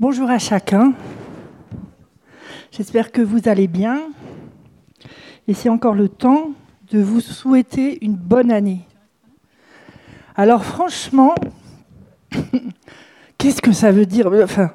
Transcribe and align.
Bonjour 0.00 0.30
à 0.30 0.38
chacun. 0.38 0.92
J'espère 2.70 3.10
que 3.10 3.20
vous 3.20 3.48
allez 3.48 3.66
bien. 3.66 4.00
Et 5.48 5.54
c'est 5.54 5.68
encore 5.68 5.94
le 5.94 6.08
temps 6.08 6.52
de 6.92 7.00
vous 7.00 7.20
souhaiter 7.20 7.98
une 8.04 8.14
bonne 8.14 8.52
année. 8.52 8.86
Alors 10.36 10.64
franchement, 10.64 11.34
qu'est-ce 13.38 13.60
que 13.60 13.72
ça 13.72 13.90
veut 13.90 14.06
dire? 14.06 14.30
Enfin, 14.40 14.70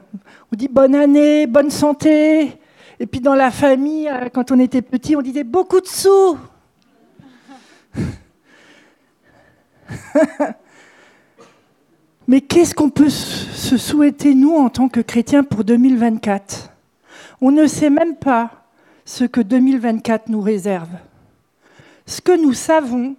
On 0.51 0.57
dit 0.57 0.67
bonne 0.67 0.93
année, 0.93 1.47
bonne 1.47 1.69
santé. 1.69 2.59
Et 2.99 3.07
puis 3.07 3.21
dans 3.21 3.35
la 3.35 3.49
famille, 3.49 4.09
euh, 4.09 4.27
quand 4.27 4.51
on 4.51 4.59
était 4.59 4.81
petit, 4.81 5.15
on 5.15 5.21
disait 5.21 5.45
beaucoup 5.45 5.79
de 5.79 5.87
sous. 5.87 6.37
Mais 12.27 12.41
qu'est-ce 12.41 12.73
qu'on 12.73 12.89
peut 12.89 13.09
se 13.09 13.77
souhaiter, 13.77 14.33
nous, 14.33 14.55
en 14.55 14.69
tant 14.69 14.87
que 14.87 15.01
chrétiens, 15.01 15.43
pour 15.43 15.63
2024 15.63 16.69
On 17.41 17.51
ne 17.51 17.67
sait 17.67 17.89
même 17.89 18.15
pas 18.15 18.67
ce 19.05 19.25
que 19.25 19.41
2024 19.41 20.29
nous 20.29 20.41
réserve. 20.41 20.89
Ce 22.05 22.21
que 22.21 22.31
nous 22.31 22.53
savons, 22.53 23.15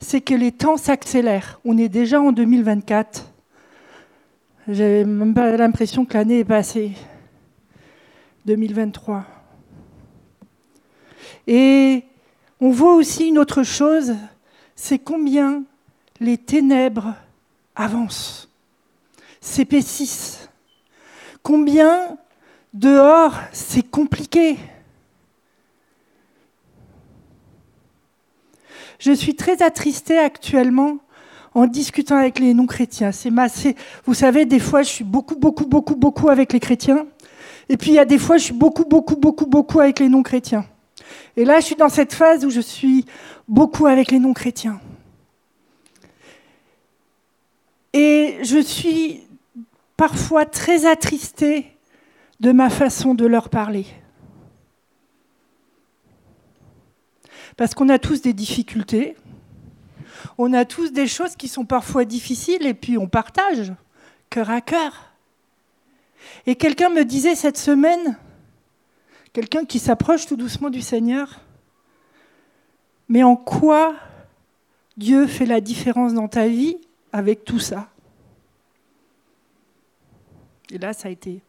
c'est 0.00 0.20
que 0.20 0.34
les 0.34 0.52
temps 0.52 0.76
s'accélèrent. 0.76 1.60
On 1.64 1.76
est 1.76 1.88
déjà 1.88 2.20
en 2.20 2.32
2024. 2.32 3.30
J'ai 4.68 5.04
même 5.04 5.34
pas 5.34 5.56
l'impression 5.56 6.04
que 6.04 6.14
l'année 6.14 6.40
est 6.40 6.44
passée. 6.44 6.92
2023. 8.46 9.24
Et 11.46 12.04
on 12.60 12.70
voit 12.70 12.94
aussi 12.94 13.28
une 13.28 13.38
autre 13.38 13.62
chose, 13.62 14.14
c'est 14.74 14.98
combien 14.98 15.64
les 16.20 16.38
ténèbres 16.38 17.14
avancent, 17.76 18.48
s'épaississent. 19.40 20.48
Combien 21.42 22.18
dehors 22.72 23.34
c'est 23.52 23.88
compliqué. 23.88 24.56
Je 28.98 29.12
suis 29.12 29.34
très 29.34 29.62
attristée 29.62 30.18
actuellement 30.18 30.98
en 31.54 31.66
discutant 31.66 32.16
avec 32.16 32.38
les 32.38 32.52
non-chrétiens. 32.54 33.12
C'est 33.12 33.30
massé. 33.30 33.76
Vous 34.04 34.14
savez, 34.14 34.44
des 34.44 34.58
fois, 34.58 34.82
je 34.82 34.88
suis 34.88 35.04
beaucoup, 35.04 35.36
beaucoup, 35.36 35.66
beaucoup, 35.66 35.96
beaucoup 35.96 36.28
avec 36.28 36.52
les 36.52 36.60
chrétiens. 36.60 37.06
Et 37.68 37.76
puis, 37.76 37.92
il 37.92 37.94
y 37.94 37.98
a 37.98 38.04
des 38.04 38.18
fois, 38.18 38.36
je 38.36 38.44
suis 38.44 38.54
beaucoup, 38.54 38.84
beaucoup, 38.84 39.16
beaucoup, 39.16 39.46
beaucoup 39.46 39.80
avec 39.80 40.00
les 40.00 40.08
non-chrétiens. 40.08 40.66
Et 41.36 41.44
là, 41.44 41.60
je 41.60 41.66
suis 41.66 41.76
dans 41.76 41.88
cette 41.88 42.12
phase 42.12 42.44
où 42.44 42.50
je 42.50 42.60
suis 42.60 43.04
beaucoup 43.48 43.86
avec 43.86 44.10
les 44.10 44.18
non-chrétiens. 44.18 44.80
Et 47.98 48.40
je 48.42 48.58
suis 48.58 49.22
parfois 49.96 50.44
très 50.44 50.84
attristée 50.84 51.74
de 52.40 52.52
ma 52.52 52.68
façon 52.68 53.14
de 53.14 53.24
leur 53.24 53.48
parler. 53.48 53.86
Parce 57.56 57.72
qu'on 57.72 57.88
a 57.88 57.98
tous 57.98 58.20
des 58.20 58.34
difficultés, 58.34 59.16
on 60.36 60.52
a 60.52 60.66
tous 60.66 60.92
des 60.92 61.06
choses 61.06 61.36
qui 61.36 61.48
sont 61.48 61.64
parfois 61.64 62.04
difficiles 62.04 62.66
et 62.66 62.74
puis 62.74 62.98
on 62.98 63.08
partage 63.08 63.72
cœur 64.28 64.50
à 64.50 64.60
cœur. 64.60 65.14
Et 66.46 66.54
quelqu'un 66.54 66.90
me 66.90 67.02
disait 67.02 67.34
cette 67.34 67.56
semaine, 67.56 68.18
quelqu'un 69.32 69.64
qui 69.64 69.78
s'approche 69.78 70.26
tout 70.26 70.36
doucement 70.36 70.68
du 70.68 70.82
Seigneur, 70.82 71.40
mais 73.08 73.22
en 73.22 73.36
quoi 73.36 73.94
Dieu 74.98 75.26
fait 75.26 75.46
la 75.46 75.62
différence 75.62 76.12
dans 76.12 76.28
ta 76.28 76.46
vie? 76.46 76.76
Avec 77.16 77.44
tout 77.44 77.58
ça 77.58 77.88
Et 80.70 80.76
là, 80.76 80.92
ça 80.92 81.08
a 81.08 81.10
été 81.10 81.40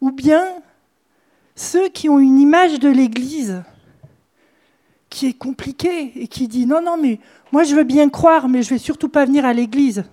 ou 0.00 0.10
bien 0.10 0.62
ceux 1.54 1.88
qui 1.88 2.08
ont 2.08 2.18
une 2.18 2.38
image 2.38 2.78
de 2.78 2.88
l'Église 2.88 3.62
qui 5.10 5.26
est 5.26 5.36
compliquée 5.36 6.12
et 6.14 6.28
qui 6.28 6.48
dit 6.48 6.66
non, 6.66 6.80
non, 6.80 6.96
mais 6.96 7.18
moi 7.52 7.64
je 7.64 7.74
veux 7.74 7.84
bien 7.84 8.08
croire, 8.08 8.48
mais 8.48 8.62
je 8.62 8.70
vais 8.70 8.78
surtout 8.78 9.08
pas 9.08 9.24
venir 9.24 9.44
à 9.44 9.52
l'Église. 9.52 10.04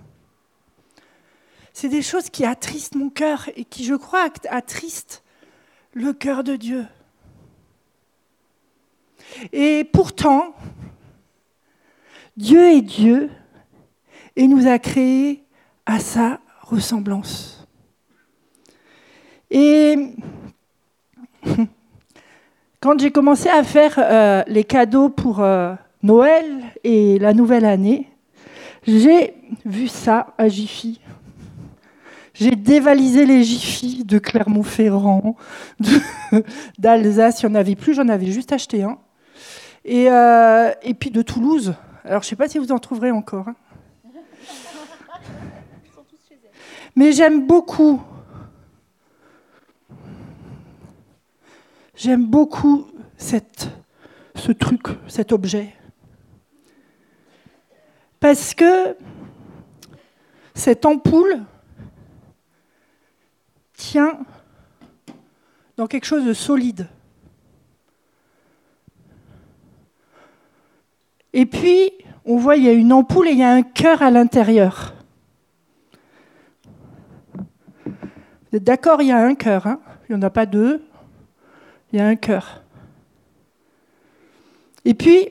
C'est 1.72 1.88
des 1.88 2.02
choses 2.02 2.30
qui 2.30 2.44
attristent 2.44 2.94
mon 2.94 3.10
cœur 3.10 3.48
et 3.54 3.64
qui, 3.64 3.84
je 3.84 3.94
crois, 3.94 4.28
attristent 4.48 5.22
le 5.92 6.12
cœur 6.12 6.42
de 6.42 6.56
Dieu. 6.56 6.86
Et 9.52 9.84
pourtant, 9.84 10.54
Dieu 12.36 12.60
est 12.60 12.82
Dieu 12.82 13.30
et 14.36 14.46
nous 14.46 14.66
a 14.66 14.78
créés 14.78 15.44
à 15.86 15.98
sa 15.98 16.40
ressemblance. 16.60 17.66
Et 19.50 19.96
quand 22.80 23.00
j'ai 23.00 23.10
commencé 23.10 23.48
à 23.48 23.62
faire 23.62 23.94
euh, 23.98 24.42
les 24.48 24.64
cadeaux 24.64 25.08
pour 25.08 25.40
euh, 25.40 25.74
Noël 26.02 26.44
et 26.84 27.18
la 27.18 27.32
nouvelle 27.32 27.64
année, 27.64 28.08
j'ai 28.86 29.34
vu 29.64 29.88
ça 29.88 30.34
à 30.36 30.48
Jiffy. 30.48 31.00
J'ai 32.34 32.50
dévalisé 32.54 33.24
les 33.24 33.42
Jiffy 33.44 34.04
de 34.04 34.18
Clermont-Ferrand, 34.18 35.36
d'Alsace. 36.78 37.42
Il 37.42 37.46
n'y 37.46 37.52
en 37.52 37.54
avait 37.54 37.76
plus, 37.76 37.94
j'en 37.94 38.08
avais 38.08 38.26
juste 38.26 38.52
acheté 38.52 38.82
un. 38.82 38.98
Et, 39.86 40.10
euh, 40.10 40.70
et, 40.82 40.92
puis 40.92 41.10
de 41.10 41.22
Toulouse. 41.22 41.74
Alors 42.06 42.22
je 42.22 42.26
ne 42.26 42.30
sais 42.30 42.36
pas 42.36 42.48
si 42.48 42.58
vous 42.58 42.70
en 42.70 42.78
trouverez 42.78 43.10
encore. 43.10 43.48
Hein. 43.48 43.56
Mais 46.94 47.12
j'aime 47.12 47.46
beaucoup 47.46 48.00
J'aime 51.96 52.26
beaucoup 52.26 52.86
cette, 53.16 53.68
ce 54.34 54.52
truc, 54.52 54.82
cet 55.08 55.32
objet. 55.32 55.74
Parce 58.20 58.54
que 58.54 58.96
cette 60.54 60.84
ampoule 60.84 61.40
tient 63.72 64.20
dans 65.78 65.86
quelque 65.86 66.04
chose 66.04 66.26
de 66.26 66.34
solide. 66.34 66.86
Et 71.36 71.44
puis, 71.44 71.92
on 72.24 72.38
voit, 72.38 72.56
il 72.56 72.64
y 72.64 72.68
a 72.70 72.72
une 72.72 72.94
ampoule 72.94 73.28
et 73.28 73.32
il 73.32 73.38
y 73.38 73.42
a 73.42 73.52
un 73.52 73.62
cœur 73.62 74.00
à 74.00 74.10
l'intérieur. 74.10 74.94
Vous 77.84 78.56
êtes 78.56 78.64
d'accord, 78.64 79.02
il 79.02 79.08
y 79.08 79.12
a 79.12 79.18
un 79.18 79.34
cœur, 79.34 79.66
hein? 79.66 79.80
Il 80.08 80.16
n'y 80.16 80.18
en 80.18 80.26
a 80.26 80.30
pas 80.30 80.46
deux, 80.46 80.82
il 81.92 81.98
y 81.98 82.00
a 82.00 82.06
un 82.06 82.16
cœur. 82.16 82.62
Et 84.86 84.94
puis, 84.94 85.28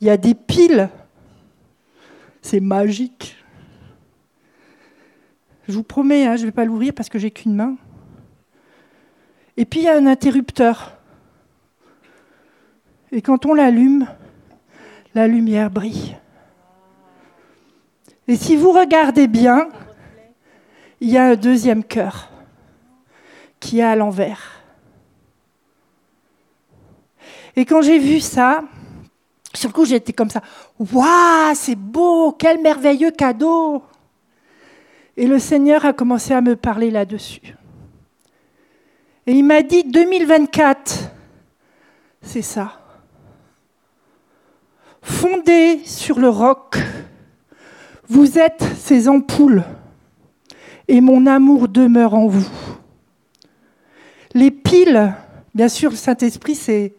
il 0.00 0.06
y 0.06 0.10
a 0.10 0.16
des 0.16 0.34
piles. 0.34 0.88
C'est 2.40 2.60
magique. 2.60 3.36
Je 5.68 5.74
vous 5.74 5.82
promets, 5.82 6.24
hein, 6.24 6.36
je 6.36 6.42
ne 6.42 6.46
vais 6.46 6.52
pas 6.52 6.64
l'ouvrir 6.64 6.94
parce 6.94 7.10
que 7.10 7.18
j'ai 7.18 7.30
qu'une 7.30 7.54
main. 7.54 7.76
Et 9.58 9.66
puis 9.66 9.80
il 9.80 9.84
y 9.84 9.88
a 9.88 9.98
un 9.98 10.06
interrupteur. 10.06 10.96
Et 13.12 13.20
quand 13.20 13.44
on 13.44 13.52
l'allume, 13.52 14.08
la 15.14 15.28
lumière 15.28 15.70
brille. 15.70 16.16
Et 18.26 18.36
si 18.36 18.56
vous 18.56 18.72
regardez 18.72 19.26
bien, 19.26 19.68
il 21.00 21.10
y 21.10 21.18
a 21.18 21.24
un 21.24 21.36
deuxième 21.36 21.84
cœur 21.84 22.30
qui 23.60 23.80
est 23.80 23.84
à 23.84 23.96
l'envers. 23.96 24.62
Et 27.56 27.64
quand 27.64 27.82
j'ai 27.82 27.98
vu 27.98 28.20
ça, 28.20 28.64
sur 29.54 29.68
le 29.68 29.74
coup, 29.74 29.84
j'étais 29.84 30.12
comme 30.12 30.30
ça. 30.30 30.42
Waouh, 30.78 31.54
c'est 31.54 31.76
beau, 31.76 32.32
quel 32.32 32.60
merveilleux 32.60 33.12
cadeau. 33.12 33.82
Et 35.16 35.26
le 35.26 35.38
Seigneur 35.38 35.84
a 35.84 35.92
commencé 35.92 36.34
à 36.34 36.40
me 36.40 36.56
parler 36.56 36.90
là-dessus. 36.90 37.54
Et 39.26 39.32
il 39.32 39.44
m'a 39.44 39.62
dit 39.62 39.84
2024, 39.84 41.10
c'est 42.20 42.42
ça. 42.42 42.83
Fondé 45.04 45.82
sur 45.84 46.18
le 46.18 46.30
roc, 46.30 46.78
vous 48.08 48.38
êtes 48.38 48.64
ces 48.78 49.06
ampoules 49.06 49.62
et 50.88 51.02
mon 51.02 51.26
amour 51.26 51.68
demeure 51.68 52.14
en 52.14 52.26
vous. 52.26 52.48
Les 54.32 54.50
piles, 54.50 55.12
bien 55.54 55.68
sûr, 55.68 55.90
le 55.90 55.96
Saint-Esprit, 55.96 56.54
c'est 56.54 56.94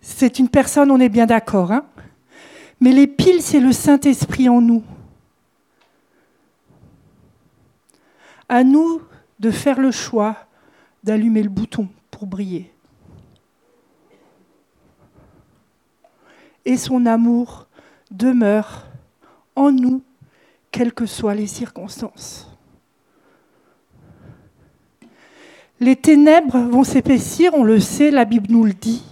c'est 0.00 0.40
une 0.40 0.48
personne, 0.48 0.90
on 0.90 0.98
est 0.98 1.08
bien 1.08 1.26
d'accord. 1.26 1.70
Hein 1.70 1.86
Mais 2.80 2.90
les 2.90 3.06
piles, 3.06 3.40
c'est 3.40 3.60
le 3.60 3.72
Saint-Esprit 3.72 4.48
en 4.48 4.60
nous. 4.60 4.82
À 8.48 8.64
nous 8.64 9.00
de 9.38 9.50
faire 9.52 9.80
le 9.80 9.92
choix 9.92 10.36
d'allumer 11.04 11.42
le 11.42 11.48
bouton 11.48 11.88
pour 12.10 12.26
briller. 12.26 12.73
Et 16.64 16.76
son 16.76 17.06
amour 17.06 17.66
demeure 18.10 18.86
en 19.56 19.70
nous, 19.70 20.02
quelles 20.70 20.92
que 20.92 21.06
soient 21.06 21.34
les 21.34 21.46
circonstances. 21.46 22.50
Les 25.80 25.96
ténèbres 25.96 26.58
vont 26.58 26.84
s'épaissir, 26.84 27.52
on 27.54 27.64
le 27.64 27.80
sait, 27.80 28.10
la 28.10 28.24
Bible 28.24 28.46
nous 28.50 28.64
le 28.64 28.72
dit. 28.72 29.02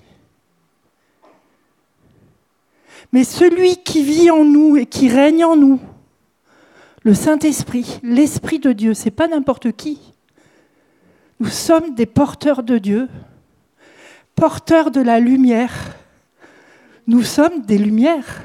Mais 3.12 3.24
celui 3.24 3.76
qui 3.76 4.02
vit 4.02 4.30
en 4.30 4.44
nous 4.44 4.76
et 4.76 4.86
qui 4.86 5.08
règne 5.08 5.44
en 5.44 5.56
nous, 5.56 5.80
le 7.02 7.14
Saint-Esprit, 7.14 8.00
l'Esprit 8.02 8.58
de 8.58 8.72
Dieu, 8.72 8.94
c'est 8.94 9.10
pas 9.10 9.28
n'importe 9.28 9.72
qui. 9.72 10.00
Nous 11.40 11.48
sommes 11.48 11.94
des 11.94 12.06
porteurs 12.06 12.62
de 12.62 12.78
Dieu, 12.78 13.08
porteurs 14.34 14.90
de 14.90 15.00
la 15.00 15.18
lumière. 15.18 15.72
Nous 17.06 17.22
sommes 17.22 17.62
des 17.62 17.78
lumières. 17.78 18.42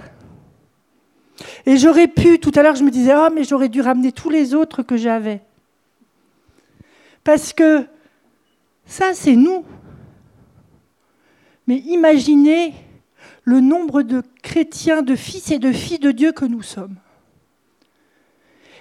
Et 1.66 1.78
j'aurais 1.78 2.08
pu, 2.08 2.40
tout 2.40 2.52
à 2.56 2.64
l'heure 2.64 2.76
je 2.76 2.84
me 2.84 2.92
disais, 2.92 3.14
oh 3.16 3.30
mais 3.34 3.44
j'aurais 3.44 3.70
dû 3.70 3.82
ramener 3.82 4.12
tous 4.12 4.30
les 4.30 4.54
autres 4.54 4.84
que 4.84 4.98
j'avais. 4.98 5.42
Parce 7.24 7.54
que 7.54 7.86
ça, 8.86 9.14
c'est 9.14 9.36
nous. 9.36 9.66
Mais 11.68 11.78
imaginez 11.80 12.74
le 13.44 13.60
nombre 13.60 14.02
de 14.02 14.24
chrétiens, 14.42 15.02
de 15.02 15.16
fils 15.16 15.52
et 15.52 15.60
de 15.60 15.72
filles 15.72 16.00
de 16.00 16.12
Dieu 16.12 16.32
que 16.32 16.46
nous 16.46 16.62
sommes. 16.62 16.96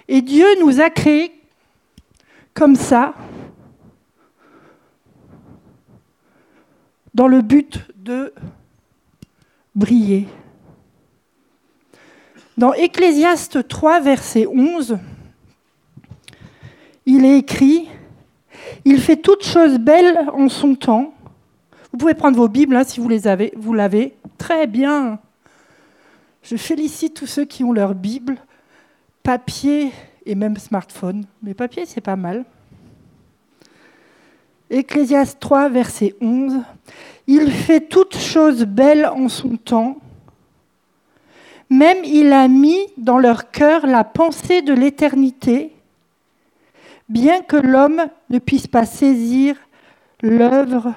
Et 0.07 0.21
Dieu 0.21 0.47
nous 0.61 0.79
a 0.79 0.89
créés 0.89 1.33
comme 2.53 2.75
ça, 2.75 3.13
dans 7.13 7.27
le 7.27 7.41
but 7.41 7.81
de 7.95 8.33
briller. 9.77 10.27
Dans 12.57 12.73
Ecclésiaste 12.73 13.67
3, 13.67 13.99
verset 13.99 14.47
11, 14.47 14.97
il 17.05 17.23
est 17.23 17.37
écrit 17.37 17.87
Il 18.83 18.99
fait 18.99 19.17
toutes 19.17 19.45
choses 19.45 19.77
belles 19.77 20.17
en 20.33 20.49
son 20.49 20.73
temps. 20.73 21.13
Vous 21.91 21.99
pouvez 21.99 22.15
prendre 22.15 22.35
vos 22.35 22.47
Bibles 22.47 22.75
hein, 22.75 22.83
si 22.83 22.99
vous 22.99 23.07
les 23.07 23.27
avez. 23.27 23.53
Vous 23.55 23.73
l'avez. 23.73 24.15
Très 24.39 24.65
bien. 24.65 25.19
Je 26.41 26.55
félicite 26.55 27.13
tous 27.13 27.27
ceux 27.27 27.45
qui 27.45 27.63
ont 27.63 27.71
leur 27.71 27.93
Bible, 27.93 28.37
papier 29.21 29.91
et 30.25 30.33
même 30.33 30.57
smartphone. 30.57 31.25
Mais 31.43 31.53
papier, 31.53 31.85
c'est 31.85 32.01
pas 32.01 32.15
mal. 32.15 32.45
Ecclésiaste 34.71 35.39
3, 35.39 35.69
verset 35.69 36.15
11. 36.19 36.61
Il 37.27 37.51
fait 37.51 37.81
toutes 37.81 38.17
choses 38.17 38.63
belles 38.63 39.05
en 39.05 39.27
son 39.27 39.57
temps. 39.57 39.97
Même 41.69 42.03
il 42.05 42.31
a 42.31 42.47
mis 42.47 42.79
dans 42.97 43.17
leur 43.17 43.51
cœur 43.51 43.85
la 43.85 44.05
pensée 44.05 44.61
de 44.61 44.73
l'éternité, 44.73 45.73
bien 47.09 47.41
que 47.41 47.57
l'homme 47.57 48.05
ne 48.29 48.39
puisse 48.39 48.67
pas 48.67 48.85
saisir 48.85 49.57
l'œuvre 50.21 50.93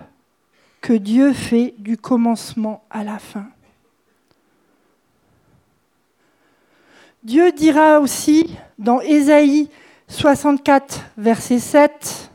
que 0.81 0.93
Dieu 0.93 1.32
fait 1.32 1.75
du 1.79 1.97
commencement 1.97 2.85
à 2.88 3.03
la 3.03 3.19
fin. 3.19 3.47
Dieu 7.23 7.53
dira 7.53 8.00
aussi 8.00 8.56
dans 8.79 9.00
Ésaïe 9.00 9.69
64, 10.09 11.00
verset 11.19 11.59
7, 11.59 12.30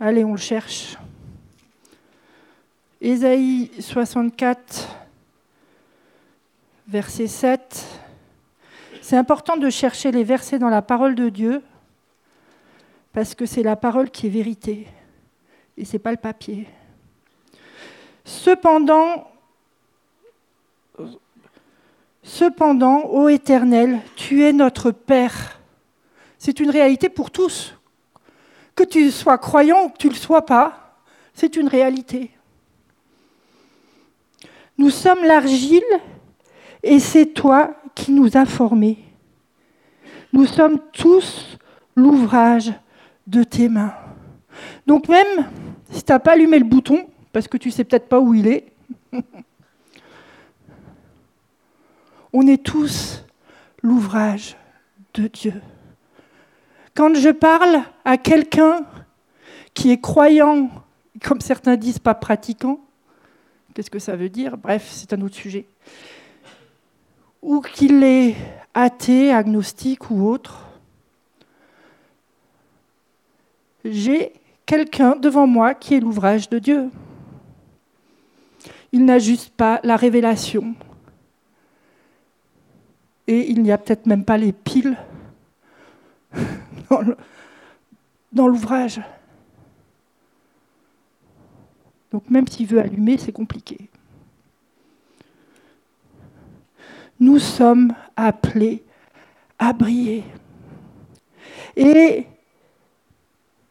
Allez, 0.00 0.24
on 0.24 0.30
le 0.30 0.38
cherche. 0.38 0.96
Ésaïe 3.00 3.72
64, 3.80 4.96
verset 6.86 7.26
7. 7.26 7.84
C'est 9.02 9.16
important 9.16 9.56
de 9.56 9.68
chercher 9.70 10.12
les 10.12 10.22
versets 10.22 10.60
dans 10.60 10.68
la 10.68 10.82
parole 10.82 11.16
de 11.16 11.28
Dieu 11.28 11.62
parce 13.12 13.34
que 13.34 13.44
c'est 13.44 13.64
la 13.64 13.74
parole 13.74 14.08
qui 14.10 14.28
est 14.28 14.30
vérité 14.30 14.86
et 15.76 15.84
ce 15.84 15.94
n'est 15.94 15.98
pas 15.98 16.12
le 16.12 16.16
papier. 16.16 16.68
Cependant, 18.24 19.28
cependant, 22.22 23.04
ô 23.06 23.28
Éternel, 23.28 23.98
tu 24.14 24.44
es 24.44 24.52
notre 24.52 24.92
Père. 24.92 25.58
C'est 26.38 26.60
une 26.60 26.70
réalité 26.70 27.08
pour 27.08 27.32
tous. 27.32 27.74
Que 28.78 28.84
tu 28.84 29.10
sois 29.10 29.38
croyant 29.38 29.86
ou 29.86 29.88
que 29.88 29.96
tu 29.96 30.06
ne 30.06 30.12
le 30.12 30.18
sois 30.18 30.46
pas, 30.46 31.00
c'est 31.34 31.56
une 31.56 31.66
réalité. 31.66 32.30
Nous 34.78 34.90
sommes 34.90 35.24
l'argile 35.24 35.82
et 36.84 37.00
c'est 37.00 37.26
toi 37.26 37.74
qui 37.96 38.12
nous 38.12 38.36
as 38.36 38.46
formés. 38.46 38.98
Nous 40.32 40.46
sommes 40.46 40.78
tous 40.92 41.58
l'ouvrage 41.96 42.72
de 43.26 43.42
tes 43.42 43.68
mains. 43.68 43.94
Donc 44.86 45.08
même 45.08 45.48
si 45.90 46.04
tu 46.04 46.12
n'as 46.12 46.20
pas 46.20 46.34
allumé 46.34 46.60
le 46.60 46.64
bouton, 46.64 47.08
parce 47.32 47.48
que 47.48 47.56
tu 47.56 47.70
ne 47.70 47.72
sais 47.72 47.82
peut-être 47.82 48.08
pas 48.08 48.20
où 48.20 48.32
il 48.32 48.46
est, 48.46 48.72
on 52.32 52.46
est 52.46 52.62
tous 52.62 53.24
l'ouvrage 53.82 54.56
de 55.14 55.26
Dieu. 55.26 55.54
Quand 56.98 57.14
je 57.14 57.28
parle 57.28 57.82
à 58.04 58.18
quelqu'un 58.18 58.84
qui 59.72 59.92
est 59.92 60.00
croyant, 60.00 60.68
comme 61.22 61.40
certains 61.40 61.76
disent 61.76 62.00
pas 62.00 62.14
pratiquant, 62.14 62.80
Qu'est-ce 63.72 63.88
que 63.88 64.00
ça 64.00 64.16
veut 64.16 64.28
dire? 64.28 64.58
Bref, 64.58 64.88
c'est 64.90 65.12
un 65.12 65.20
autre 65.20 65.36
sujet. 65.36 65.64
Ou 67.40 67.60
qu'il 67.60 68.02
est 68.02 68.34
athée, 68.74 69.32
agnostique 69.32 70.10
ou 70.10 70.26
autre, 70.26 70.66
j'ai 73.84 74.32
quelqu'un 74.66 75.14
devant 75.14 75.46
moi 75.46 75.74
qui 75.74 75.94
est 75.94 76.00
l'ouvrage 76.00 76.48
de 76.48 76.58
Dieu. 76.58 76.90
Il 78.90 79.04
n'a 79.04 79.20
juste 79.20 79.50
pas 79.50 79.78
la 79.84 79.94
révélation. 79.94 80.74
Et 83.28 83.48
il 83.52 83.62
n'y 83.62 83.70
a 83.70 83.78
peut-être 83.78 84.06
même 84.06 84.24
pas 84.24 84.36
les 84.36 84.52
piles 84.52 84.96
dans 88.32 88.46
l'ouvrage. 88.48 89.00
Donc 92.10 92.28
même 92.30 92.46
s'il 92.48 92.66
veut 92.66 92.80
allumer, 92.80 93.18
c'est 93.18 93.32
compliqué. 93.32 93.90
Nous 97.20 97.38
sommes 97.38 97.92
appelés 98.16 98.84
à 99.58 99.72
briller. 99.72 100.24
Et 101.76 102.26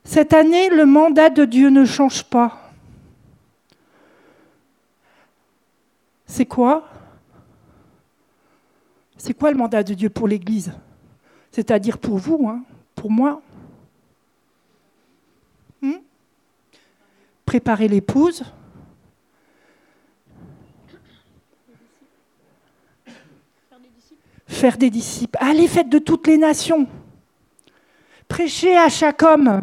cette 0.04 0.34
année, 0.34 0.70
le 0.70 0.86
mandat 0.86 1.30
de 1.30 1.46
Dieu 1.46 1.70
ne 1.70 1.86
change 1.86 2.24
pas. 2.24 2.72
C'est 6.26 6.46
quoi? 6.46 6.88
C'est 9.18 9.34
quoi 9.34 9.52
le 9.52 9.58
mandat 9.58 9.84
de 9.84 9.94
Dieu 9.94 10.10
pour 10.10 10.28
l'Église? 10.28 10.72
C'est-à-dire 11.52 11.98
pour 11.98 12.18
vous, 12.18 12.48
hein, 12.48 12.64
pour 12.98 13.10
moi 13.12 13.42
préparer 17.48 17.88
l'épouse. 17.88 18.44
Faire 24.46 24.78
des 24.78 24.90
disciples. 24.90 25.38
Allez, 25.42 25.68
faites 25.68 25.90
de 25.90 25.98
toutes 25.98 26.28
les 26.28 26.38
nations. 26.38 26.88
Prêchez 28.28 28.78
à 28.78 28.90
chaque 28.90 29.24
homme. 29.24 29.62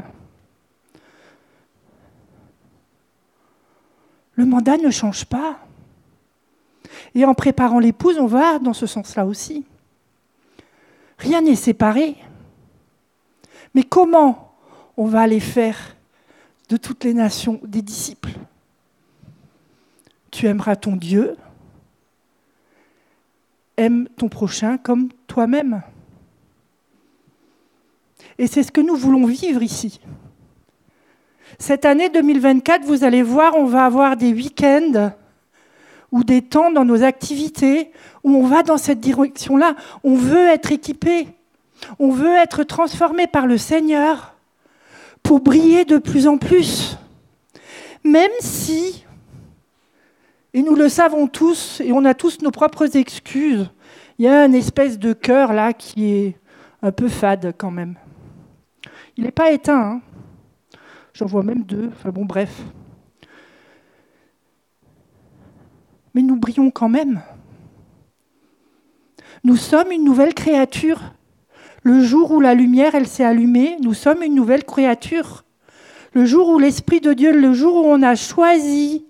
Le 4.33 4.47
mandat 4.47 4.79
ne 4.79 4.91
change 4.91 5.27
pas. 5.27 5.59
Et 7.15 7.25
en 7.25 7.35
préparant 7.35 7.81
l'épouse, 7.81 8.19
on 8.19 8.27
va 8.27 8.59
dans 8.59 8.73
ce 8.73 8.87
sens-là 8.87 9.27
aussi. 9.27 9.67
Rien 11.19 11.43
n'est 11.43 11.55
séparé. 11.55 12.17
Mais 13.75 13.83
comment 13.83 14.55
on 14.97 15.07
va 15.07 15.23
aller 15.23 15.41
faire 15.41 15.97
de 16.69 16.77
toutes 16.77 17.05
les 17.05 17.15
nations 17.15 17.61
des 17.65 17.83
disciples? 17.83 18.31
Tu 20.31 20.47
aimeras 20.47 20.77
ton 20.77 20.97
Dieu, 20.97 21.37
aime 23.77 24.09
ton 24.17 24.29
prochain 24.29 24.79
comme 24.79 25.09
toi-même. 25.27 25.83
Et 28.39 28.47
c'est 28.47 28.63
ce 28.63 28.73
que 28.73 28.81
nous 28.81 28.97
voulons 28.97 29.27
vivre 29.27 29.63
ici. 29.63 30.01
Cette 31.59 31.85
année 31.85 32.09
2024, 32.09 32.85
vous 32.85 33.05
allez 33.05 33.23
voir, 33.23 33.55
on 33.57 33.67
va 33.67 33.85
avoir 33.85 34.17
des 34.17 34.33
week-ends 34.33 35.13
ou 36.11 36.25
des 36.25 36.43
temps 36.43 36.71
dans 36.71 36.85
nos 36.85 37.03
activités 37.03 37.91
où 38.23 38.37
on 38.37 38.47
va 38.47 38.63
dans 38.63 38.77
cette 38.77 39.01
direction-là. 39.01 39.77
On 40.03 40.15
veut 40.15 40.49
être 40.49 40.73
équipé, 40.73 41.29
on 41.99 42.11
veut 42.11 42.35
être 42.35 42.65
transformé 42.65 43.27
par 43.27 43.47
le 43.47 43.59
Seigneur 43.59 44.35
pour 45.23 45.41
briller 45.41 45.85
de 45.85 45.99
plus 45.99 46.27
en 46.27 46.39
plus. 46.39 46.99
Même 48.05 48.31
si 48.41 49.05
Et 50.57 50.63
nous 50.63 50.77
le 50.77 50.89
savons 50.89 51.27
tous, 51.27 51.81
et 51.81 51.93
on 51.93 52.05
a 52.05 52.15
tous 52.15 52.41
nos 52.41 52.53
propres 52.53 52.97
excuses. 52.97 53.69
Il 54.19 54.25
y 54.25 54.29
a 54.29 54.45
une 54.45 54.55
espèce 54.55 55.01
de 55.01 55.13
cœur 55.13 55.53
là 55.53 55.73
qui 55.73 56.07
est 56.07 56.37
un 56.81 56.93
peu 56.93 57.09
fade 57.09 57.55
quand 57.59 57.73
même. 57.73 57.97
Il 59.17 59.25
n'est 59.25 59.33
pas 59.33 59.51
éteint. 59.51 60.01
Hein. 60.01 60.01
J'en 61.13 61.27
vois 61.27 61.43
même 61.43 61.65
deux. 61.65 61.91
Enfin 61.93 62.11
bon, 62.11 62.25
bref. 62.25 62.63
Mais 66.15 66.23
nous 66.23 66.37
brillons 66.37 66.71
quand 66.71 66.89
même. 66.89 67.21
Nous 69.43 69.57
sommes 69.57 69.91
une 69.91 70.05
nouvelle 70.05 70.35
créature. 70.35 71.01
Le 71.85 72.03
jour 72.03 72.33
où 72.33 72.41
la 72.41 72.55
lumière, 72.55 72.95
elle 72.95 73.07
s'est 73.07 73.25
allumée, 73.25 73.77
nous 73.83 73.95
sommes 73.95 74.23
une 74.23 74.35
nouvelle 74.35 74.65
créature. 74.65 75.45
Le 76.15 76.25
jour 76.25 76.49
où 76.49 76.59
l'Esprit 76.59 77.01
de 77.01 77.13
Dieu, 77.13 77.31
le 77.33 77.53
jour 77.53 77.77
où 77.77 77.87
on 77.87 78.03
a 78.03 78.15
choisi 78.15 79.05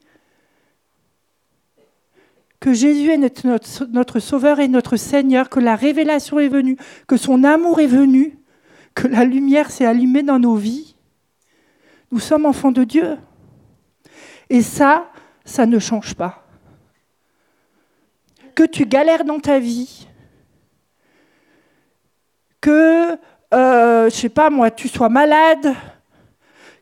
que 2.58 2.72
Jésus 2.72 3.10
est 3.10 3.18
notre, 3.18 3.86
notre, 3.92 4.18
Sauveur 4.18 4.58
et 4.58 4.68
notre 4.68 4.96
Seigneur, 4.96 5.50
que 5.50 5.60
la 5.60 5.76
révélation 5.76 6.40
est 6.40 6.48
venue, 6.48 6.76
que 7.06 7.16
son 7.16 7.44
amour 7.44 7.78
est 7.78 7.86
venu, 7.86 8.38
que 8.94 9.06
la 9.06 9.24
lumière 9.24 9.70
s'est 9.70 9.84
allumée 9.84 10.22
dans 10.22 10.38
nos 10.38 10.56
vies, 10.56 10.96
nous 12.10 12.18
sommes 12.18 12.46
enfants 12.46 12.72
de 12.72 12.84
Dieu. 12.84 13.18
Et 14.50 14.62
ça, 14.62 15.10
ça 15.44 15.66
ne 15.66 15.78
change 15.78 16.14
pas. 16.14 16.46
Que 18.54 18.64
tu 18.64 18.86
galères 18.86 19.24
dans 19.24 19.40
ta 19.40 19.58
vie, 19.58 20.08
que, 22.64 23.18
euh, 23.52 24.08
je 24.08 24.14
sais 24.14 24.30
pas 24.30 24.48
moi, 24.48 24.70
tu 24.70 24.88
sois 24.88 25.10
malade, 25.10 25.74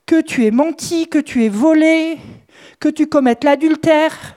que 0.07 0.21
tu 0.21 0.45
aies 0.47 0.53
menti, 0.53 1.09
que 1.09 1.19
tu 1.19 1.45
aies 1.45 1.49
volé, 1.49 2.19
que 2.79 2.89
tu 2.89 3.09
commettes 3.09 3.43
l'adultère, 3.43 4.37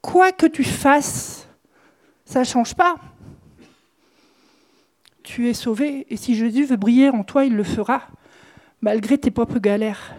quoi 0.00 0.30
que 0.30 0.46
tu 0.46 0.62
fasses, 0.62 1.48
ça 2.24 2.40
ne 2.40 2.44
change 2.44 2.74
pas 2.74 2.94
tu 5.24 5.48
es 5.48 5.54
sauvé, 5.54 6.04
et 6.10 6.16
si 6.16 6.34
Jésus 6.34 6.64
veut 6.64 6.76
briller 6.76 7.08
en 7.08 7.22
toi, 7.22 7.44
il 7.44 7.54
le 7.54 7.62
fera, 7.62 8.08
malgré 8.80 9.16
tes 9.16 9.30
propres 9.30 9.60
galères. 9.60 10.16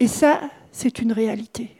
Et 0.00 0.06
ça, 0.06 0.40
c'est 0.70 1.00
une 1.00 1.12
réalité. 1.12 1.77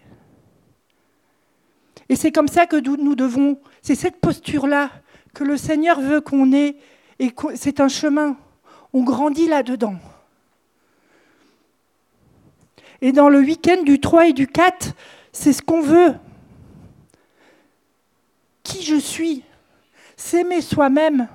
Et 2.09 2.17
c'est 2.17 2.33
comme 2.33 2.49
ça 2.49 2.67
que 2.67 2.77
nous 2.77 3.15
devons, 3.15 3.59
c'est 3.83 3.95
cette 3.95 4.21
posture-là 4.21 4.91
que 5.35 5.45
le 5.45 5.57
Seigneur 5.57 6.01
veut 6.01 6.21
qu'on 6.21 6.53
ait, 6.53 6.77
et 7.19 7.33
c'est 7.55 7.81
un 7.81 7.89
chemin. 7.89 8.37
On 8.93 9.03
grandit 9.03 9.49
là-dedans. 9.49 9.97
Et 13.01 13.13
dans 13.13 13.29
le 13.29 13.39
week-end 13.41 13.83
du 13.83 14.01
3 14.01 14.29
et 14.29 14.33
du 14.33 14.47
4, 14.47 14.95
c'est 15.33 15.53
ce 15.53 15.63
qu'on 15.63 15.83
veut 15.83 16.15
qui 18.63 18.83
je 18.83 18.97
suis, 18.97 19.45
s'aimer 20.17 20.61
soi-même. 20.61 21.29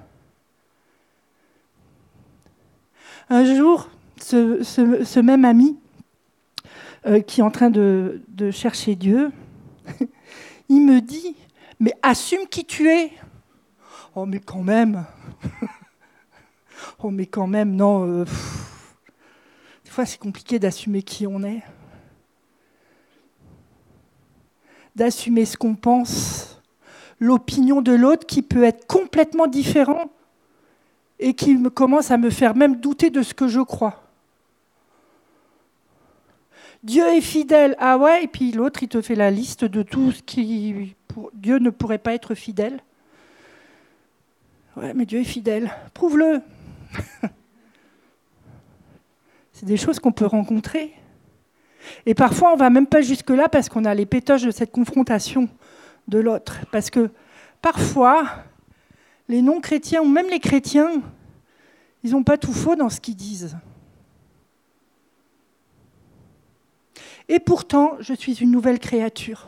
Un 3.30 3.56
jour, 3.56 3.90
ce, 4.20 5.20
même 5.20 5.46
ami 5.46 5.78
euh, 7.08 7.22
qui 7.22 7.40
est 7.40 7.44
en 7.44 7.50
train 7.50 7.70
de, 7.70 8.22
de 8.28 8.52
chercher 8.52 8.96
Dieu, 8.96 9.32
il 10.70 10.86
me 10.86 11.02
dit, 11.02 11.36
mais 11.80 11.94
assume 12.02 12.48
qui 12.48 12.66
tu 12.66 12.90
es. 12.90 13.12
Oh 14.16 14.26
mais 14.26 14.40
quand 14.40 14.64
même. 14.64 15.06
oh 17.00 17.10
mais 17.10 17.26
quand 17.26 17.48
même, 17.48 17.76
non. 17.76 18.06
Euh, 18.08 18.26
des 19.84 19.92
fois 19.92 20.06
c'est 20.06 20.20
compliqué 20.20 20.60
d'assumer 20.60 21.04
qui 21.04 21.28
on 21.28 21.44
est. 21.44 21.64
D'assumer 24.96 25.46
ce 25.46 25.58
qu'on 25.58 25.76
pense 25.76 26.54
l'opinion 27.24 27.82
de 27.82 27.94
l'autre 27.94 28.28
qui 28.28 28.42
peut 28.42 28.64
être 28.64 28.86
complètement 28.86 29.48
différent 29.48 30.12
et 31.20 31.34
qui 31.34 31.56
me 31.56 31.70
commence 31.70 32.12
à 32.12 32.18
me 32.18 32.30
faire 32.30 32.54
même 32.54 32.82
douter 32.82 33.10
de 33.10 33.22
ce 33.22 33.34
que 33.34 33.48
je 33.48 33.62
crois. 33.62 34.03
Dieu 36.84 37.08
est 37.08 37.22
fidèle, 37.22 37.76
ah 37.80 37.98
ouais, 37.98 38.26
et 38.26 38.28
puis 38.28 38.52
l'autre, 38.52 38.84
il 38.84 38.90
te 38.90 39.02
fait 39.02 39.16
la 39.16 39.32
liste 39.32 39.64
de 39.64 39.84
tout 39.84 40.12
ce 40.12 40.22
qui... 40.22 40.96
Dieu 41.34 41.60
ne 41.60 41.70
pourrait 41.70 41.98
pas 41.98 42.14
être 42.14 42.36
fidèle. 42.36 42.82
Ouais, 44.76 44.94
mais 44.94 45.06
Dieu 45.06 45.20
est 45.20 45.26
fidèle. 45.26 45.72
Prouve-le. 45.94 46.42
C'est 49.54 49.66
des 49.66 49.78
choses 49.78 50.00
qu'on 50.00 50.12
peut 50.12 50.26
rencontrer. 50.26 50.94
Et 52.06 52.16
parfois, 52.16 52.50
on 52.52 52.56
ne 52.56 52.60
va 52.60 52.70
même 52.70 52.88
pas 52.88 53.02
jusque-là 53.02 53.48
parce 53.48 53.70
qu'on 53.70 53.86
a 53.86 53.94
les 53.94 54.06
pétoches 54.06 54.44
de 54.44 54.52
cette 54.52 54.72
confrontation 54.72 55.48
de 56.08 56.20
l'autre. 56.20 56.62
Parce 56.72 56.90
que 56.90 57.12
parfois, 57.62 58.26
les 59.30 59.42
non-chrétiens 59.42 60.02
ou 60.02 60.10
même 60.10 60.30
les 60.30 60.40
chrétiens, 60.40 61.02
ils 62.04 62.12
n'ont 62.12 62.24
pas 62.24 62.38
tout 62.38 62.54
faux 62.54 62.76
dans 62.76 62.90
ce 62.90 63.00
qu'ils 63.00 63.16
disent. 63.16 63.56
Et 67.30 67.40
pourtant, 67.40 67.94
je 68.00 68.14
suis 68.14 68.42
une 68.42 68.52
nouvelle 68.52 68.80
créature. 68.80 69.48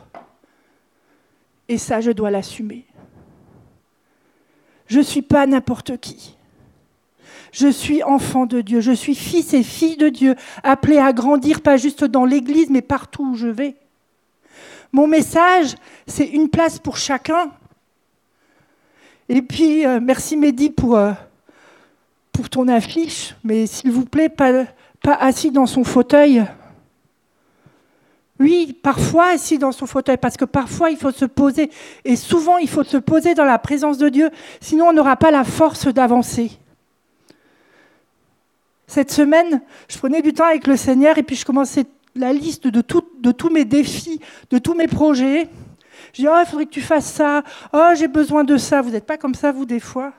Et 1.68 1.78
ça, 1.78 2.00
je 2.00 2.10
dois 2.10 2.30
l'assumer. 2.30 2.84
Je 4.86 4.98
ne 4.98 5.04
suis 5.04 5.22
pas 5.22 5.46
n'importe 5.46 5.98
qui. 5.98 6.36
Je 7.52 7.68
suis 7.68 8.02
enfant 8.02 8.46
de 8.46 8.60
Dieu. 8.60 8.80
Je 8.80 8.92
suis 8.92 9.14
fils 9.14 9.52
et 9.54 9.62
fille 9.62 9.96
de 9.96 10.08
Dieu, 10.08 10.36
appelé 10.62 10.98
à 10.98 11.12
grandir, 11.12 11.60
pas 11.60 11.76
juste 11.76 12.04
dans 12.04 12.24
l'Église, 12.24 12.70
mais 12.70 12.82
partout 12.82 13.30
où 13.30 13.34
je 13.34 13.48
vais. 13.48 13.74
Mon 14.92 15.06
message, 15.06 15.74
c'est 16.06 16.26
une 16.26 16.48
place 16.48 16.78
pour 16.78 16.96
chacun. 16.96 17.50
Et 19.28 19.42
puis, 19.42 19.84
euh, 19.84 19.98
merci 20.00 20.36
Mehdi 20.36 20.70
pour, 20.70 20.96
euh, 20.96 21.12
pour 22.32 22.48
ton 22.48 22.68
affiche, 22.68 23.34
mais 23.42 23.66
s'il 23.66 23.90
vous 23.90 24.04
plaît, 24.04 24.28
pas 24.28 24.66
assis 25.02 25.50
dans 25.50 25.66
son 25.66 25.82
fauteuil. 25.82 26.44
Oui, 28.38 28.78
parfois 28.82 29.28
assis 29.28 29.56
dans 29.58 29.72
son 29.72 29.86
fauteuil, 29.86 30.18
parce 30.18 30.36
que 30.36 30.44
parfois 30.44 30.90
il 30.90 30.96
faut 30.96 31.10
se 31.10 31.24
poser, 31.24 31.70
et 32.04 32.16
souvent 32.16 32.58
il 32.58 32.68
faut 32.68 32.84
se 32.84 32.98
poser 32.98 33.34
dans 33.34 33.44
la 33.44 33.58
présence 33.58 33.96
de 33.96 34.08
Dieu, 34.08 34.30
sinon 34.60 34.88
on 34.88 34.92
n'aura 34.92 35.16
pas 35.16 35.30
la 35.30 35.44
force 35.44 35.86
d'avancer. 35.86 36.50
Cette 38.86 39.10
semaine, 39.10 39.62
je 39.88 39.98
prenais 39.98 40.22
du 40.22 40.32
temps 40.32 40.46
avec 40.46 40.66
le 40.66 40.76
Seigneur, 40.76 41.16
et 41.16 41.22
puis 41.22 41.34
je 41.34 41.44
commençais 41.44 41.86
la 42.14 42.32
liste 42.32 42.66
de, 42.66 42.80
tous 42.82 43.50
mes 43.50 43.64
défis, 43.64 44.20
de 44.50 44.58
tous 44.58 44.74
mes 44.74 44.86
projets. 44.86 45.48
Je 46.12 46.22
dis, 46.22 46.28
oh, 46.28 46.36
il 46.38 46.46
faudrait 46.46 46.66
que 46.66 46.70
tu 46.70 46.80
fasses 46.80 47.12
ça. 47.12 47.42
Oh, 47.72 47.90
j'ai 47.94 48.08
besoin 48.08 48.44
de 48.44 48.56
ça. 48.56 48.80
Vous 48.80 48.90
n'êtes 48.90 49.04
pas 49.04 49.18
comme 49.18 49.34
ça, 49.34 49.52
vous, 49.52 49.66
des 49.66 49.80
fois 49.80 50.12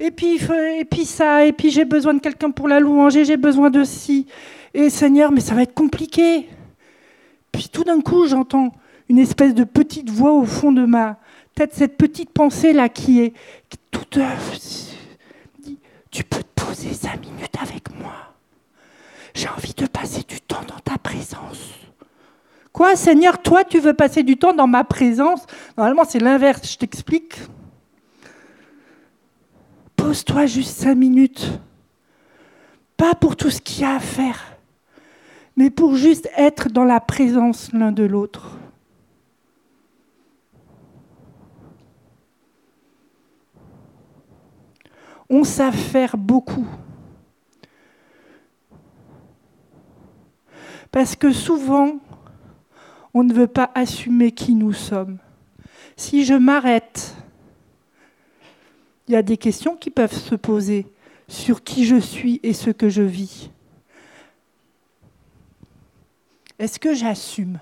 et 0.00 0.10
puis, 0.10 0.38
et 0.78 0.84
puis 0.84 1.04
ça, 1.04 1.44
et 1.44 1.52
puis 1.52 1.70
j'ai 1.70 1.84
besoin 1.84 2.14
de 2.14 2.20
quelqu'un 2.20 2.50
pour 2.50 2.68
la 2.68 2.78
louange, 2.78 3.16
et 3.16 3.24
j'ai 3.24 3.36
besoin 3.36 3.70
de 3.70 3.82
ci. 3.84 4.26
Et 4.72 4.90
Seigneur, 4.90 5.32
mais 5.32 5.40
ça 5.40 5.54
va 5.54 5.62
être 5.62 5.74
compliqué. 5.74 6.48
Puis 7.52 7.68
tout 7.68 7.84
d'un 7.84 8.00
coup, 8.00 8.26
j'entends 8.26 8.72
une 9.08 9.18
espèce 9.18 9.54
de 9.54 9.64
petite 9.64 10.10
voix 10.10 10.32
au 10.32 10.44
fond 10.44 10.72
de 10.72 10.84
ma 10.84 11.18
tête, 11.54 11.74
cette 11.74 11.96
petite 11.96 12.30
pensée-là 12.30 12.88
qui 12.88 13.20
est 13.20 13.32
toute... 13.90 14.18
dit, 15.60 15.78
tu 16.10 16.24
peux 16.24 16.42
te 16.42 16.64
poser 16.64 16.92
cinq 16.92 17.20
minutes 17.20 17.56
avec 17.60 17.94
moi. 17.98 18.14
J'ai 19.34 19.48
envie 19.48 19.74
de 19.74 19.86
passer 19.86 20.22
du 20.28 20.40
temps 20.40 20.62
dans 20.66 20.78
ta 20.80 20.98
présence. 20.98 21.74
Quoi, 22.72 22.96
Seigneur, 22.96 23.42
toi, 23.42 23.64
tu 23.64 23.80
veux 23.80 23.94
passer 23.94 24.22
du 24.22 24.36
temps 24.36 24.52
dans 24.52 24.66
ma 24.66 24.84
présence? 24.84 25.46
Normalement, 25.76 26.04
c'est 26.04 26.20
l'inverse, 26.20 26.70
je 26.70 26.76
t'explique. 26.76 27.34
Pose-toi 29.96 30.46
juste 30.46 30.78
cinq 30.78 30.94
minutes. 30.94 31.58
Pas 32.96 33.14
pour 33.14 33.36
tout 33.36 33.50
ce 33.50 33.60
qu'il 33.60 33.82
y 33.82 33.84
a 33.84 33.96
à 33.96 34.00
faire, 34.00 34.47
mais 35.58 35.70
pour 35.70 35.96
juste 35.96 36.30
être 36.36 36.68
dans 36.68 36.84
la 36.84 37.00
présence 37.00 37.72
l'un 37.72 37.90
de 37.90 38.04
l'autre. 38.04 38.56
On 45.28 45.42
sait 45.42 45.72
faire 45.72 46.16
beaucoup. 46.16 46.64
Parce 50.92 51.16
que 51.16 51.32
souvent, 51.32 51.98
on 53.12 53.24
ne 53.24 53.34
veut 53.34 53.48
pas 53.48 53.72
assumer 53.74 54.30
qui 54.30 54.54
nous 54.54 54.72
sommes. 54.72 55.18
Si 55.96 56.24
je 56.24 56.34
m'arrête, 56.34 57.16
il 59.08 59.14
y 59.14 59.16
a 59.16 59.22
des 59.22 59.36
questions 59.36 59.74
qui 59.74 59.90
peuvent 59.90 60.14
se 60.14 60.36
poser 60.36 60.86
sur 61.26 61.64
qui 61.64 61.84
je 61.84 61.96
suis 61.96 62.38
et 62.44 62.52
ce 62.52 62.70
que 62.70 62.88
je 62.88 63.02
vis. 63.02 63.50
Est-ce 66.58 66.78
que 66.78 66.94
j'assume 66.94 67.58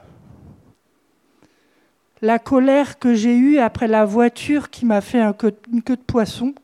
la 2.23 2.39
colère 2.39 2.99
que 2.99 3.15
j'ai 3.15 3.37
eue 3.37 3.59
après 3.59 3.89
la 3.89 4.05
voiture 4.05 4.71
qui 4.71 4.87
m'a 4.87 5.01
fait 5.01 5.21
une 5.21 5.83
queue 5.83 5.97
de 5.97 6.03
poisson, 6.03 6.55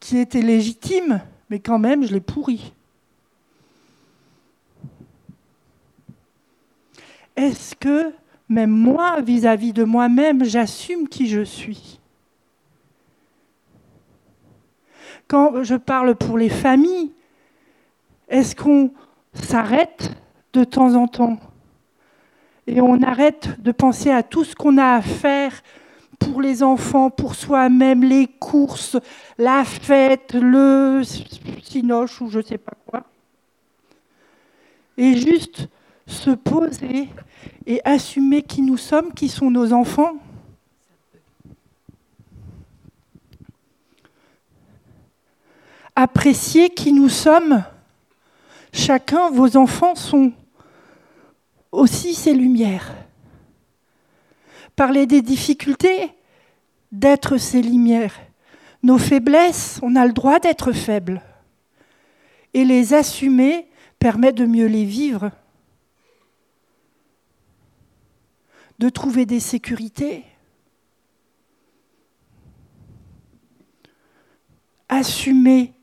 qui 0.00 0.18
était 0.18 0.42
légitime, 0.42 1.20
mais 1.50 1.60
quand 1.60 1.78
même, 1.78 2.04
je 2.04 2.14
l'ai 2.14 2.20
pourrie. 2.20 2.72
Est-ce 7.36 7.76
que 7.76 8.12
même 8.48 8.70
moi, 8.70 9.20
vis-à-vis 9.20 9.72
de 9.72 9.84
moi-même, 9.84 10.44
j'assume 10.44 11.08
qui 11.08 11.28
je 11.28 11.42
suis 11.42 12.00
Quand 15.28 15.62
je 15.62 15.74
parle 15.74 16.16
pour 16.16 16.38
les 16.38 16.48
familles, 16.48 17.12
est-ce 18.28 18.56
qu'on 18.56 18.90
s'arrête 19.34 20.10
de 20.58 20.64
temps 20.64 20.94
en 20.96 21.06
temps 21.06 21.38
et 22.66 22.80
on 22.80 23.00
arrête 23.02 23.62
de 23.62 23.70
penser 23.70 24.10
à 24.10 24.24
tout 24.24 24.42
ce 24.42 24.56
qu'on 24.56 24.76
a 24.76 24.96
à 24.96 25.02
faire 25.02 25.52
pour 26.18 26.42
les 26.42 26.64
enfants, 26.64 27.10
pour 27.10 27.36
soi-même, 27.36 28.02
les 28.02 28.26
courses, 28.26 28.96
la 29.38 29.64
fête, 29.64 30.34
le 30.34 31.02
cinoche 31.62 32.20
ou 32.20 32.28
je 32.28 32.38
ne 32.38 32.42
sais 32.42 32.58
pas 32.58 32.74
quoi. 32.86 33.04
Et 34.96 35.16
juste 35.16 35.68
se 36.06 36.30
poser 36.30 37.08
et 37.64 37.80
assumer 37.84 38.42
qui 38.42 38.60
nous 38.60 38.76
sommes, 38.76 39.14
qui 39.14 39.28
sont 39.28 39.50
nos 39.50 39.72
enfants. 39.72 40.14
Apprécier 45.94 46.70
qui 46.70 46.92
nous 46.92 47.08
sommes. 47.08 47.62
Chacun, 48.72 49.30
vos 49.30 49.56
enfants 49.56 49.94
sont 49.94 50.32
aussi 51.72 52.14
ces 52.14 52.34
lumières. 52.34 52.94
Parler 54.76 55.06
des 55.06 55.22
difficultés, 55.22 56.10
d'être 56.92 57.36
ces 57.36 57.62
lumières. 57.62 58.14
Nos 58.82 58.98
faiblesses, 58.98 59.80
on 59.82 59.96
a 59.96 60.06
le 60.06 60.12
droit 60.12 60.38
d'être 60.38 60.72
faibles. 60.72 61.22
Et 62.54 62.64
les 62.64 62.94
assumer 62.94 63.68
permet 63.98 64.32
de 64.32 64.46
mieux 64.46 64.66
les 64.66 64.84
vivre. 64.84 65.30
de 68.78 68.88
trouver 68.88 69.26
des 69.26 69.40
sécurités, 69.40 70.24
assumer 74.88 75.74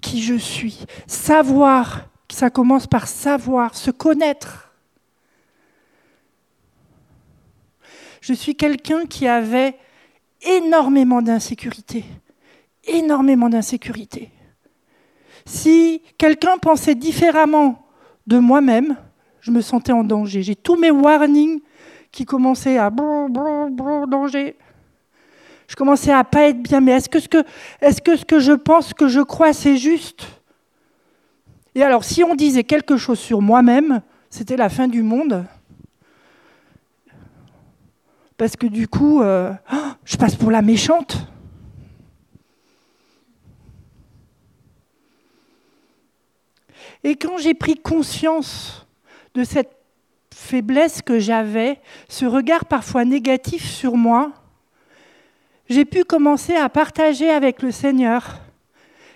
qui 0.00 0.22
je 0.22 0.34
suis, 0.34 0.84
savoir, 1.06 2.08
ça 2.30 2.50
commence 2.50 2.86
par 2.86 3.06
savoir, 3.06 3.76
se 3.76 3.90
connaître. 3.90 4.71
Je 8.22 8.32
suis 8.32 8.54
quelqu'un 8.54 9.04
qui 9.04 9.26
avait 9.26 9.74
énormément 10.42 11.20
d'insécurité, 11.20 12.04
énormément 12.84 13.48
d'insécurité. 13.48 14.30
Si 15.44 16.00
quelqu'un 16.16 16.56
pensait 16.56 16.94
différemment 16.94 17.84
de 18.28 18.38
moi-même, 18.38 18.96
je 19.40 19.50
me 19.50 19.60
sentais 19.60 19.90
en 19.90 20.04
danger. 20.04 20.44
J'ai 20.44 20.54
tous 20.54 20.76
mes 20.76 20.92
warnings 20.92 21.60
qui 22.12 22.24
commençait 22.24 22.78
à 22.78 22.90
danger. 22.90 24.56
Je 25.66 25.74
commençais 25.74 26.12
à 26.12 26.22
pas 26.22 26.42
être 26.42 26.62
bien. 26.62 26.80
Mais 26.80 26.92
est-ce 26.92 27.08
que 27.08 27.18
ce 27.18 27.28
que, 27.28 27.42
est-ce 27.80 28.00
que 28.00 28.16
ce 28.16 28.24
que 28.24 28.38
je 28.38 28.52
pense, 28.52 28.94
que 28.94 29.08
je 29.08 29.20
crois, 29.20 29.52
c'est 29.52 29.76
juste? 29.76 30.28
Et 31.74 31.82
alors, 31.82 32.04
si 32.04 32.22
on 32.22 32.36
disait 32.36 32.62
quelque 32.62 32.96
chose 32.96 33.18
sur 33.18 33.42
moi-même, 33.42 34.00
c'était 34.30 34.56
la 34.56 34.68
fin 34.68 34.86
du 34.86 35.02
monde. 35.02 35.44
Parce 38.42 38.56
que 38.56 38.66
du 38.66 38.88
coup, 38.88 39.22
euh, 39.22 39.52
je 40.04 40.16
passe 40.16 40.34
pour 40.34 40.50
la 40.50 40.62
méchante. 40.62 41.16
Et 47.04 47.14
quand 47.14 47.38
j'ai 47.38 47.54
pris 47.54 47.76
conscience 47.76 48.84
de 49.34 49.44
cette 49.44 49.70
faiblesse 50.34 51.02
que 51.02 51.20
j'avais, 51.20 51.78
ce 52.08 52.24
regard 52.24 52.64
parfois 52.64 53.04
négatif 53.04 53.64
sur 53.64 53.96
moi, 53.96 54.32
j'ai 55.68 55.84
pu 55.84 56.02
commencer 56.02 56.56
à 56.56 56.68
partager 56.68 57.30
avec 57.30 57.62
le 57.62 57.70
Seigneur 57.70 58.40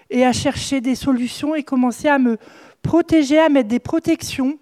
et 0.08 0.24
à 0.24 0.32
chercher 0.32 0.80
des 0.80 0.94
solutions 0.94 1.56
et 1.56 1.64
commencer 1.64 2.06
à 2.06 2.20
me 2.20 2.38
protéger, 2.80 3.40
à 3.40 3.48
mettre 3.48 3.70
des 3.70 3.80
protections, 3.80 4.56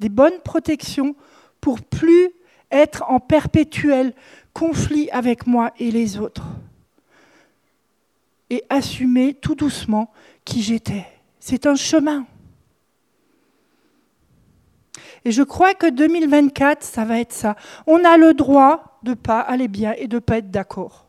des 0.00 0.08
bonnes 0.08 0.40
protections, 0.42 1.14
pour 1.60 1.80
plus 1.80 2.32
être 2.76 3.04
en 3.08 3.20
perpétuel 3.20 4.14
conflit 4.52 5.10
avec 5.10 5.46
moi 5.46 5.72
et 5.78 5.90
les 5.90 6.18
autres. 6.18 6.46
Et 8.50 8.64
assumer 8.68 9.34
tout 9.34 9.54
doucement 9.54 10.12
qui 10.44 10.62
j'étais. 10.62 11.06
C'est 11.40 11.66
un 11.66 11.74
chemin. 11.74 12.26
Et 15.24 15.32
je 15.32 15.42
crois 15.42 15.74
que 15.74 15.90
2024, 15.90 16.84
ça 16.84 17.04
va 17.04 17.18
être 17.18 17.32
ça. 17.32 17.56
On 17.86 18.04
a 18.04 18.16
le 18.16 18.32
droit 18.32 19.00
de 19.02 19.10
ne 19.10 19.14
pas 19.14 19.40
aller 19.40 19.68
bien 19.68 19.92
et 19.98 20.06
de 20.06 20.16
ne 20.16 20.20
pas 20.20 20.38
être 20.38 20.50
d'accord. 20.50 21.06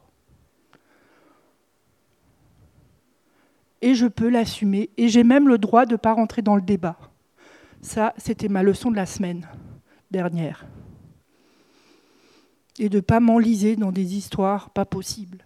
Et 3.81 3.93
je 3.93 4.07
peux 4.07 4.29
l'assumer. 4.29 4.89
Et 4.97 5.07
j'ai 5.07 5.23
même 5.23 5.47
le 5.47 5.57
droit 5.57 5.85
de 5.85 5.91
ne 5.91 5.97
pas 5.97 6.13
rentrer 6.13 6.41
dans 6.41 6.55
le 6.55 6.63
débat. 6.63 6.97
Ça, 7.81 8.13
c'était 8.17 8.49
ma 8.49 8.63
leçon 8.63 8.89
de 8.89 8.95
la 8.95 9.05
semaine 9.05 9.47
dernière. 10.09 10.65
Et 12.79 12.89
de 12.89 12.97
ne 12.97 13.01
pas 13.01 13.19
m'enliser 13.19 13.75
dans 13.75 13.91
des 13.91 14.15
histoires 14.15 14.69
pas 14.69 14.85
possibles. 14.85 15.43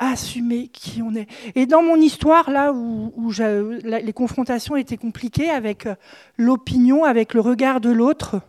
assumer 0.00 0.68
qui 0.68 1.02
on 1.02 1.14
est. 1.14 1.28
Et 1.54 1.66
dans 1.66 1.82
mon 1.82 1.96
histoire, 1.96 2.50
là 2.50 2.72
où, 2.72 3.12
les 3.84 4.12
confrontations 4.12 4.74
étaient 4.74 4.96
compliquées 4.96 5.50
avec 5.50 5.86
euh, 5.86 5.94
l'opinion, 6.38 7.04
avec 7.04 7.34
le 7.34 7.40
regard 7.40 7.80
de 7.80 7.90
l'autre, 7.90 8.40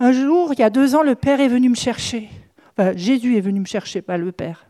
un 0.00 0.12
jour, 0.12 0.52
il 0.52 0.60
y 0.60 0.62
a 0.62 0.70
deux 0.70 0.94
ans, 0.94 1.02
le 1.02 1.16
Père 1.16 1.40
est 1.40 1.48
venu 1.48 1.70
me 1.70 1.74
chercher. 1.74 2.28
Jésus 2.94 3.36
est 3.36 3.40
venu 3.40 3.58
me 3.58 3.66
chercher, 3.66 4.02
pas 4.02 4.18
le 4.18 4.30
Père. 4.30 4.66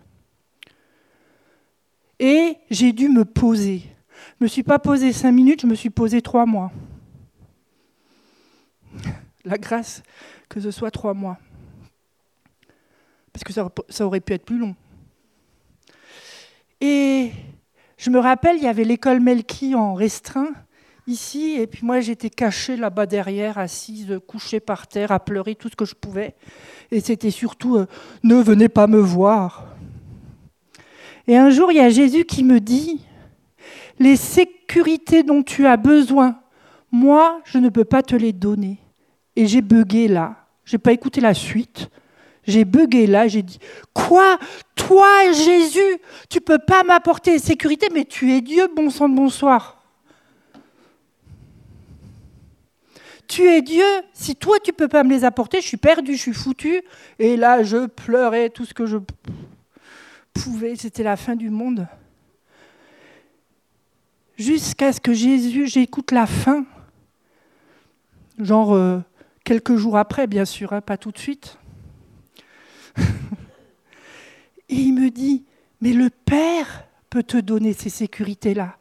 Et 2.19 2.57
j'ai 2.71 2.93
dû 2.93 3.09
me 3.09 3.27
poser. 3.27 3.83
Je 3.83 4.37
ne 4.41 4.45
me 4.45 4.49
suis 4.49 4.63
pas 4.63 4.79
posé 4.79 5.13
cinq 5.13 5.33
minutes, 5.33 5.61
je 5.63 5.67
me 5.67 5.75
suis 5.75 5.91
posé 5.91 6.23
trois 6.23 6.47
mois. 6.47 6.73
La 9.45 9.59
grâce 9.59 10.03
que 10.49 10.61
ce 10.61 10.71
soit 10.71 10.91
trois 10.91 11.15
mois. 11.15 11.39
Parce 13.33 13.45
que 13.45 13.53
ça 13.53 14.07
aurait 14.07 14.21
pu 14.21 14.33
être 14.33 14.45
plus 14.45 14.59
long. 14.59 14.75
Et 16.81 17.31
je 17.97 18.11
me 18.11 18.19
rappelle, 18.19 18.57
il 18.57 18.63
y 18.63 18.69
avait 18.69 18.85
l'école 18.85 19.21
Melki 19.21 19.75
en 19.75 19.95
restreint 19.95 20.53
ici, 21.07 21.57
et 21.59 21.67
puis 21.67 21.85
moi 21.85 22.01
j'étais 22.01 22.31
cachée 22.31 22.77
là-bas 22.77 23.07
derrière, 23.07 23.59
assise, 23.59 24.21
couchée 24.27 24.61
par 24.61 24.87
terre, 24.87 25.11
à 25.11 25.19
pleurer 25.19 25.55
tout 25.55 25.69
ce 25.69 25.77
que 25.77 25.85
je 25.85 25.95
pouvais. 25.95 26.35
Et 26.91 27.01
c'était 27.01 27.31
surtout 27.31 27.77
euh, 27.77 27.87
ne 28.23 28.37
venez 28.37 28.69
pas 28.69 28.87
me 28.87 28.99
voir. 28.99 29.75
Et 31.27 31.37
un 31.37 31.51
jour, 31.51 31.73
il 31.73 31.77
y 31.77 31.81
a 31.81 31.91
Jésus 31.91 32.25
qui 32.25 32.45
me 32.45 32.61
dit 32.61 33.05
les 33.99 34.17
sécurités 34.17 35.23
dont 35.23 35.43
tu 35.43 35.67
as 35.67 35.77
besoin, 35.77 36.41
moi, 36.93 37.41
je 37.45 37.59
ne 37.59 37.69
peux 37.69 37.85
pas 37.85 38.03
te 38.03 38.15
les 38.15 38.33
donner. 38.33 38.79
Et 39.39 39.47
j'ai 39.47 39.61
bugué 39.63 40.09
là. 40.09 40.35
Je 40.65 40.75
n'ai 40.75 40.79
pas 40.81 40.91
écouté 40.91 41.21
la 41.21 41.33
suite. 41.33 41.89
J'ai 42.45 42.65
bugué 42.65 43.07
là, 43.07 43.29
j'ai 43.29 43.43
dit 43.43 43.61
Quoi? 43.95 44.37
Toi, 44.75 45.31
Jésus, 45.31 46.01
tu 46.29 46.41
peux 46.41 46.59
pas 46.59 46.83
m'apporter 46.83 47.39
sécurité, 47.39 47.87
mais 47.95 48.05
tu 48.05 48.33
es 48.33 48.41
Dieu, 48.41 48.67
bon 48.75 48.91
sang 48.91 49.09
de 49.09 49.15
bonsoir. 49.15 49.81
Tu 53.29 53.43
es 53.43 53.63
Dieu, 53.63 53.85
si 54.13 54.35
toi 54.35 54.57
tu 54.59 54.73
peux 54.73 54.89
pas 54.89 55.05
me 55.05 55.11
les 55.11 55.23
apporter, 55.23 55.61
je 55.61 55.69
suis 55.69 55.77
perdu, 55.77 56.15
je 56.15 56.23
suis 56.23 56.35
foutu. 56.35 56.83
Et 57.21 57.37
là, 57.37 57.63
je 57.63 57.87
pleurais 57.87 58.51
tout 58.51 58.65
ce 58.65 58.75
que 58.75 58.87
je 58.87 58.99
pouvais, 60.35 60.75
c'était 60.75 61.05
la 61.05 61.17
fin 61.17 61.37
du 61.37 61.49
monde. 61.49 61.87
Jusqu'à 64.37 64.93
ce 64.93 65.01
que 65.01 65.13
Jésus, 65.13 65.69
j'écoute 65.69 66.11
la 66.11 66.27
fin, 66.27 66.65
genre 68.41 68.75
euh, 68.75 68.99
quelques 69.49 69.77
jours 69.77 69.97
après, 69.97 70.27
bien 70.27 70.45
sûr, 70.45 70.75
hein, 70.75 70.83
pas 70.83 70.99
tout 70.99 71.11
de 71.11 71.17
suite. 71.17 71.57
Et 74.69 74.75
il 74.75 74.93
me 74.93 75.09
dit, 75.09 75.47
mais 75.81 75.95
le 75.95 76.11
Père 76.11 76.85
peut 77.09 77.23
te 77.23 77.39
donner 77.39 77.73
ces 77.73 77.89
sécurités-là. 77.89 78.77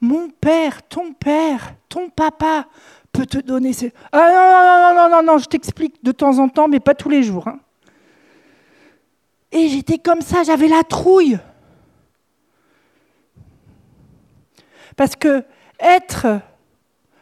Mon 0.00 0.30
Père, 0.30 0.88
ton 0.88 1.12
Père, 1.12 1.74
ton 1.90 2.08
papa 2.08 2.66
peut 3.12 3.26
te 3.26 3.36
donner 3.36 3.74
ces... 3.74 3.92
Ah 4.10 4.94
non, 4.94 4.94
non, 4.94 5.10
non, 5.10 5.16
non, 5.16 5.32
non, 5.32 5.38
je 5.38 5.50
t'explique 5.50 6.02
de 6.02 6.12
temps 6.12 6.38
en 6.38 6.48
temps, 6.48 6.66
mais 6.66 6.80
pas 6.80 6.94
tous 6.94 7.10
les 7.10 7.22
jours. 7.22 7.46
Hein. 7.48 7.60
Et 9.52 9.68
j'étais 9.68 9.98
comme 9.98 10.22
ça, 10.22 10.44
j'avais 10.44 10.68
la 10.68 10.82
trouille. 10.82 11.38
Parce 14.96 15.14
que 15.14 15.44
être 15.78 16.40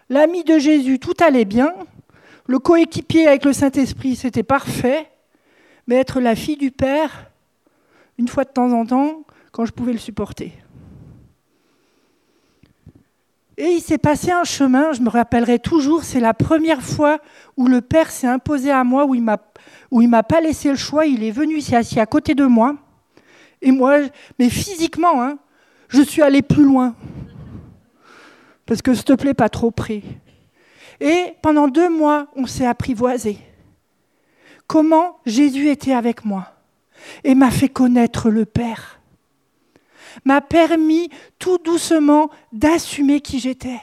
l'ami 0.09 0.44
de 0.44 0.61
Jésus, 0.61 1.00
tout 1.00 1.16
allait 1.18 1.44
bien. 1.44 1.74
Le 2.46 2.59
coéquipier 2.59 3.26
avec 3.26 3.44
le 3.44 3.52
Saint-Esprit, 3.52 4.16
c'était 4.16 4.42
parfait 4.42 5.11
mais 5.87 5.96
être 5.96 6.20
la 6.20 6.35
fille 6.35 6.57
du 6.57 6.70
Père, 6.70 7.30
une 8.18 8.28
fois 8.28 8.44
de 8.44 8.50
temps 8.50 8.72
en 8.72 8.87
temps, 8.87 9.24
quand 9.52 9.64
je 9.64 9.72
pouvais 9.72 9.92
le 9.92 9.98
supporter. 9.98 10.52
Et 13.57 13.68
il 13.68 13.80
s'est 13.80 13.98
passé 13.98 14.33
un 14.33 14.44
chemin, 14.44 14.92
je 14.92 15.00
me 15.00 15.09
rappellerai 15.09 15.61
toujours, 15.61 16.02
c'est 16.02 16.18
la 16.20 16.35
première 16.35 16.83
fois 16.83 17.18
où 17.57 17.68
le 17.68 17.80
Père 17.80 18.11
s'est 18.11 18.26
imposé 18.26 18.70
à 18.70 18.83
moi, 18.83 19.04
où 19.04 19.14
il 19.14 19.24
il 19.92 20.09
m'a 20.09 20.22
pas 20.24 20.40
laissé 20.40 20.70
le 20.70 20.76
choix, 20.76 21.07
il 21.07 21.22
est 21.22 21.30
venu, 21.30 21.59
il 21.59 21.62
s'est 21.62 21.76
assis 21.76 22.00
à 22.00 22.07
côté 22.07 22.35
de 22.35 22.44
moi. 22.44 22.74
Et 23.62 23.70
moi, 23.70 23.98
mais 24.38 24.50
physiquement, 24.50 25.22
hein, 25.22 25.38
je 25.88 26.02
suis 26.02 26.20
allée 26.20 26.42
plus 26.42 26.64
loin. 26.64 26.96
Parce 28.66 28.83
que 28.83 28.92
s'il 28.92 29.04
te 29.04 29.12
plaît, 29.12 29.35
pas 29.35 29.48
trop 29.48 29.70
près. 29.70 30.02
Et 31.00 31.35
pendant 31.42 31.68
deux 31.68 31.88
mois, 31.88 32.28
on 32.37 32.46
s'est 32.46 32.66
apprivoisé. 32.66 33.38
Comment 34.66 35.18
Jésus 35.26 35.68
était 35.68 35.92
avec 35.92 36.24
moi 36.24 36.50
et 37.22 37.35
m'a 37.35 37.50
fait 37.50 37.68
connaître 37.68 38.30
le 38.30 38.44
Père 38.44 39.00
m'a 40.24 40.40
permis 40.40 41.11
tout 41.38 41.59
doucement 41.59 42.30
d'assumer 42.52 43.20
qui 43.20 43.40
j'étais. 43.40 43.80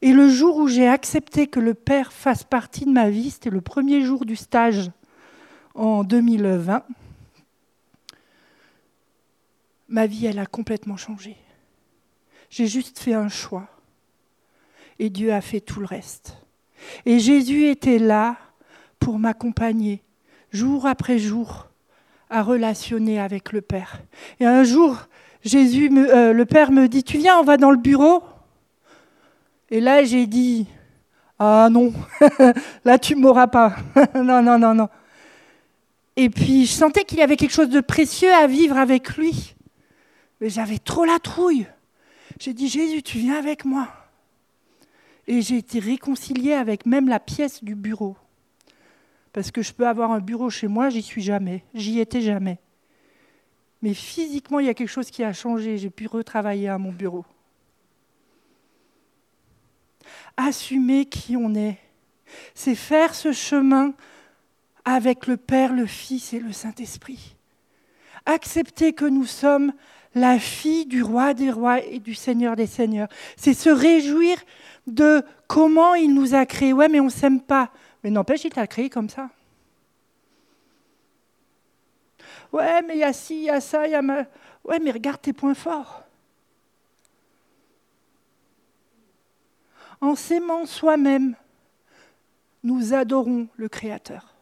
Et 0.00 0.12
le 0.12 0.28
jour 0.28 0.56
où 0.56 0.68
j'ai 0.68 0.86
accepté 0.86 1.48
que 1.48 1.60
le 1.60 1.74
Père 1.74 2.12
fasse 2.12 2.44
partie 2.44 2.84
de 2.84 2.90
ma 2.90 3.10
vie, 3.10 3.30
c'était 3.30 3.50
le 3.50 3.60
premier 3.60 4.02
jour 4.02 4.24
du 4.24 4.36
stage 4.36 4.90
en 5.74 6.04
2020, 6.04 6.84
ma 9.88 10.06
vie, 10.06 10.26
elle 10.26 10.38
a 10.38 10.46
complètement 10.46 10.96
changé. 10.96 11.36
J'ai 12.50 12.66
juste 12.66 12.98
fait 12.98 13.14
un 13.14 13.28
choix. 13.28 13.68
Et 14.98 15.10
Dieu 15.10 15.32
a 15.32 15.40
fait 15.40 15.60
tout 15.60 15.80
le 15.80 15.86
reste. 15.86 16.36
Et 17.06 17.18
Jésus 17.18 17.66
était 17.66 17.98
là 17.98 18.36
pour 18.98 19.18
m'accompagner 19.18 20.02
jour 20.52 20.86
après 20.86 21.18
jour 21.18 21.68
à 22.30 22.42
relationner 22.42 23.20
avec 23.20 23.52
le 23.52 23.60
Père. 23.60 24.02
Et 24.40 24.46
un 24.46 24.64
jour, 24.64 24.96
Jésus, 25.44 25.90
euh, 25.96 26.32
le 26.32 26.44
Père 26.44 26.72
me 26.72 26.88
dit, 26.88 27.04
tu 27.04 27.18
viens, 27.18 27.38
on 27.38 27.42
va 27.42 27.56
dans 27.56 27.70
le 27.70 27.76
bureau? 27.76 28.22
Et 29.70 29.80
là, 29.80 30.02
j'ai 30.04 30.26
dit, 30.26 30.66
ah 31.38 31.68
non, 31.70 31.92
là 32.84 32.98
tu 32.98 33.14
m'auras 33.14 33.46
pas. 33.46 33.76
non, 34.14 34.42
non, 34.42 34.58
non, 34.58 34.74
non. 34.74 34.88
Et 36.16 36.30
puis, 36.30 36.66
je 36.66 36.72
sentais 36.72 37.04
qu'il 37.04 37.18
y 37.18 37.22
avait 37.22 37.36
quelque 37.36 37.54
chose 37.54 37.68
de 37.68 37.80
précieux 37.80 38.32
à 38.32 38.46
vivre 38.46 38.76
avec 38.76 39.16
lui. 39.16 39.54
Mais 40.40 40.50
j'avais 40.50 40.78
trop 40.78 41.04
la 41.04 41.18
trouille. 41.18 41.66
J'ai 42.40 42.52
dit, 42.54 42.68
Jésus, 42.68 43.02
tu 43.02 43.18
viens 43.18 43.36
avec 43.36 43.64
moi. 43.64 43.88
Et 45.28 45.42
j'ai 45.42 45.58
été 45.58 45.78
réconciliée 45.78 46.54
avec 46.54 46.86
même 46.86 47.08
la 47.08 47.20
pièce 47.20 47.62
du 47.62 47.74
bureau. 47.74 48.16
Parce 49.32 49.50
que 49.50 49.60
je 49.60 49.72
peux 49.72 49.86
avoir 49.86 50.10
un 50.10 50.20
bureau 50.20 50.48
chez 50.48 50.68
moi, 50.68 50.88
j'y 50.88 51.02
suis 51.02 51.22
jamais, 51.22 51.62
j'y 51.74 52.00
étais 52.00 52.22
jamais. 52.22 52.58
Mais 53.82 53.92
physiquement, 53.92 54.58
il 54.58 54.66
y 54.66 54.70
a 54.70 54.74
quelque 54.74 54.88
chose 54.88 55.10
qui 55.10 55.22
a 55.22 55.34
changé, 55.34 55.76
j'ai 55.76 55.90
pu 55.90 56.06
retravailler 56.06 56.68
à 56.68 56.78
mon 56.78 56.90
bureau. 56.90 57.26
Assumer 60.38 61.04
qui 61.04 61.36
on 61.36 61.54
est, 61.54 61.76
c'est 62.54 62.74
faire 62.74 63.14
ce 63.14 63.32
chemin 63.32 63.92
avec 64.86 65.26
le 65.26 65.36
Père, 65.36 65.74
le 65.74 65.84
Fils 65.84 66.32
et 66.32 66.40
le 66.40 66.52
Saint-Esprit. 66.52 67.36
Accepter 68.24 68.94
que 68.94 69.04
nous 69.04 69.26
sommes 69.26 69.74
la 70.14 70.38
fille 70.38 70.86
du 70.86 71.02
roi 71.02 71.34
des 71.34 71.50
rois 71.50 71.84
et 71.84 71.98
du 71.98 72.14
Seigneur 72.14 72.56
des 72.56 72.66
seigneurs. 72.66 73.08
C'est 73.36 73.54
se 73.54 73.68
réjouir 73.68 74.38
de 74.94 75.22
comment 75.46 75.94
il 75.94 76.14
nous 76.14 76.34
a 76.34 76.46
créés. 76.46 76.72
Ouais, 76.72 76.88
mais 76.88 77.00
on 77.00 77.06
ne 77.06 77.10
s'aime 77.10 77.40
pas. 77.40 77.70
Mais 78.02 78.10
n'empêche, 78.10 78.44
il 78.44 78.52
t'a 78.52 78.66
créé 78.66 78.90
comme 78.90 79.08
ça. 79.08 79.30
Ouais, 82.52 82.82
mais 82.82 82.96
il 82.96 83.00
y 83.00 83.04
a 83.04 83.12
ci, 83.12 83.36
il 83.36 83.44
y 83.44 83.50
a 83.50 83.60
ça, 83.60 83.86
il 83.86 83.90
y 83.90 83.94
a 83.94 84.02
ma... 84.02 84.24
Ouais, 84.64 84.78
mais 84.78 84.90
regarde 84.90 85.20
tes 85.20 85.32
points 85.32 85.54
forts. 85.54 86.02
En 90.00 90.14
s'aimant 90.14 90.64
soi-même, 90.64 91.34
nous 92.62 92.94
adorons 92.94 93.48
le 93.56 93.68
Créateur, 93.68 94.34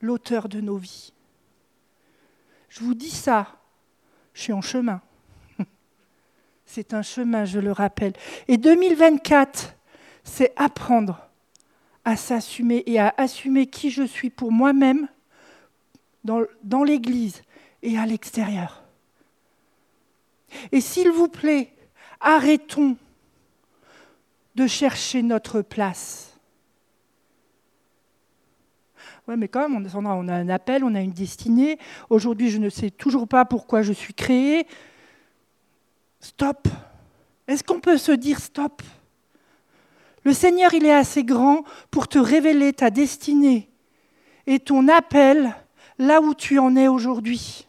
l'auteur 0.00 0.48
de 0.48 0.60
nos 0.60 0.76
vies. 0.76 1.12
Je 2.68 2.80
vous 2.80 2.94
dis 2.94 3.10
ça, 3.10 3.56
je 4.34 4.42
suis 4.42 4.52
en 4.52 4.60
chemin. 4.60 5.00
C'est 6.74 6.94
un 6.94 7.02
chemin, 7.02 7.44
je 7.44 7.58
le 7.58 7.70
rappelle. 7.70 8.14
Et 8.48 8.56
2024, 8.56 9.74
c'est 10.24 10.54
apprendre 10.56 11.28
à 12.02 12.16
s'assumer 12.16 12.82
et 12.86 12.98
à 12.98 13.12
assumer 13.18 13.66
qui 13.66 13.90
je 13.90 14.04
suis 14.04 14.30
pour 14.30 14.52
moi-même 14.52 15.06
dans, 16.24 16.82
l'Église 16.82 17.42
et 17.82 17.98
à 17.98 18.06
l'extérieur. 18.06 18.84
Et 20.72 20.80
s'il 20.80 21.10
vous 21.10 21.28
plaît, 21.28 21.74
arrêtons 22.20 22.96
de 24.54 24.66
chercher 24.66 25.22
notre 25.22 25.60
place. 25.60 26.38
Oui, 29.28 29.34
mais 29.36 29.48
quand 29.48 29.68
même, 29.68 29.86
on 29.94 30.28
a 30.28 30.34
un 30.34 30.48
appel, 30.48 30.84
on 30.84 30.94
a 30.94 31.02
une 31.02 31.12
destinée. 31.12 31.78
Aujourd'hui, 32.08 32.48
je 32.48 32.56
ne 32.56 32.70
sais 32.70 32.88
toujours 32.88 33.28
pas 33.28 33.44
pourquoi 33.44 33.82
je 33.82 33.92
suis 33.92 34.14
créé. 34.14 34.66
Stop. 36.22 36.68
Est-ce 37.48 37.64
qu'on 37.64 37.80
peut 37.80 37.98
se 37.98 38.12
dire 38.12 38.38
stop? 38.38 38.80
Le 40.24 40.32
Seigneur, 40.32 40.72
il 40.72 40.86
est 40.86 40.94
assez 40.94 41.24
grand 41.24 41.64
pour 41.90 42.06
te 42.06 42.18
révéler 42.18 42.72
ta 42.72 42.90
destinée 42.90 43.68
et 44.46 44.60
ton 44.60 44.86
appel 44.86 45.54
là 45.98 46.20
où 46.20 46.32
tu 46.32 46.60
en 46.60 46.76
es 46.76 46.86
aujourd'hui. 46.86 47.66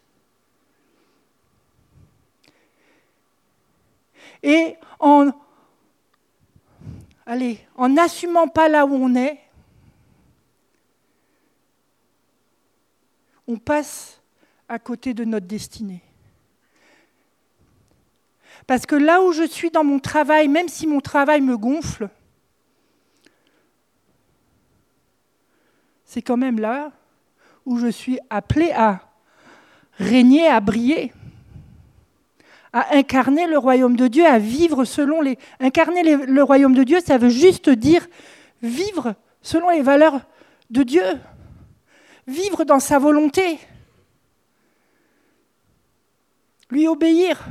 Et 4.44 4.76
en, 5.00 5.32
allez, 7.26 7.60
en 7.76 7.90
n'assumant 7.90 8.48
pas 8.48 8.70
là 8.70 8.86
où 8.86 8.94
on 8.94 9.16
est, 9.16 9.40
on 13.48 13.58
passe 13.58 14.22
à 14.70 14.78
côté 14.78 15.16
de 15.16 15.26
notre 15.26 15.48
destinée. 15.48 16.04
Parce 18.68 18.86
que 18.86 18.96
là 18.96 19.22
où 19.22 19.32
je 19.32 19.44
suis 19.44 19.70
dans 19.70 19.84
mon 19.84 20.00
travail, 20.00 20.48
même 20.48 20.68
si 20.68 20.88
mon 20.88 21.02
travail 21.02 21.42
me 21.42 21.58
gonfle, 21.58 22.10
c'est 26.06 26.22
quand 26.22 26.38
même 26.38 26.60
là 26.60 26.92
où 27.66 27.78
je 27.78 27.88
suis 27.88 28.20
appelé 28.30 28.72
à 28.72 29.02
régner, 29.98 30.48
à 30.48 30.60
briller, 30.60 31.14
à 32.72 32.96
incarner 32.96 33.48
le 33.48 33.58
royaume 33.58 33.96
de 33.96 34.08
Dieu, 34.08 34.26
à 34.26 34.40
vivre 34.40 34.86
selon 34.86 35.22
les... 35.22 35.38
Incarner 35.60 36.04
le 36.04 36.44
royaume 36.44 36.74
de 36.74 36.84
Dieu, 36.84 37.00
ça 37.00 37.18
veut 37.18 37.30
juste 37.30 37.70
dire 37.70 38.08
vivre 38.62 39.16
selon 39.42 39.70
les 39.70 39.82
valeurs 39.82 40.22
de 40.70 40.84
Dieu, 40.84 41.04
vivre 42.26 42.64
dans 42.64 42.80
sa 42.80 42.98
volonté, 42.98 43.60
lui 46.70 46.88
obéir. 46.88 47.44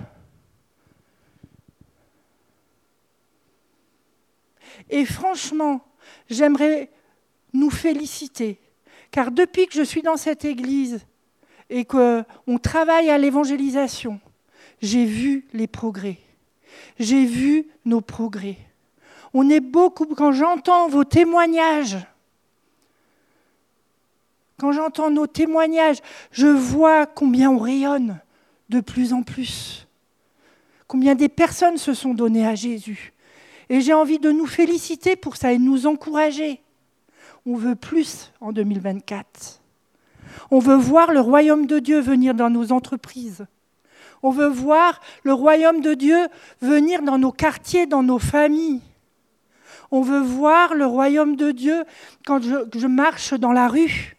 Et 4.93 5.07
franchement, 5.07 5.81
j'aimerais 6.29 6.91
nous 7.55 7.71
féliciter, 7.71 8.61
car 9.11 9.33
depuis 9.33 9.67
que 9.67 9.73
je 9.73 9.83
suis 9.83 10.03
dans 10.03 10.19
cette 10.19 10.45
Église 10.45 11.01
et 11.71 11.87
qu'on 11.87 12.25
travaille 12.63 13.09
à 13.09 13.17
l'évangélisation, 13.17 14.21
j'ai 14.83 15.07
vu 15.07 15.47
les 15.55 15.67
progrès. 15.67 16.19
J'ai 16.99 17.25
vu 17.25 17.69
nos 17.87 18.03
progrès. 18.03 18.59
On 19.33 19.49
est 19.49 19.61
beaucoup, 19.61 20.05
quand 20.05 20.33
j'entends 20.33 20.89
vos 20.89 21.05
témoignages, 21.05 21.97
quand 24.59 24.73
j'entends 24.73 25.11
nos 25.11 25.27
témoignages, 25.27 26.01
je 26.33 26.49
vois 26.49 27.07
combien 27.07 27.51
on 27.51 27.59
rayonne 27.59 28.21
de 28.69 28.81
plus 28.81 29.15
en 29.15 29.23
plus, 29.23 29.89
combien 30.87 31.15
des 31.15 31.31
personnes 31.31 31.79
se 31.79 31.95
sont 31.95 32.13
données 32.13 32.47
à 32.47 32.55
Jésus. 32.55 33.12
Et 33.73 33.81
j'ai 33.81 33.95
envie 33.95 34.19
de 34.19 34.31
nous 34.31 34.45
féliciter 34.45 35.17
pour 35.17 35.37
ça 35.37 35.51
et 35.51 35.57
de 35.57 35.63
nous 35.63 35.87
encourager. 35.87 36.61
On 37.47 37.57
veut 37.57 37.75
plus 37.75 38.31
en 38.43 38.53
2024. 38.53 39.63
On 40.51 40.59
veut 40.59 40.77
voir 40.77 41.11
le 41.11 41.21
royaume 41.21 41.65
de 41.65 41.79
Dieu 41.79 41.99
venir 42.01 42.35
dans 42.35 42.51
nos 42.51 42.71
entreprises. 42.71 43.47
On 44.23 44.31
veut 44.31 44.51
voir 44.51 45.01
le 45.23 45.33
royaume 45.33 45.81
de 45.81 45.95
Dieu 45.95 46.29
venir 46.61 47.01
dans 47.01 47.17
nos 47.17 47.33
quartiers, 47.33 47.87
dans 47.87 48.03
nos 48.03 48.19
familles. 48.19 48.83
On 49.91 50.03
veut 50.03 50.21
voir 50.21 50.75
le 50.75 50.85
royaume 50.85 51.37
de 51.37 51.51
Dieu 51.51 51.85
quand 52.27 52.43
je, 52.43 52.87
marche 52.87 53.33
dans 53.33 53.53
la 53.53 53.69
rue. 53.69 54.19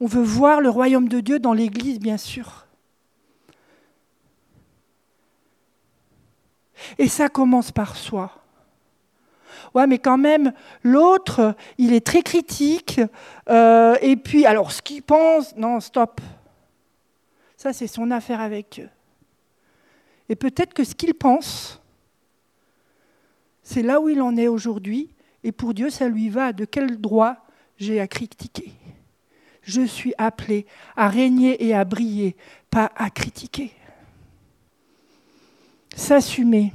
On 0.00 0.06
veut 0.06 0.22
voir 0.22 0.62
le 0.62 0.70
royaume 0.70 1.08
de 1.08 1.20
Dieu 1.20 1.38
dans 1.40 1.52
l'Église, 1.52 1.98
bien 1.98 2.16
sûr. 2.16 2.65
Et 6.98 7.08
ça 7.08 7.28
commence 7.28 7.72
par 7.72 7.96
soi. 7.96 8.30
Ouais, 9.74 9.86
mais 9.86 9.98
quand 9.98 10.18
même, 10.18 10.52
l'autre, 10.82 11.54
il 11.78 11.92
est 11.92 12.04
très 12.04 12.22
critique. 12.22 13.00
Euh, 13.48 13.96
et 14.00 14.16
puis, 14.16 14.46
alors, 14.46 14.72
ce 14.72 14.80
qu'il 14.82 15.02
pense, 15.02 15.54
non, 15.56 15.80
stop. 15.80 16.20
Ça, 17.56 17.72
c'est 17.72 17.86
son 17.86 18.10
affaire 18.10 18.40
avec 18.40 18.80
eux. 18.82 18.88
Et 20.28 20.36
peut-être 20.36 20.74
que 20.74 20.84
ce 20.84 20.94
qu'il 20.94 21.14
pense, 21.14 21.80
c'est 23.62 23.82
là 23.82 24.00
où 24.00 24.08
il 24.08 24.22
en 24.22 24.36
est 24.36 24.48
aujourd'hui, 24.48 25.10
et 25.44 25.52
pour 25.52 25.74
Dieu, 25.74 25.90
ça 25.90 26.08
lui 26.08 26.28
va. 26.28 26.52
De 26.52 26.64
quel 26.64 27.00
droit 27.00 27.36
j'ai 27.76 28.00
à 28.00 28.08
critiquer? 28.08 28.72
Je 29.62 29.82
suis 29.82 30.14
appelé 30.16 30.66
à 30.96 31.08
régner 31.08 31.64
et 31.64 31.74
à 31.74 31.84
briller, 31.84 32.36
pas 32.70 32.92
à 32.96 33.10
critiquer. 33.10 33.72
S'assumer. 35.96 36.74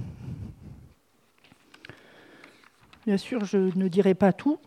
Bien 3.06 3.18
sûr, 3.18 3.46
je 3.46 3.58
ne 3.58 3.88
dirai 3.88 4.16
pas 4.16 4.34
tout. 4.34 4.58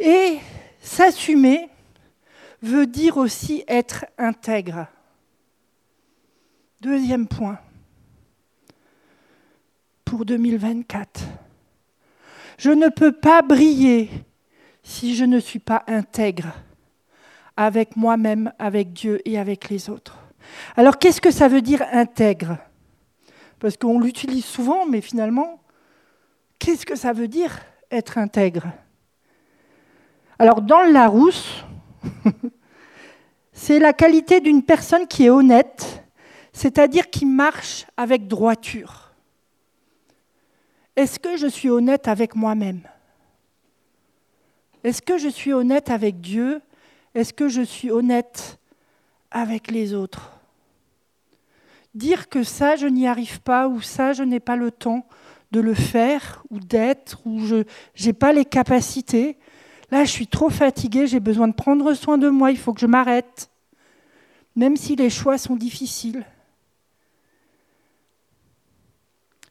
Et 0.00 0.38
s'assumer 0.80 1.68
veut 2.62 2.88
dire 2.88 3.16
aussi 3.16 3.62
être 3.68 4.06
intègre. 4.18 4.88
Deuxième 6.80 7.28
point 7.28 7.60
pour 10.04 10.24
2024. 10.24 11.20
Je 12.58 12.70
ne 12.70 12.88
peux 12.88 13.12
pas 13.12 13.40
briller 13.40 14.10
si 14.82 15.14
je 15.14 15.24
ne 15.24 15.38
suis 15.38 15.60
pas 15.60 15.84
intègre 15.86 16.52
avec 17.56 17.94
moi-même, 17.94 18.52
avec 18.58 18.92
Dieu 18.92 19.20
et 19.24 19.38
avec 19.38 19.68
les 19.68 19.88
autres. 19.88 20.27
Alors 20.76 20.98
qu'est-ce 20.98 21.20
que 21.20 21.30
ça 21.30 21.48
veut 21.48 21.62
dire 21.62 21.82
intègre? 21.92 22.58
Parce 23.58 23.76
qu'on 23.76 24.00
l'utilise 24.00 24.44
souvent, 24.44 24.86
mais 24.86 25.00
finalement, 25.00 25.60
qu'est-ce 26.58 26.86
que 26.86 26.96
ça 26.96 27.12
veut 27.12 27.28
dire 27.28 27.58
être 27.90 28.18
intègre? 28.18 28.66
Alors 30.38 30.62
dans 30.62 30.82
le 30.82 30.92
Larousse, 30.92 31.64
c'est 33.52 33.78
la 33.78 33.92
qualité 33.92 34.40
d'une 34.40 34.62
personne 34.62 35.06
qui 35.06 35.24
est 35.24 35.30
honnête, 35.30 36.04
c'est-à-dire 36.52 37.10
qui 37.10 37.26
marche 37.26 37.86
avec 37.96 38.28
droiture. 38.28 39.12
Est-ce 40.94 41.18
que 41.18 41.36
je 41.36 41.46
suis 41.46 41.70
honnête 41.70 42.08
avec 42.08 42.34
moi-même? 42.34 42.82
Est-ce 44.84 45.02
que 45.02 45.18
je 45.18 45.28
suis 45.28 45.52
honnête 45.52 45.90
avec 45.90 46.20
Dieu? 46.20 46.60
Est-ce 47.14 47.32
que 47.32 47.48
je 47.48 47.62
suis 47.62 47.90
honnête 47.90 48.58
avec 49.30 49.70
les 49.70 49.94
autres? 49.94 50.37
Dire 51.98 52.28
que 52.28 52.44
ça, 52.44 52.76
je 52.76 52.86
n'y 52.86 53.08
arrive 53.08 53.40
pas, 53.40 53.66
ou 53.66 53.80
ça, 53.80 54.12
je 54.12 54.22
n'ai 54.22 54.38
pas 54.38 54.54
le 54.54 54.70
temps 54.70 55.04
de 55.50 55.58
le 55.58 55.74
faire, 55.74 56.44
ou 56.48 56.60
d'être, 56.60 57.26
ou 57.26 57.40
je 57.44 57.64
n'ai 58.04 58.12
pas 58.12 58.32
les 58.32 58.44
capacités. 58.44 59.36
Là, 59.90 60.04
je 60.04 60.10
suis 60.12 60.28
trop 60.28 60.48
fatiguée, 60.48 61.08
j'ai 61.08 61.18
besoin 61.18 61.48
de 61.48 61.54
prendre 61.54 61.92
soin 61.94 62.16
de 62.16 62.28
moi, 62.28 62.52
il 62.52 62.56
faut 62.56 62.72
que 62.72 62.80
je 62.80 62.86
m'arrête, 62.86 63.50
même 64.54 64.76
si 64.76 64.94
les 64.94 65.10
choix 65.10 65.38
sont 65.38 65.56
difficiles. 65.56 66.24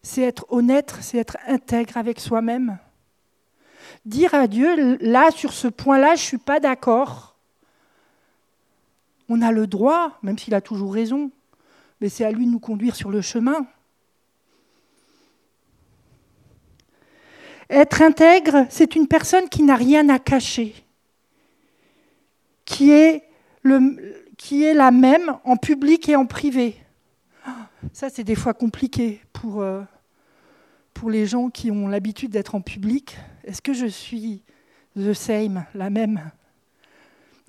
c'est 0.03 0.21
être 0.21 0.45
honnête, 0.47 0.95
c'est 1.01 1.17
être 1.17 1.35
intègre 1.47 1.97
avec 1.97 2.21
soi-même. 2.21 2.77
Dire 4.05 4.33
à 4.33 4.47
Dieu, 4.47 4.97
là, 5.01 5.31
sur 5.31 5.51
ce 5.51 5.67
point-là, 5.67 6.15
je 6.15 6.21
ne 6.21 6.27
suis 6.27 6.37
pas 6.37 6.61
d'accord. 6.61 7.35
On 9.27 9.41
a 9.41 9.51
le 9.51 9.67
droit, 9.67 10.17
même 10.23 10.37
s'il 10.37 10.55
a 10.55 10.61
toujours 10.61 10.93
raison, 10.93 11.29
mais 12.01 12.09
c'est 12.09 12.25
à 12.25 12.31
lui 12.31 12.45
de 12.45 12.51
nous 12.51 12.59
conduire 12.59 12.95
sur 12.95 13.09
le 13.09 13.21
chemin. 13.21 13.65
Être 17.69 18.01
intègre, 18.01 18.65
c'est 18.69 18.95
une 18.95 19.07
personne 19.07 19.49
qui 19.49 19.63
n'a 19.63 19.75
rien 19.75 20.07
à 20.09 20.19
cacher, 20.19 20.73
qui 22.65 22.91
est, 22.91 23.23
la 24.73 24.91
même 24.91 25.37
en 25.43 25.57
public 25.57 26.07
et 26.07 26.15
en 26.15 26.25
privé. 26.25 26.77
Ça, 27.91 28.09
c'est 28.09 28.23
des 28.23 28.35
fois 28.35 28.53
compliqué 28.53 29.21
pour, 29.33 29.61
euh, 29.61 29.81
pour 30.93 31.09
les 31.09 31.25
gens 31.25 31.49
qui 31.49 31.69
ont 31.71 31.87
l'habitude 31.87 32.31
d'être 32.31 32.55
en 32.55 32.61
public, 32.61 33.17
est-ce 33.43 33.61
que 33.61 33.73
je 33.73 33.85
suis 33.85 34.43
the 34.95 35.13
same, 35.13 35.65
la 35.73 35.89
même, 35.89 36.31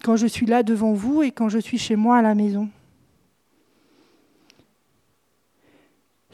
quand 0.03 0.17
je 0.17 0.27
suis 0.27 0.47
là 0.47 0.63
devant 0.63 0.93
vous 0.93 1.23
et 1.23 1.31
quand 1.31 1.49
je 1.49 1.59
suis 1.59 1.79
chez 1.79 1.97
moi 1.97 2.19
à 2.19 2.23
la 2.23 2.35
maison? 2.35 2.69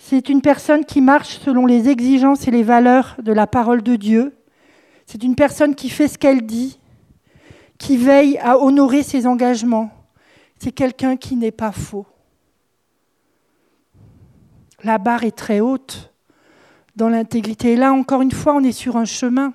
C'est 0.06 0.28
une 0.28 0.42
personne 0.42 0.84
qui 0.84 1.00
marche 1.00 1.38
selon 1.38 1.64
les 1.64 1.88
exigences 1.88 2.46
et 2.46 2.50
les 2.50 2.62
valeurs 2.62 3.16
de 3.22 3.32
la 3.32 3.46
parole 3.46 3.82
de 3.82 3.96
Dieu. 3.96 4.36
C'est 5.06 5.22
une 5.22 5.34
personne 5.34 5.74
qui 5.74 5.88
fait 5.88 6.08
ce 6.08 6.18
qu'elle 6.18 6.44
dit, 6.44 6.78
qui 7.78 7.96
veille 7.96 8.36
à 8.36 8.58
honorer 8.58 9.02
ses 9.02 9.26
engagements. 9.26 9.90
C'est 10.58 10.72
quelqu'un 10.72 11.16
qui 11.16 11.36
n'est 11.36 11.50
pas 11.50 11.72
faux. 11.72 12.04
La 14.82 14.98
barre 14.98 15.24
est 15.24 15.34
très 15.34 15.60
haute 15.60 16.12
dans 16.96 17.08
l'intégrité. 17.08 17.72
Et 17.72 17.76
là, 17.76 17.94
encore 17.94 18.20
une 18.20 18.30
fois, 18.30 18.54
on 18.54 18.62
est 18.62 18.72
sur 18.72 18.98
un 18.98 19.06
chemin. 19.06 19.54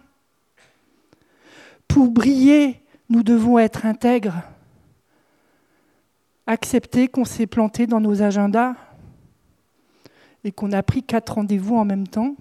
Pour 1.88 2.10
briller, 2.10 2.82
nous 3.08 3.22
devons 3.22 3.60
être 3.60 3.86
intègres. 3.86 4.42
Accepter 6.48 7.08
qu'on 7.08 7.24
s'est 7.24 7.46
planté 7.46 7.86
dans 7.86 8.02
nos 8.02 8.24
agendas 8.24 8.74
et 10.44 10.52
qu'on 10.52 10.72
a 10.72 10.84
pris 10.84 11.04
quatre 11.04 11.36
rendez-vous 11.36 11.76
en 11.76 11.86
même 11.86 12.08
temps. 12.08 12.36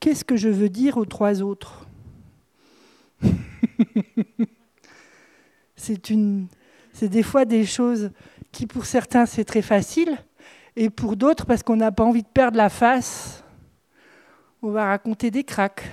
Qu'est-ce 0.00 0.24
que 0.24 0.36
je 0.36 0.48
veux 0.48 0.68
dire 0.68 0.96
aux 0.96 1.04
trois 1.04 1.42
autres 1.42 1.86
C'est 5.76 6.08
des 7.02 7.22
fois 7.22 7.44
des 7.44 7.66
choses 7.66 8.10
qui 8.52 8.66
pour 8.66 8.86
certains 8.86 9.26
c'est 9.26 9.44
très 9.44 9.62
facile 9.62 10.16
et 10.76 10.90
pour 10.90 11.16
d'autres 11.16 11.46
parce 11.46 11.62
qu'on 11.62 11.76
n'a 11.76 11.92
pas 11.92 12.04
envie 12.04 12.22
de 12.22 12.28
perdre 12.28 12.56
la 12.56 12.68
face, 12.68 13.44
on 14.62 14.70
va 14.70 14.86
raconter 14.86 15.30
des 15.30 15.44
cracks. 15.44 15.84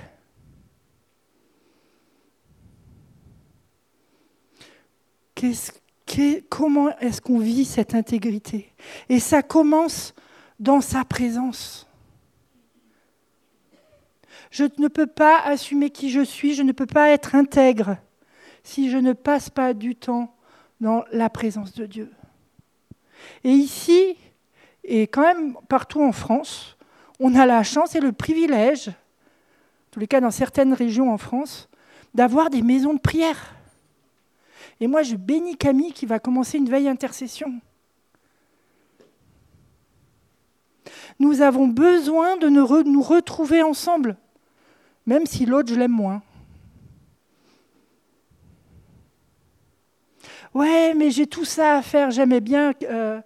comment 6.48 6.96
est-ce 6.98 7.20
qu'on 7.20 7.38
vit 7.38 7.64
cette 7.64 7.94
intégrité? 7.94 8.72
Et 9.08 9.18
ça 9.18 9.42
commence 9.42 10.14
dans 10.62 10.80
sa 10.80 11.04
présence. 11.04 11.88
Je 14.52 14.64
ne 14.78 14.86
peux 14.86 15.08
pas 15.08 15.40
assumer 15.40 15.90
qui 15.90 16.08
je 16.08 16.20
suis, 16.20 16.54
je 16.54 16.62
ne 16.62 16.70
peux 16.70 16.86
pas 16.86 17.10
être 17.10 17.34
intègre 17.34 17.96
si 18.62 18.88
je 18.88 18.96
ne 18.96 19.12
passe 19.12 19.50
pas 19.50 19.74
du 19.74 19.96
temps 19.96 20.36
dans 20.80 21.04
la 21.10 21.28
présence 21.28 21.72
de 21.74 21.84
Dieu. 21.84 22.12
Et 23.42 23.50
ici, 23.50 24.16
et 24.84 25.02
quand 25.08 25.22
même 25.22 25.56
partout 25.68 26.00
en 26.00 26.12
France, 26.12 26.76
on 27.18 27.34
a 27.34 27.44
la 27.44 27.64
chance 27.64 27.96
et 27.96 28.00
le 28.00 28.12
privilège, 28.12 28.88
en 28.88 29.90
tous 29.90 30.00
les 30.00 30.06
cas 30.06 30.20
dans 30.20 30.30
certaines 30.30 30.74
régions 30.74 31.12
en 31.12 31.18
France, 31.18 31.68
d'avoir 32.14 32.50
des 32.50 32.62
maisons 32.62 32.94
de 32.94 33.00
prière. 33.00 33.56
Et 34.80 34.86
moi, 34.86 35.02
je 35.02 35.16
bénis 35.16 35.56
Camille 35.56 35.92
qui 35.92 36.06
va 36.06 36.20
commencer 36.20 36.58
une 36.58 36.68
veille 36.68 36.88
intercession. 36.88 37.60
Nous 41.22 41.40
avons 41.40 41.68
besoin 41.68 42.36
de 42.36 42.48
nous 42.48 43.00
retrouver 43.00 43.62
ensemble, 43.62 44.16
même 45.06 45.24
si 45.24 45.46
l'autre, 45.46 45.72
je 45.72 45.78
l'aime 45.78 45.92
moins. 45.92 46.20
Ouais, 50.52 50.94
mais 50.94 51.12
j'ai 51.12 51.28
tout 51.28 51.44
ça 51.44 51.76
à 51.76 51.82
faire. 51.82 52.10
J'aimais 52.10 52.40
bien 52.40 52.72
euh, 52.82 53.20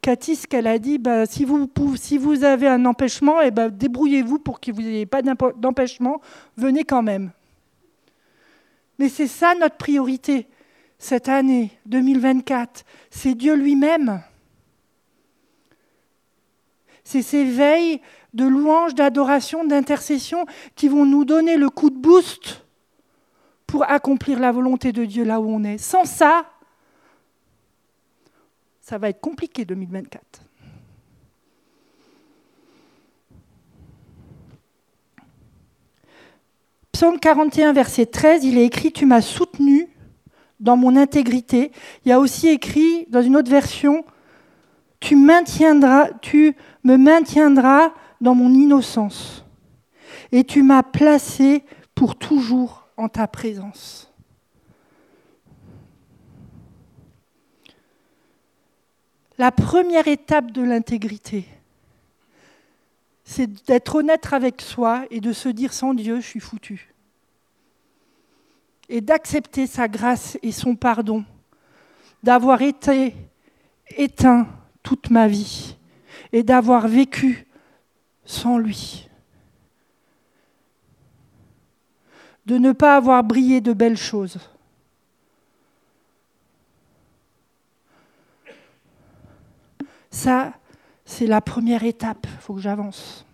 Cathy, 0.00 0.36
ce 0.36 0.46
qu'elle 0.46 0.68
a 0.68 0.78
dit, 0.78 0.98
bah, 0.98 1.26
si, 1.26 1.44
vous, 1.44 2.44
avez 2.44 2.68
un 2.68 2.84
empêchement, 2.84 3.40
eh 3.40 3.50
ben, 3.50 3.68
débrouillez-vous 3.68 4.38
pour 4.38 4.60
que 4.60 4.70
vous 4.70 4.82
n'ayez 4.82 5.06
pas 5.06 5.20
d'empêchement, 5.20 6.20
venez 6.56 6.84
quand 6.84 7.02
même. 7.02 7.32
Mais 9.00 9.08
c'est 9.08 9.26
ça 9.26 9.56
notre 9.56 9.76
priorité 9.76 10.46
cette 11.00 11.28
année 11.28 11.72
2024, 11.86 12.84
c'est 13.10 13.34
Dieu 13.34 13.56
lui-même. 13.56 14.22
C'est 17.10 17.22
ces 17.22 17.42
veilles 17.42 18.00
de 18.34 18.44
louange, 18.44 18.94
d'adoration, 18.94 19.64
d'intercession 19.64 20.46
qui 20.76 20.86
vont 20.86 21.04
nous 21.04 21.24
donner 21.24 21.56
le 21.56 21.68
coup 21.68 21.90
de 21.90 21.98
boost 21.98 22.64
pour 23.66 23.82
accomplir 23.82 24.38
la 24.38 24.52
volonté 24.52 24.92
de 24.92 25.04
Dieu 25.04 25.24
là 25.24 25.40
où 25.40 25.50
on 25.50 25.64
est. 25.64 25.76
Sans 25.76 26.04
ça, 26.04 26.48
ça 28.80 28.96
va 28.96 29.08
être 29.08 29.20
compliqué 29.20 29.64
2024. 29.64 30.22
Psaume 36.92 37.18
41, 37.18 37.72
verset 37.72 38.06
13, 38.06 38.44
il 38.44 38.56
est 38.56 38.66
écrit 38.66 38.92
Tu 38.92 39.04
m'as 39.04 39.20
soutenu 39.20 39.88
dans 40.60 40.76
mon 40.76 40.94
intégrité. 40.94 41.72
Il 42.04 42.10
y 42.10 42.12
a 42.12 42.20
aussi 42.20 42.46
écrit 42.46 43.06
dans 43.08 43.20
une 43.20 43.34
autre 43.34 43.50
version 43.50 44.04
Tu 45.00 45.16
me 45.16 46.96
maintiendras 46.96 47.92
dans 48.20 48.34
mon 48.34 48.52
innocence. 48.54 49.44
Et 50.30 50.44
tu 50.44 50.62
m'as 50.62 50.82
placé 50.82 51.64
pour 51.94 52.16
toujours 52.16 52.86
en 52.96 53.08
ta 53.08 53.26
présence. 53.26 54.10
la 59.40 59.50
première 59.50 60.06
étape 60.06 60.50
de 60.50 60.60
l'intégrité, 60.60 61.46
c'est 63.24 63.46
d'être 63.64 63.94
honnête 63.94 64.34
avec 64.34 64.60
soi 64.60 65.06
et 65.10 65.18
de 65.20 65.32
se 65.32 65.48
dire 65.48 65.72
sans 65.72 65.94
Dieu, 65.94 66.16
je 66.16 66.26
suis 66.26 66.40
foutu. 66.40 66.92
Et 68.90 69.00
d'accepter 69.00 69.66
sa 69.66 69.88
grâce 69.88 70.36
et 70.42 70.52
son 70.52 70.76
pardon, 70.76 71.24
d'avoir 72.22 72.60
été 72.60 73.14
éteint 73.96 74.46
toute 74.90 75.10
ma 75.10 75.28
vie 75.28 75.76
et 76.32 76.42
d'avoir 76.42 76.88
vécu 76.88 77.46
sans 78.24 78.58
lui. 78.58 79.08
De 82.44 82.58
ne 82.58 82.72
pas 82.72 82.96
avoir 82.96 83.22
brillé 83.22 83.60
de 83.60 83.72
belles 83.72 83.96
choses. 83.96 84.40
Ça, 90.10 90.54
c'est 91.04 91.28
la 91.28 91.40
première 91.40 91.84
étape. 91.84 92.26
Il 92.28 92.40
faut 92.40 92.54
que 92.54 92.60
j'avance. 92.60 93.24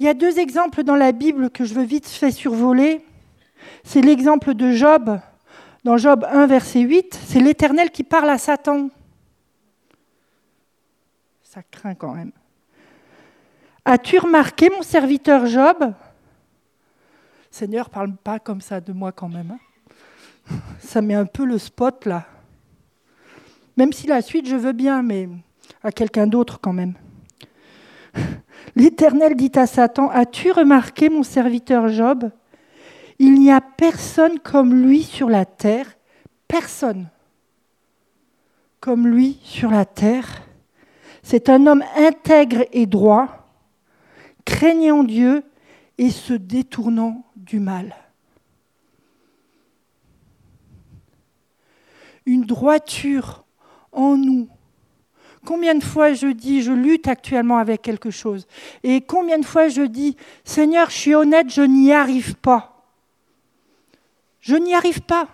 Il 0.00 0.06
y 0.06 0.08
a 0.08 0.14
deux 0.14 0.40
exemples 0.40 0.82
dans 0.82 0.96
la 0.96 1.12
Bible 1.12 1.48
que 1.48 1.64
je 1.64 1.74
veux 1.74 1.84
vite 1.84 2.08
fait 2.08 2.32
survoler. 2.32 3.06
C'est 3.84 4.00
l'exemple 4.00 4.54
de 4.54 4.72
Job, 4.72 5.20
dans 5.84 5.96
Job 5.96 6.24
1, 6.30 6.46
verset 6.46 6.80
8. 6.80 7.18
C'est 7.26 7.40
l'Éternel 7.40 7.90
qui 7.90 8.04
parle 8.04 8.30
à 8.30 8.38
Satan. 8.38 8.88
Ça 11.42 11.62
craint 11.62 11.94
quand 11.94 12.14
même. 12.14 12.32
As-tu 13.84 14.18
remarqué, 14.18 14.70
mon 14.70 14.82
serviteur 14.82 15.46
Job? 15.46 15.92
Seigneur, 17.50 17.90
parle 17.90 18.16
pas 18.16 18.38
comme 18.38 18.60
ça 18.60 18.80
de 18.80 18.92
moi 18.92 19.12
quand 19.12 19.28
même. 19.28 19.50
Hein 19.50 20.54
ça 20.78 21.02
met 21.02 21.14
un 21.14 21.26
peu 21.26 21.44
le 21.44 21.58
spot 21.58 22.06
là. 22.06 22.26
Même 23.76 23.92
si 23.92 24.06
la 24.06 24.22
suite, 24.22 24.48
je 24.48 24.56
veux 24.56 24.72
bien, 24.72 25.02
mais 25.02 25.28
à 25.82 25.90
quelqu'un 25.90 26.26
d'autre 26.26 26.60
quand 26.60 26.72
même. 26.72 26.94
L'Éternel 28.76 29.34
dit 29.34 29.52
à 29.54 29.66
Satan, 29.66 30.10
As-tu 30.10 30.52
remarqué 30.52 31.08
mon 31.08 31.22
serviteur 31.22 31.88
Job? 31.88 32.30
Il 33.22 33.34
n'y 33.34 33.52
a 33.52 33.60
personne 33.60 34.40
comme 34.40 34.74
lui 34.74 35.04
sur 35.04 35.28
la 35.28 35.44
terre, 35.44 35.86
personne 36.48 37.08
comme 38.80 39.06
lui 39.06 39.38
sur 39.44 39.70
la 39.70 39.84
terre. 39.84 40.42
C'est 41.22 41.48
un 41.48 41.68
homme 41.68 41.84
intègre 41.96 42.64
et 42.72 42.86
droit, 42.86 43.46
craignant 44.44 45.04
Dieu 45.04 45.44
et 45.98 46.10
se 46.10 46.34
détournant 46.34 47.24
du 47.36 47.60
mal. 47.60 47.94
une 52.26 52.44
droiture 52.44 53.44
en 53.92 54.16
nous. 54.16 54.48
Combien 55.44 55.74
de 55.74 55.82
fois 55.82 56.12
je 56.12 56.28
dis, 56.28 56.62
je 56.62 56.72
lutte 56.72 57.08
actuellement 57.08 57.58
avec 57.58 57.82
quelque 57.82 58.10
chose, 58.10 58.46
et 58.84 59.00
combien 59.00 59.38
de 59.38 59.44
fois 59.44 59.68
je 59.68 59.82
dis, 59.82 60.16
Seigneur, 60.44 60.90
je 60.90 60.96
suis 60.96 61.14
honnête, 61.14 61.52
je 61.52 61.62
n'y 61.62 61.92
arrive 61.92 62.36
pas. 62.36 62.71
Je 64.42 64.56
n'y 64.56 64.74
arrive 64.74 65.00
pas. 65.00 65.28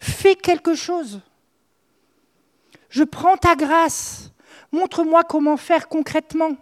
Fais 0.00 0.34
quelque 0.34 0.74
chose. 0.74 1.20
Je 2.88 3.04
prends 3.04 3.36
ta 3.36 3.54
grâce. 3.54 4.32
Montre-moi 4.72 5.22
comment 5.24 5.58
faire 5.58 5.88
concrètement. 5.88 6.56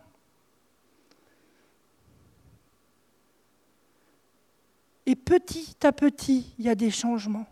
Et 5.07 5.14
petit 5.14 5.77
à 5.83 5.92
petit, 5.92 6.55
il 6.59 6.64
y 6.64 6.68
a 6.68 6.75
des 6.75 6.90
changements 6.90 7.47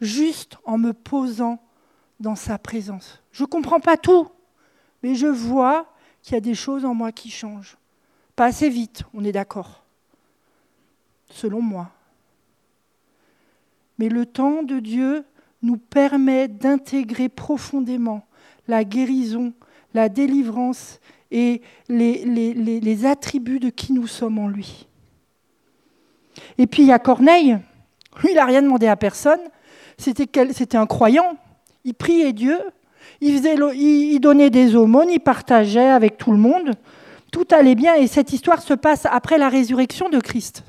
juste 0.00 0.56
en 0.64 0.78
me 0.78 0.92
posant 0.92 1.62
dans 2.18 2.36
sa 2.36 2.58
présence. 2.58 3.22
Je 3.32 3.42
ne 3.42 3.48
comprends 3.48 3.80
pas 3.80 3.98
tout, 3.98 4.30
mais 5.02 5.14
je 5.14 5.26
vois 5.26 5.92
qu'il 6.22 6.34
y 6.34 6.36
a 6.36 6.40
des 6.40 6.54
choses 6.54 6.84
en 6.84 6.94
moi 6.94 7.12
qui 7.12 7.30
changent. 7.30 7.76
Pas 8.34 8.46
assez 8.46 8.70
vite, 8.70 9.02
on 9.12 9.24
est 9.24 9.32
d'accord, 9.32 9.84
selon 11.30 11.60
moi. 11.60 11.90
Mais 14.00 14.08
le 14.08 14.24
temps 14.24 14.62
de 14.62 14.78
Dieu 14.78 15.24
nous 15.60 15.76
permet 15.76 16.48
d'intégrer 16.48 17.28
profondément 17.28 18.26
la 18.66 18.82
guérison, 18.82 19.52
la 19.92 20.08
délivrance 20.08 21.00
et 21.30 21.60
les, 21.90 23.04
attributs 23.04 23.60
de 23.60 23.68
qui 23.68 23.92
nous 23.92 24.06
sommes 24.06 24.38
en 24.38 24.48
lui. 24.48 24.88
Et 26.56 26.66
puis 26.66 26.84
il 26.84 26.88
y 26.88 26.92
a 26.92 26.98
Corneille, 26.98 27.58
lui 28.22 28.30
il 28.30 28.36
n'a 28.36 28.46
rien 28.46 28.62
demandé 28.62 28.86
à 28.86 28.96
personne, 28.96 29.40
c'était 29.98 30.76
un 30.78 30.86
croyant. 30.86 31.36
Il 31.84 31.92
priait 31.92 32.32
Dieu, 32.32 32.58
il 33.20 34.18
donnait 34.18 34.48
des 34.48 34.76
aumônes, 34.76 35.10
il 35.10 35.20
partageait 35.20 35.90
avec 35.90 36.16
tout 36.16 36.32
le 36.32 36.38
monde. 36.38 36.70
Tout 37.30 37.46
allait 37.50 37.74
bien 37.74 37.96
et 37.96 38.06
cette 38.06 38.32
histoire 38.32 38.62
se 38.62 38.72
passe 38.72 39.04
après 39.04 39.36
la 39.36 39.50
résurrection 39.50 40.08
de 40.08 40.20
Christ. 40.20 40.64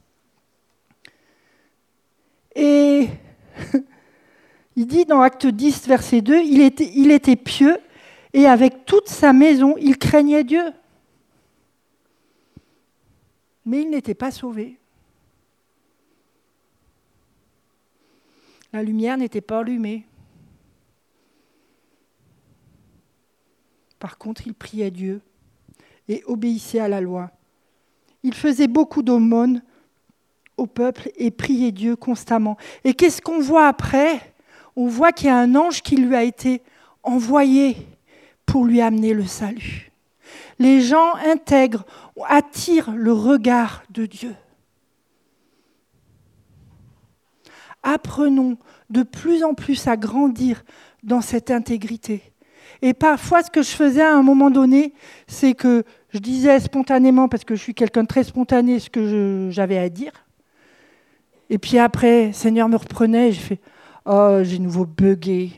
Et 2.55 3.07
il 4.75 4.87
dit 4.87 5.05
dans 5.05 5.21
Acte 5.21 5.47
10, 5.47 5.87
verset 5.87 6.21
2, 6.21 6.41
il 6.43 6.61
était, 6.61 6.91
il 6.93 7.11
était 7.11 7.35
pieux 7.35 7.77
et 8.33 8.45
avec 8.45 8.85
toute 8.85 9.09
sa 9.09 9.33
maison, 9.33 9.75
il 9.77 9.97
craignait 9.97 10.43
Dieu. 10.43 10.63
Mais 13.65 13.81
il 13.81 13.89
n'était 13.89 14.15
pas 14.15 14.31
sauvé. 14.31 14.77
La 18.73 18.81
lumière 18.83 19.17
n'était 19.17 19.41
pas 19.41 19.59
allumée. 19.59 20.05
Par 23.99 24.17
contre, 24.17 24.47
il 24.47 24.53
priait 24.53 24.91
Dieu 24.91 25.21
et 26.07 26.23
obéissait 26.25 26.79
à 26.79 26.87
la 26.87 27.01
loi. 27.01 27.31
Il 28.23 28.33
faisait 28.33 28.67
beaucoup 28.67 29.03
d'aumônes 29.03 29.61
au 30.57 30.67
peuple 30.67 31.09
et 31.15 31.31
priait 31.31 31.71
Dieu 31.71 31.95
constamment. 31.95 32.57
Et 32.83 32.93
qu'est-ce 32.93 33.21
qu'on 33.21 33.39
voit 33.39 33.67
après? 33.67 34.33
On 34.75 34.87
voit 34.87 35.11
qu'il 35.11 35.27
y 35.27 35.31
a 35.31 35.37
un 35.37 35.55
ange 35.55 35.81
qui 35.81 35.97
lui 35.97 36.15
a 36.15 36.23
été 36.23 36.61
envoyé 37.03 37.75
pour 38.45 38.65
lui 38.65 38.81
amener 38.81 39.13
le 39.13 39.25
salut. 39.25 39.91
Les 40.59 40.81
gens 40.81 41.15
intègres 41.25 41.85
attirent 42.27 42.91
le 42.91 43.11
regard 43.11 43.83
de 43.89 44.05
Dieu. 44.05 44.35
apprenons 47.83 48.57
de 48.89 49.03
plus 49.03 49.43
en 49.43 49.53
plus 49.53 49.87
à 49.87 49.97
grandir 49.97 50.63
dans 51.03 51.21
cette 51.21 51.51
intégrité. 51.51 52.21
Et 52.81 52.93
parfois, 52.93 53.43
ce 53.43 53.49
que 53.49 53.61
je 53.61 53.69
faisais 53.69 54.01
à 54.01 54.15
un 54.15 54.23
moment 54.23 54.49
donné, 54.49 54.93
c'est 55.27 55.53
que 55.53 55.83
je 56.09 56.19
disais 56.19 56.59
spontanément, 56.59 57.27
parce 57.27 57.43
que 57.43 57.55
je 57.55 57.61
suis 57.61 57.73
quelqu'un 57.73 58.03
de 58.03 58.07
très 58.07 58.23
spontané, 58.23 58.79
ce 58.79 58.89
que 58.89 59.49
j'avais 59.51 59.77
à 59.77 59.89
dire. 59.89 60.11
Et 61.51 61.59
puis 61.59 61.77
après, 61.77 62.31
Seigneur 62.33 62.67
me 62.67 62.77
reprenait 62.77 63.29
et 63.29 63.31
j'ai 63.33 63.41
fait 63.41 63.59
Oh, 64.05 64.39
j'ai 64.41 64.57
nouveau 64.57 64.85
bugué. 64.85 65.51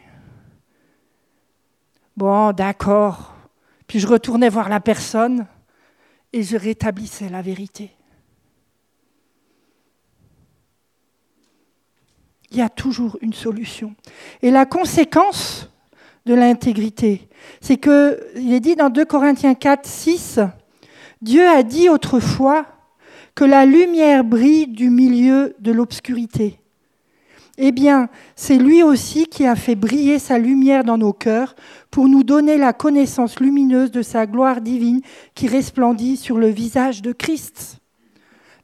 Bon, 2.17 2.51
d'accord. 2.51 3.33
Puis 3.87 3.99
je 3.99 4.07
retournais 4.07 4.49
voir 4.49 4.67
la 4.67 4.81
personne 4.81 5.45
et 6.33 6.43
je 6.43 6.57
rétablissais 6.57 7.29
la 7.29 7.41
vérité. 7.41 7.91
il 12.53 12.59
y 12.59 12.61
a 12.61 12.69
toujours 12.69 13.17
une 13.21 13.33
solution. 13.33 13.95
Et 14.43 14.51
la 14.51 14.65
conséquence 14.65 15.69
de 16.27 16.35
l'intégrité, 16.35 17.27
c'est 17.61 17.77
que, 17.77 18.19
il 18.35 18.53
est 18.53 18.59
dit 18.59 18.75
dans 18.75 18.91
2 18.91 19.05
Corinthiens 19.05 19.55
4, 19.55 19.87
6, 19.87 20.39
Dieu 21.21 21.47
a 21.47 21.63
dit 21.63 21.89
autrefois 21.89 22.65
que 23.35 23.43
la 23.43 23.65
lumière 23.65 24.23
brille 24.23 24.67
du 24.67 24.89
milieu 24.89 25.55
de 25.59 25.71
l'obscurité. 25.71 26.59
Eh 27.57 27.71
bien, 27.71 28.09
c'est 28.35 28.57
lui 28.57 28.81
aussi 28.81 29.27
qui 29.27 29.45
a 29.45 29.55
fait 29.55 29.75
briller 29.75 30.17
sa 30.17 30.39
lumière 30.39 30.83
dans 30.83 30.97
nos 30.97 31.13
cœurs 31.13 31.55
pour 31.91 32.07
nous 32.07 32.23
donner 32.23 32.57
la 32.57 32.73
connaissance 32.73 33.39
lumineuse 33.39 33.91
de 33.91 34.01
sa 34.01 34.25
gloire 34.25 34.59
divine 34.59 35.01
qui 35.35 35.47
resplendit 35.47 36.17
sur 36.17 36.39
le 36.39 36.47
visage 36.47 37.03
de 37.03 37.11
Christ. 37.11 37.79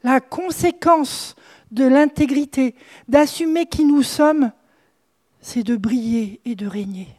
La 0.04 0.20
conséquence 0.20 1.36
de 1.72 1.86
l'intégrité, 1.86 2.74
d'assumer 3.08 3.68
qui 3.68 3.86
nous 3.86 4.02
sommes, 4.02 4.52
c'est 5.40 5.64
de 5.64 5.76
briller 5.76 6.42
et 6.46 6.56
de 6.56 6.66
régner. 6.66 7.10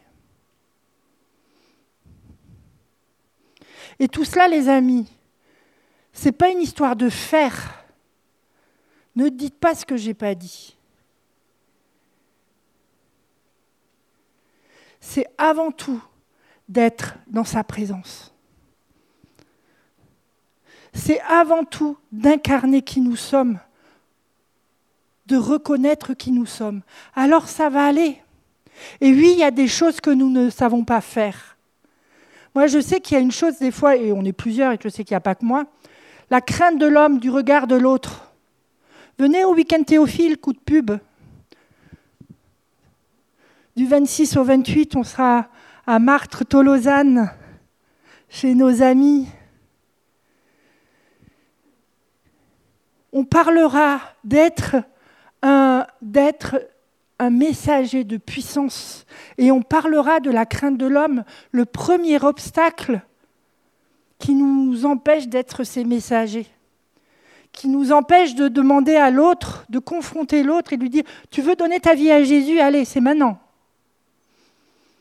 Et 3.99 4.09
tout 4.09 4.25
cela, 4.25 4.47
les 4.47 4.67
amis, 4.67 5.07
ce 6.13 6.25
n'est 6.25 6.31
pas 6.31 6.49
une 6.49 6.61
histoire 6.61 6.95
de 6.95 7.09
faire. 7.09 7.83
Ne 9.15 9.29
dites 9.29 9.59
pas 9.59 9.75
ce 9.75 9.85
que 9.85 9.97
je 9.97 10.07
n'ai 10.07 10.13
pas 10.13 10.35
dit. 10.35 10.77
C'est 14.99 15.27
avant 15.37 15.71
tout 15.71 16.01
d'être 16.69 17.15
dans 17.27 17.43
sa 17.43 17.63
présence. 17.63 18.33
C'est 20.93 21.21
avant 21.21 21.63
tout 21.63 21.97
d'incarner 22.11 22.81
qui 22.81 23.01
nous 23.01 23.15
sommes 23.15 23.59
de 25.31 25.37
reconnaître 25.37 26.13
qui 26.13 26.31
nous 26.31 26.45
sommes. 26.45 26.81
Alors 27.15 27.47
ça 27.47 27.69
va 27.69 27.85
aller. 27.85 28.21
Et 28.99 29.11
oui, 29.11 29.31
il 29.33 29.39
y 29.39 29.43
a 29.43 29.51
des 29.51 29.67
choses 29.67 30.01
que 30.01 30.09
nous 30.09 30.29
ne 30.29 30.49
savons 30.49 30.83
pas 30.83 31.01
faire. 31.01 31.57
Moi, 32.53 32.67
je 32.67 32.81
sais 32.81 32.99
qu'il 32.99 33.15
y 33.15 33.17
a 33.17 33.23
une 33.23 33.31
chose 33.31 33.57
des 33.59 33.71
fois, 33.71 33.95
et 33.95 34.11
on 34.11 34.25
est 34.25 34.33
plusieurs, 34.33 34.73
et 34.73 34.79
je 34.81 34.89
sais 34.89 35.05
qu'il 35.05 35.13
n'y 35.13 35.17
a 35.17 35.21
pas 35.21 35.35
que 35.35 35.45
moi, 35.45 35.65
la 36.31 36.39
crainte 36.39 36.79
de 36.79 36.87
l'homme, 36.87 37.19
du 37.19 37.29
regard 37.29 37.67
de 37.67 37.75
l'autre. 37.75 38.31
Venez 39.19 39.43
au 39.43 39.53
week-end 39.53 39.83
théophile, 39.83 40.37
coup 40.37 40.53
de 40.53 40.59
pub. 40.59 40.91
Du 43.75 43.85
26 43.85 44.37
au 44.37 44.43
28, 44.45 44.95
on 44.95 45.03
sera 45.03 45.49
à 45.85 45.99
Martre, 45.99 46.45
Tolosane, 46.45 47.33
chez 48.29 48.55
nos 48.55 48.81
amis. 48.81 49.27
On 53.11 53.25
parlera 53.25 53.99
d'être 54.23 54.77
un 55.43 55.85
messager 57.29 58.05
de 58.05 58.15
puissance 58.15 59.05
et 59.37 59.51
on 59.51 59.61
parlera 59.61 60.21
de 60.21 60.31
la 60.31 60.45
crainte 60.45 60.77
de 60.77 60.87
l'homme, 60.87 61.25
le 61.51 61.65
premier 61.65 62.23
obstacle 62.23 63.01
qui 64.21 64.35
nous 64.35 64.85
empêche 64.85 65.27
d'être 65.27 65.63
ces 65.63 65.83
messagers, 65.83 66.47
qui 67.51 67.67
nous 67.67 67.91
empêche 67.91 68.35
de 68.35 68.47
demander 68.47 68.95
à 68.95 69.09
l'autre, 69.09 69.65
de 69.69 69.79
confronter 69.79 70.43
l'autre 70.43 70.71
et 70.71 70.77
de 70.77 70.83
lui 70.83 70.89
dire 70.89 71.03
Tu 71.31 71.41
veux 71.41 71.55
donner 71.55 71.79
ta 71.79 71.95
vie 71.95 72.11
à 72.11 72.23
Jésus? 72.23 72.59
Allez, 72.59 72.85
c'est 72.85 73.01
maintenant. 73.01 73.39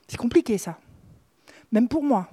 C'est 0.08 0.16
compliqué 0.16 0.58
ça, 0.58 0.78
même 1.70 1.86
pour 1.86 2.02
moi. 2.02 2.28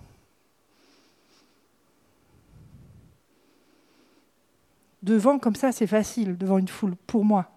Devant 5.03 5.37
comme 5.37 5.55
ça, 5.55 5.71
c'est 5.71 5.87
facile, 5.87 6.37
devant 6.37 6.57
une 6.57 6.67
foule, 6.67 6.95
pour 7.05 7.23
moi. 7.23 7.51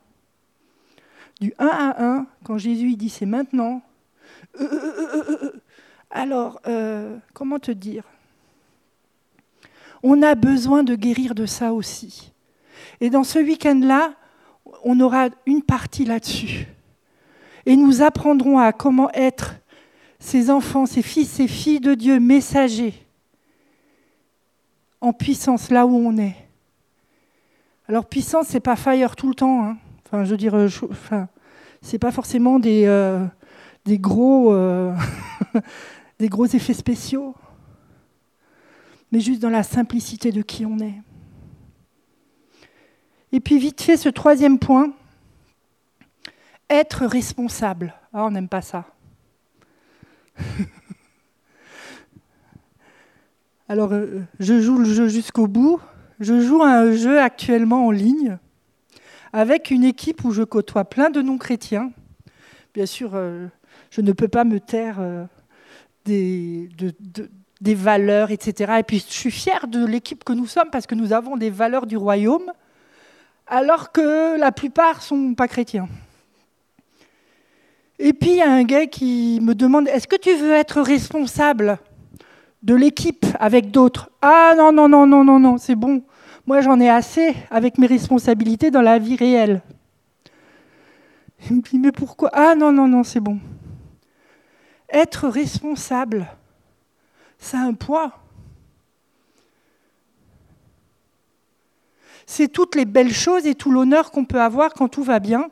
Du 1.40 1.54
1 1.58 1.66
à 1.66 2.04
1, 2.04 2.26
quand 2.44 2.58
Jésus 2.58 2.96
dit 2.96 3.08
c'est 3.08 3.26
maintenant, 3.26 3.80
euh, 4.60 4.68
euh, 4.72 5.24
euh, 5.30 5.60
alors, 6.10 6.60
comment 7.32 7.58
te 7.60 7.70
dire? 7.70 8.04
On 10.02 10.22
a 10.22 10.34
besoin 10.34 10.82
de 10.82 10.94
guérir 10.94 11.34
de 11.34 11.46
ça 11.46 11.72
aussi. 11.72 12.32
Et 13.00 13.10
dans 13.10 13.24
ce 13.24 13.38
week-end-là, 13.38 14.14
on 14.84 15.00
aura 15.00 15.28
une 15.46 15.62
partie 15.62 16.04
là-dessus. 16.04 16.66
Et 17.66 17.76
nous 17.76 18.02
apprendrons 18.02 18.58
à 18.58 18.72
comment 18.72 19.10
être 19.12 19.56
ces 20.18 20.50
enfants, 20.50 20.86
ces 20.86 21.02
fils, 21.02 21.28
ces 21.30 21.48
filles 21.48 21.80
de 21.80 21.94
Dieu, 21.94 22.20
messagers, 22.20 22.94
en 25.00 25.12
puissance 25.12 25.70
là 25.70 25.86
où 25.86 25.94
on 25.94 26.16
est. 26.18 26.36
Alors 27.88 28.06
puissance, 28.06 28.46
c'est 28.48 28.60
pas 28.60 28.76
fire 28.76 29.16
tout 29.16 29.28
le 29.28 29.34
temps. 29.34 29.64
Hein. 29.64 29.76
Enfin, 30.06 30.24
je 30.24 30.34
veux 30.34 30.68
enfin, 30.90 31.28
c'est 31.82 31.98
pas 31.98 32.12
forcément 32.12 32.58
des, 32.58 32.84
euh, 32.86 33.24
euh, 33.88 34.94
des 36.18 36.28
gros 36.28 36.46
effets 36.46 36.74
spéciaux, 36.74 37.34
mais 39.12 39.20
juste 39.20 39.40
dans 39.40 39.50
la 39.50 39.62
simplicité 39.62 40.32
de 40.32 40.42
qui 40.42 40.66
on 40.66 40.78
est. 40.78 41.00
Et 43.32 43.40
puis 43.40 43.58
vite 43.58 43.80
fait, 43.80 43.96
ce 43.96 44.08
troisième 44.08 44.58
point, 44.58 44.92
être 46.68 47.06
responsable. 47.06 47.94
Ah, 48.12 48.24
on 48.24 48.30
n'aime 48.30 48.48
pas 48.48 48.62
ça. 48.62 48.86
Alors, 53.68 53.92
euh, 53.92 54.22
je 54.40 54.60
joue 54.60 54.78
le 54.78 54.84
jeu 54.84 55.06
jusqu'au 55.08 55.46
bout. 55.46 55.80
Je 56.18 56.40
joue 56.40 56.62
un 56.62 56.92
jeu 56.92 57.20
actuellement 57.20 57.86
en 57.86 57.90
ligne 57.90 58.38
avec 59.32 59.70
une 59.70 59.84
équipe 59.84 60.24
où 60.24 60.32
je 60.32 60.42
côtoie 60.42 60.84
plein 60.84 61.10
de 61.10 61.22
non-chrétiens. 61.22 61.92
Bien 62.74 62.86
sûr, 62.86 63.12
euh, 63.14 63.46
je 63.90 64.00
ne 64.00 64.12
peux 64.12 64.28
pas 64.28 64.44
me 64.44 64.60
taire 64.60 64.96
euh, 65.00 65.24
des, 66.04 66.68
des 67.60 67.74
valeurs, 67.74 68.30
etc. 68.30 68.74
Et 68.78 68.82
puis, 68.82 69.04
je 69.06 69.12
suis 69.12 69.30
fière 69.30 69.66
de 69.66 69.84
l'équipe 69.84 70.24
que 70.24 70.32
nous 70.32 70.46
sommes 70.46 70.70
parce 70.70 70.86
que 70.86 70.94
nous 70.94 71.12
avons 71.12 71.36
des 71.36 71.50
valeurs 71.50 71.86
du 71.86 71.96
royaume, 71.96 72.50
alors 73.46 73.92
que 73.92 74.38
la 74.38 74.52
plupart 74.52 74.96
ne 74.96 75.02
sont 75.02 75.34
pas 75.34 75.48
chrétiens. 75.48 75.88
Et 78.02 78.14
puis 78.14 78.30
il 78.30 78.36
y 78.36 78.42
a 78.42 78.50
un 78.50 78.62
gars 78.64 78.86
qui 78.86 79.40
me 79.42 79.54
demande 79.54 79.86
Est-ce 79.86 80.08
que 80.08 80.16
tu 80.16 80.34
veux 80.34 80.52
être 80.52 80.80
responsable 80.80 81.78
de 82.62 82.74
l'équipe 82.74 83.26
avec 83.38 83.70
d'autres? 83.70 84.08
Ah 84.22 84.54
non, 84.56 84.72
non, 84.72 84.88
non, 84.88 85.06
non, 85.06 85.22
non, 85.22 85.38
non, 85.38 85.58
c'est 85.58 85.74
bon. 85.74 86.02
Moi 86.46 86.62
j'en 86.62 86.80
ai 86.80 86.88
assez 86.88 87.34
avec 87.50 87.76
mes 87.76 87.86
responsabilités 87.86 88.70
dans 88.70 88.80
la 88.80 88.98
vie 88.98 89.16
réelle. 89.16 89.60
Il 91.50 91.56
me 91.56 91.60
dit 91.60 91.78
Mais 91.78 91.92
pourquoi? 91.92 92.30
Ah 92.32 92.54
non, 92.54 92.72
non, 92.72 92.88
non, 92.88 93.04
c'est 93.04 93.20
bon. 93.20 93.38
Être 94.88 95.28
responsable, 95.28 96.26
ça 97.40 97.58
a 97.58 97.62
un 97.62 97.74
poids. 97.74 98.12
C'est 102.26 102.48
toutes 102.48 102.76
les 102.76 102.84
belles 102.84 103.12
choses 103.12 103.46
et 103.46 103.56
tout 103.56 103.72
l'honneur 103.72 104.12
qu'on 104.12 104.24
peut 104.24 104.40
avoir 104.40 104.72
quand 104.74 104.88
tout 104.88 105.02
va 105.02 105.18
bien. 105.18 105.50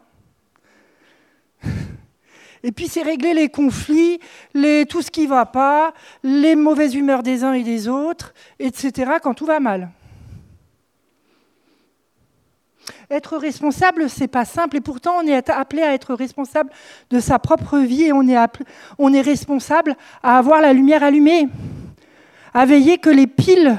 Et 2.62 2.72
puis 2.72 2.88
c'est 2.88 3.02
régler 3.02 3.34
les 3.34 3.48
conflits, 3.48 4.20
tout 4.88 5.02
ce 5.02 5.10
qui 5.10 5.24
ne 5.24 5.28
va 5.28 5.46
pas, 5.46 5.92
les 6.22 6.56
mauvaises 6.56 6.94
humeurs 6.94 7.22
des 7.22 7.44
uns 7.44 7.52
et 7.52 7.62
des 7.62 7.88
autres, 7.88 8.34
etc., 8.58 9.12
quand 9.22 9.34
tout 9.34 9.46
va 9.46 9.60
mal. 9.60 9.90
Être 13.10 13.38
responsable, 13.38 14.10
c'est 14.10 14.28
pas 14.28 14.44
simple, 14.44 14.76
et 14.76 14.80
pourtant 14.80 15.14
on 15.22 15.26
est 15.26 15.48
appelé 15.50 15.82
à 15.82 15.94
être 15.94 16.14
responsable 16.14 16.70
de 17.10 17.20
sa 17.20 17.38
propre 17.38 17.78
vie, 17.78 18.04
et 18.04 18.12
on 18.12 18.26
est 19.12 19.20
responsable 19.20 19.96
à 20.22 20.36
avoir 20.36 20.60
la 20.60 20.72
lumière 20.72 21.02
allumée, 21.02 21.48
à 22.54 22.66
veiller 22.66 22.98
que 22.98 23.10
les 23.10 23.26
piles 23.26 23.78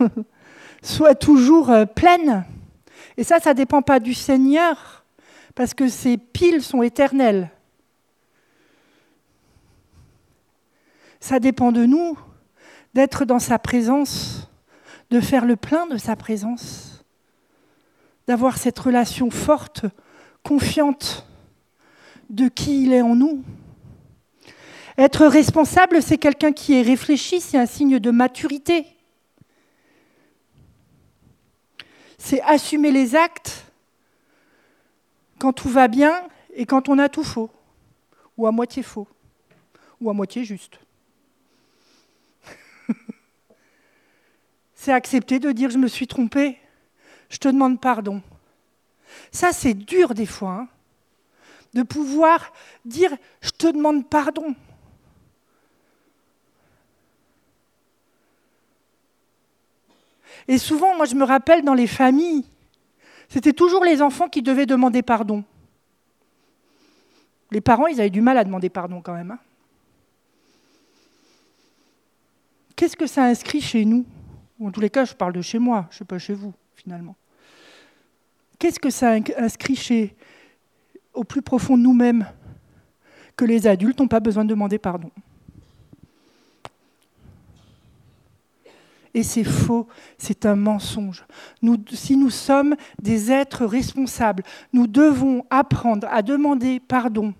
soient 0.82 1.14
toujours 1.14 1.70
euh, 1.70 1.84
pleines. 1.84 2.44
Et 3.16 3.24
ça, 3.24 3.40
ça 3.40 3.50
ne 3.50 3.56
dépend 3.56 3.82
pas 3.82 4.00
du 4.00 4.14
Seigneur, 4.14 5.04
parce 5.54 5.74
que 5.74 5.88
ces 5.88 6.16
piles 6.16 6.62
sont 6.62 6.82
éternelles. 6.82 7.50
Ça 11.20 11.38
dépend 11.38 11.72
de 11.72 11.84
nous 11.84 12.18
d'être 12.92 13.24
dans 13.24 13.38
sa 13.38 13.58
présence, 13.58 14.50
de 15.10 15.20
faire 15.20 15.44
le 15.44 15.56
plein 15.56 15.86
de 15.86 15.96
sa 15.96 16.16
présence, 16.16 17.04
d'avoir 18.26 18.56
cette 18.56 18.78
relation 18.78 19.30
forte, 19.30 19.86
confiante 20.42 21.26
de 22.30 22.48
qui 22.48 22.84
il 22.84 22.92
est 22.92 23.02
en 23.02 23.14
nous. 23.14 23.42
Être 24.96 25.26
responsable, 25.26 26.00
c'est 26.02 26.18
quelqu'un 26.18 26.52
qui 26.52 26.74
est 26.74 26.82
réfléchi, 26.82 27.40
c'est 27.40 27.58
un 27.58 27.66
signe 27.66 27.98
de 27.98 28.10
maturité. 28.10 28.86
C'est 32.16 32.40
assumer 32.42 32.92
les 32.92 33.16
actes 33.16 33.64
quand 35.38 35.52
tout 35.52 35.68
va 35.68 35.88
bien 35.88 36.22
et 36.54 36.64
quand 36.64 36.88
on 36.88 36.98
a 36.98 37.08
tout 37.08 37.24
faux, 37.24 37.50
ou 38.36 38.46
à 38.46 38.52
moitié 38.52 38.82
faux, 38.82 39.08
ou 40.00 40.08
à 40.10 40.12
moitié 40.12 40.44
juste. 40.44 40.78
c'est 44.74 44.92
accepter 44.92 45.40
de 45.40 45.50
dire 45.50 45.70
je 45.70 45.78
me 45.78 45.88
suis 45.88 46.06
trompé, 46.06 46.58
je 47.30 47.38
te 47.38 47.48
demande 47.48 47.80
pardon. 47.80 48.22
Ça, 49.32 49.52
c'est 49.52 49.74
dur 49.74 50.14
des 50.14 50.26
fois, 50.26 50.52
hein, 50.52 50.68
de 51.74 51.82
pouvoir 51.82 52.52
dire 52.84 53.10
je 53.40 53.50
te 53.50 53.66
demande 53.66 54.08
pardon. 54.08 54.54
Et 60.48 60.58
souvent, 60.58 60.96
moi, 60.96 61.06
je 61.06 61.14
me 61.14 61.24
rappelle 61.24 61.62
dans 61.62 61.74
les 61.74 61.86
familles, 61.86 62.44
c'était 63.28 63.52
toujours 63.52 63.84
les 63.84 64.02
enfants 64.02 64.28
qui 64.28 64.42
devaient 64.42 64.66
demander 64.66 65.02
pardon. 65.02 65.44
Les 67.50 67.60
parents, 67.60 67.86
ils 67.86 68.00
avaient 68.00 68.10
du 68.10 68.20
mal 68.20 68.36
à 68.36 68.44
demander 68.44 68.68
pardon 68.68 69.00
quand 69.00 69.14
même. 69.14 69.30
Hein. 69.30 69.38
Qu'est-ce 72.76 72.96
que 72.96 73.06
ça 73.06 73.24
inscrit 73.24 73.60
chez 73.60 73.84
nous? 73.84 74.04
En 74.60 74.70
tous 74.70 74.80
les 74.80 74.90
cas, 74.90 75.04
je 75.04 75.14
parle 75.14 75.32
de 75.32 75.42
chez 75.42 75.58
moi, 75.58 75.86
je 75.90 75.96
ne 75.96 75.98
sais 75.98 76.04
pas 76.04 76.18
chez 76.18 76.34
vous, 76.34 76.52
finalement. 76.74 77.16
Qu'est-ce 78.58 78.80
que 78.80 78.90
ça 78.90 79.14
inscrit 79.36 79.76
chez, 79.76 80.16
au 81.12 81.24
plus 81.24 81.42
profond 81.42 81.76
de 81.76 81.82
nous-mêmes? 81.82 82.26
Que 83.36 83.44
les 83.44 83.66
adultes 83.66 83.98
n'ont 83.98 84.08
pas 84.08 84.20
besoin 84.20 84.44
de 84.44 84.50
demander 84.50 84.78
pardon 84.78 85.10
Et 89.14 89.22
c'est 89.22 89.44
faux, 89.44 89.86
c'est 90.18 90.44
un 90.44 90.56
mensonge. 90.56 91.24
Si 91.92 92.16
nous 92.16 92.30
sommes 92.30 92.74
des 93.00 93.30
êtres 93.30 93.64
responsables, 93.64 94.42
nous 94.72 94.86
devons 94.86 95.44
apprendre 95.50 96.08
à 96.10 96.22
demander 96.22 96.80
pardon 96.80 97.32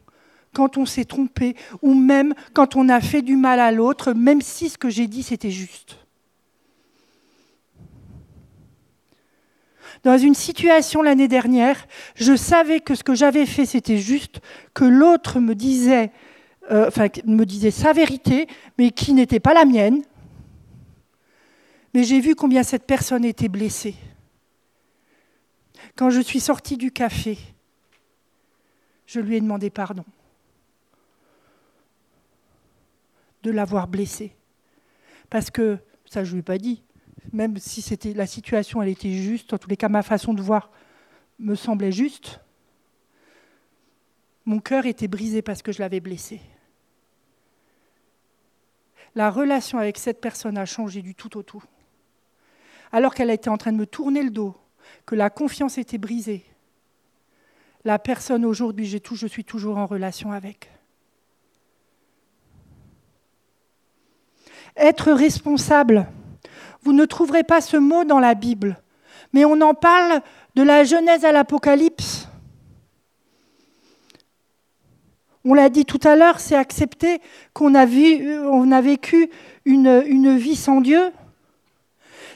quand 0.55 0.79
on 0.79 0.87
s'est 0.87 1.05
trompé 1.05 1.57
ou 1.83 1.95
même 1.95 2.33
quand 2.53 2.77
on 2.77 2.89
a 2.89 3.01
fait 3.01 3.23
du 3.23 3.37
mal 3.37 3.59
à 3.59 3.73
l'autre, 3.73 4.13
même 4.13 4.41
si 4.41 4.69
ce 4.69 4.79
que 4.79 4.89
j'ai 4.89 5.09
dit 5.09 5.25
c'était 5.25 5.51
juste. 5.51 5.99
dans 10.05 10.19
une 10.19 10.35
situation 10.35 11.03
l'année 11.03 11.29
dernière, 11.29 11.87
je 12.15 12.37
savais 12.37 12.81
que 12.81 12.95
ce 12.95 13.03
que 13.03 13.15
j'avais 13.15 13.47
fait, 13.47 13.65
c'était 13.65 13.97
juste, 13.97 14.41
que 14.75 14.85
l'autre 14.85 15.41
me 15.41 15.55
disait, 15.55 16.13
euh, 16.71 16.89
enfin, 16.89 17.09
me 17.27 17.45
disait 17.45 17.71
sa 17.71 17.93
vérité, 17.93 18.47
mais 18.79 18.91
qui 18.91 19.15
n'était 19.15 19.41
pas 19.41 19.55
la 19.55 19.65
mienne. 19.65 20.03
Mais 21.95 22.03
j'ai 22.03 22.21
vu 22.21 22.35
combien 22.35 22.65
cette 22.65 22.87
personne 22.87 23.25
était 23.25 23.49
blessée. 23.49 23.95
Quand 25.95 26.11
je 26.11 26.21
suis 26.21 26.41
sortie 26.41 26.77
du 26.77 26.91
café, 26.91 27.39
je 29.07 29.21
lui 29.21 29.37
ai 29.37 29.41
demandé 29.41 29.71
pardon 29.71 30.05
de 33.45 33.51
l'avoir 33.53 33.87
blessée. 33.87 34.35
Parce 35.31 35.51
que, 35.51 35.79
ça 36.07 36.25
je 36.25 36.31
ne 36.31 36.35
lui 36.35 36.41
ai 36.41 36.43
pas 36.43 36.59
dit, 36.59 36.83
même 37.33 37.59
si 37.59 37.81
c'était 37.81 38.13
la 38.13 38.27
situation, 38.27 38.83
elle 38.83 38.89
était 38.89 39.13
juste, 39.13 39.53
en 39.53 39.59
tous 39.59 39.69
les 39.69 39.77
cas 39.77 39.89
ma 39.89 40.03
façon 40.03 40.35
de 40.35 40.43
voir 40.43 40.71
me 41.39 41.55
semblait 41.55 41.93
juste, 41.93 42.41
mon 44.47 44.59
cœur 44.59 44.87
était 44.87 45.09
brisé 45.09 45.43
parce 45.43 45.63
que 45.63 45.73
je 45.73 45.79
l'avais 45.79 46.01
blessée. 46.01 46.41
La 49.15 49.31
relation 49.31 49.79
avec 49.79 49.97
cette 49.97 50.21
personne 50.21 50.59
a 50.59 50.67
changé 50.67 51.01
du 51.03 51.15
tout 51.15 51.37
au 51.37 51.43
tout. 51.43 51.63
Alors 52.95 53.13
qu'elle 53.13 53.31
était 53.31 53.51
en 53.51 53.57
train 53.57 53.73
de 53.73 53.77
me 53.77 53.87
tourner 53.87 54.23
le 54.23 54.31
dos, 54.31 54.55
que 55.05 55.17
la 55.17 55.29
confiance 55.29 55.79
était 55.79 55.99
brisée, 55.99 56.45
la 57.85 57.99
personne 57.99 58.45
aujourd'hui, 58.45 58.87
je 58.87 59.27
suis 59.27 59.43
toujours 59.43 59.79
en 59.79 59.87
relation 59.87 60.31
avec. 60.31 60.71
Être 64.77 65.11
responsable. 65.11 66.07
Vous 66.83 66.93
ne 66.93 67.05
trouverez 67.05 67.43
pas 67.43 67.61
ce 67.61 67.77
mot 67.77 68.05
dans 68.05 68.21
la 68.21 68.37
Bible, 68.37 68.81
mais 69.33 69.45
on 69.45 69.61
en 69.61 69.75
parle 69.75 70.23
de 70.55 70.63
la 70.63 70.85
Genèse 70.85 71.25
à 71.25 71.33
l'Apocalypse. 71.33 72.29
On 75.45 75.55
l'a 75.55 75.69
dit 75.69 75.85
tout 75.85 76.01
à 76.05 76.15
l'heure, 76.15 76.39
c'est 76.39 76.55
accepter 76.55 77.21
qu'on 77.55 77.75
a, 77.75 77.87
vécu 77.87 79.31
une 79.65 80.37
vie 80.37 80.55
sans 80.55 80.81
Dieu. 80.81 81.11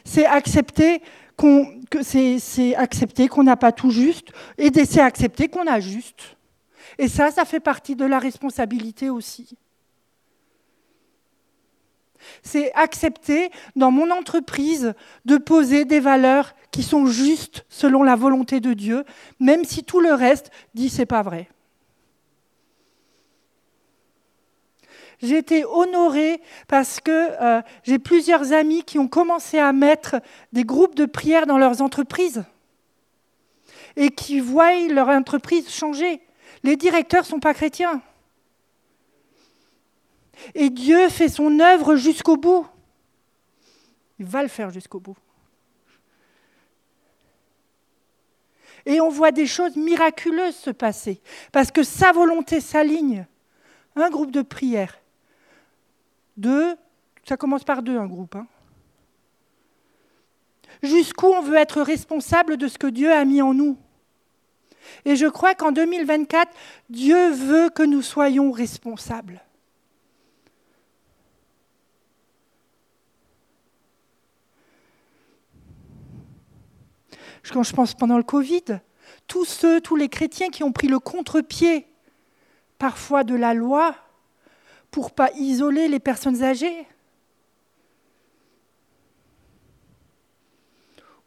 C'est 0.09 0.25
accepter 0.25 1.03
qu'on 1.37 1.67
accepter 2.77 3.29
qu'on 3.29 3.43
n'a 3.43 3.57
pas 3.57 3.73
tout 3.73 3.91
juste 3.91 4.29
et 4.57 4.73
c'est 4.87 5.03
accepter 5.03 5.49
qu'on 5.49 5.67
a 5.67 5.81
juste. 5.81 6.39
Et 6.97 7.09
ça, 7.09 7.31
ça 7.31 7.45
fait 7.45 7.61
partie 7.61 7.95
de 7.95 8.07
la 8.07 8.19
responsabilité 8.19 9.11
aussi. 9.11 9.55
C'est 12.43 12.73
accepter 12.73 13.51
dans 13.77 13.91
mon 13.91 14.11
entreprise 14.11 14.95
de 15.27 15.37
poser 15.37 15.85
des 15.85 16.01
valeurs 16.01 16.55
qui 16.71 16.83
sont 16.83 17.05
justes 17.05 17.67
selon 17.69 18.03
la 18.03 18.17
volonté 18.17 18.61
de 18.61 18.73
Dieu, 18.73 19.05
même 19.39 19.67
si 19.67 19.85
tout 19.85 20.01
le 20.01 20.15
reste 20.15 20.51
dit 20.73 20.89
c'est 20.89 21.07
pas 21.07 21.23
vrai. 21.23 21.49
J'ai 25.21 25.39
été 25.39 25.65
honorée 25.65 26.41
parce 26.69 27.01
que 27.01 27.11
euh, 27.11 27.61
j'ai 27.83 27.99
plusieurs 27.99 28.53
amis 28.53 28.85
qui 28.85 28.99
ont 28.99 29.09
commencé 29.09 29.59
à 29.59 29.73
mettre 29.73 30.17
des 30.53 30.65
groupes 30.65 30.95
de 30.95 31.07
prière 31.07 31.47
dans 31.47 31.59
leurs 31.59 31.83
entreprises 31.83 32.45
et 33.97 34.11
qui 34.11 34.39
voient 34.39 34.87
leur 34.89 35.09
entreprise 35.09 35.69
changer. 35.69 36.21
Les 36.63 36.77
directeurs 36.77 37.23
ne 37.23 37.27
sont 37.27 37.41
pas 37.41 37.55
chrétiens. 37.55 38.01
Et 40.55 40.71
Dieu 40.71 41.09
fait 41.09 41.29
son 41.29 41.59
œuvre 41.59 41.97
jusqu'au 41.97 42.37
bout. 42.37 42.67
Il 44.21 44.27
va 44.27 44.43
le 44.43 44.49
faire 44.49 44.71
jusqu'au 44.71 45.01
bout. 45.01 45.17
Et 48.87 49.01
on 49.01 49.09
voit 49.09 49.33
des 49.33 49.47
choses 49.47 49.77
miraculeuses 49.77 50.57
se 50.57 50.71
passer, 50.71 51.21
parce 51.53 51.71
que 51.71 51.83
sa 51.83 52.13
volonté 52.13 52.61
s'aligne. 52.61 53.27
Un 53.97 54.11
groupe 54.11 54.31
de 54.31 54.43
prière. 54.43 55.01
Deux, 56.39 56.77
ça 57.29 57.37
commence 57.37 57.65
par 57.65 57.83
deux, 57.83 57.99
un 57.99 58.07
groupe. 58.07 58.37
Hein. 58.37 58.47
Jusqu'où 60.83 61.27
on 61.27 61.43
veut 61.43 61.57
être 61.57 61.83
responsable 61.83 62.57
de 62.57 62.69
ce 62.69 62.79
que 62.79 62.87
Dieu 62.87 63.13
a 63.13 63.25
mis 63.25 63.43
en 63.43 63.53
nous. 63.53 63.77
Et 65.05 65.17
je 65.17 65.27
crois 65.27 65.55
qu'en 65.55 65.73
2024, 65.73 66.51
Dieu 66.89 67.33
veut 67.33 67.69
que 67.71 67.83
nous 67.83 68.03
soyons 68.03 68.53
responsables. 68.53 69.43
quand 77.51 77.63
je 77.63 77.73
pense 77.73 77.95
pendant 77.95 78.19
le 78.19 78.23
Covid, 78.23 78.81
tous 79.27 79.47
ceux, 79.47 79.81
tous 79.81 79.97
les 79.97 80.11
chrétiens 80.11 80.51
qui 80.51 80.63
ont 80.65 80.71
pris 80.71 80.87
le 80.87 80.99
contre-pied 80.99 81.87
parfois 82.79 83.25
de 83.25 83.35
la 83.35 83.55
loi 83.55 83.95
pour 84.91 85.13
pas 85.13 85.31
isoler 85.33 85.89
les 85.89 86.01
personnes 86.01 86.43
âgées 86.43 86.87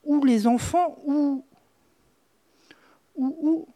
ou 0.04 0.24
les 0.24 0.48
enfants 0.48 0.98
ou 1.06 1.44
ou, 3.16 3.38
ou. 3.42 3.68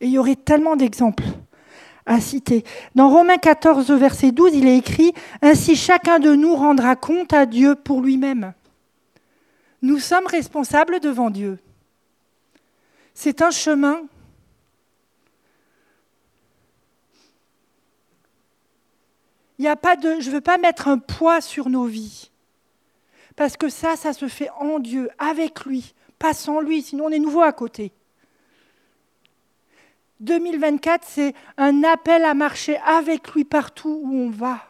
Et 0.00 0.06
il 0.06 0.12
y 0.12 0.18
aurait 0.18 0.36
tellement 0.36 0.76
d'exemples 0.76 1.24
à 2.06 2.20
citer. 2.20 2.64
Dans 2.94 3.08
Romains 3.08 3.38
14, 3.38 3.90
verset 3.92 4.32
12, 4.32 4.54
il 4.54 4.66
est 4.66 4.76
écrit 4.76 5.12
Ainsi 5.40 5.76
chacun 5.76 6.18
de 6.18 6.34
nous 6.34 6.54
rendra 6.54 6.96
compte 6.96 7.32
à 7.32 7.46
Dieu 7.46 7.74
pour 7.74 8.00
lui-même. 8.00 8.52
Nous 9.80 9.98
sommes 9.98 10.26
responsables 10.26 11.00
devant 11.00 11.30
Dieu. 11.30 11.58
C'est 13.14 13.42
un 13.42 13.50
chemin. 13.50 14.02
Il 19.58 19.66
a 19.66 19.76
pas 19.76 19.96
de, 19.96 20.20
je 20.20 20.28
ne 20.28 20.34
veux 20.34 20.40
pas 20.40 20.58
mettre 20.58 20.88
un 20.88 20.98
poids 20.98 21.40
sur 21.40 21.68
nos 21.68 21.84
vies. 21.84 22.30
Parce 23.36 23.56
que 23.56 23.68
ça, 23.68 23.96
ça 23.96 24.12
se 24.12 24.28
fait 24.28 24.50
en 24.58 24.78
Dieu, 24.78 25.08
avec 25.18 25.64
lui, 25.64 25.94
pas 26.18 26.34
sans 26.34 26.60
lui, 26.60 26.82
sinon 26.82 27.06
on 27.06 27.10
est 27.10 27.18
nouveau 27.18 27.42
à 27.42 27.52
côté. 27.52 27.92
2024, 30.20 31.04
c'est 31.06 31.34
un 31.56 31.82
appel 31.82 32.24
à 32.24 32.34
marcher 32.34 32.78
avec 32.86 33.32
lui 33.34 33.44
partout 33.44 34.00
où 34.02 34.14
on 34.14 34.30
va. 34.30 34.60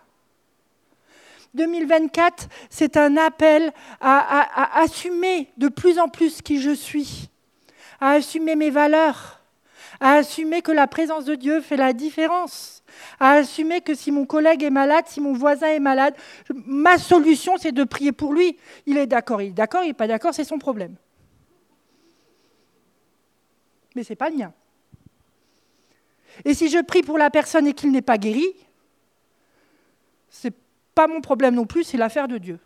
2024, 1.55 2.49
c'est 2.71 2.97
un 2.97 3.19
appel 3.19 3.73
à, 4.01 4.81
assumer 4.81 5.53
de 5.59 5.69
plus 5.69 5.99
en 5.99 6.09
plus 6.09 6.41
qui 6.41 6.61
je 6.61 6.71
suis, 6.71 7.29
à 8.01 8.13
assumer 8.13 8.57
mes 8.57 8.71
valeurs, 8.71 9.43
à 10.01 10.15
assumer 10.15 10.63
que 10.63 10.73
la 10.73 10.87
présence 10.87 11.27
de 11.27 11.35
Dieu 11.35 11.61
fait 11.61 11.77
la 11.77 11.93
différence, 11.93 12.82
à 13.21 13.33
assumer 13.33 13.81
que 13.81 13.95
si 13.95 14.11
mon 14.11 14.27
collègue 14.27 14.63
est 14.63 14.71
malade, 14.71 15.05
si 15.07 15.21
mon 15.21 15.33
voisin 15.33 15.69
est 15.69 15.81
malade, 15.81 16.15
ma 16.67 16.99
solution, 16.99 17.57
c'est 17.57 17.73
de 17.73 17.85
prier 17.85 18.13
pour 18.13 18.33
lui. 18.33 18.57
Il 18.87 18.97
est 18.99 19.07
d'accord, 19.07 19.43
il 19.43 19.49
est 19.49 19.53
d'accord, 19.53 19.83
il 19.83 19.89
n'est 19.89 19.95
pas 19.95 20.09
d'accord, 20.09 20.35
c'est 20.35 20.45
son 20.45 20.59
problème. 20.59 20.97
Mais 23.95 24.05
ce 24.05 24.11
n'est 24.11 24.17
pas 24.17 24.31
le 24.31 24.37
mien. 24.37 24.53
Et 26.45 26.55
si 26.55 26.69
je 26.69 26.79
prie 26.83 27.03
pour 27.03 27.19
la 27.19 27.31
personne 27.31 27.67
et 27.67 27.75
qu'il 27.75 27.93
n'est 27.93 28.03
pas 28.03 28.19
guéri, 28.19 28.47
c'est 30.31 30.55
pas 30.95 31.07
mon 31.07 31.21
problème 31.21 31.55
non 31.55 31.67
plus, 31.67 31.85
c'est 31.85 31.99
l'affaire 31.99 32.29
de 32.29 32.39
Dieu. 32.39 32.59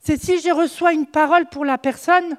C'est 0.00 0.20
si 0.20 0.40
je 0.40 0.50
reçois 0.50 0.92
une 0.92 1.06
parole 1.06 1.46
pour 1.48 1.64
la 1.64 1.78
personne 1.78 2.36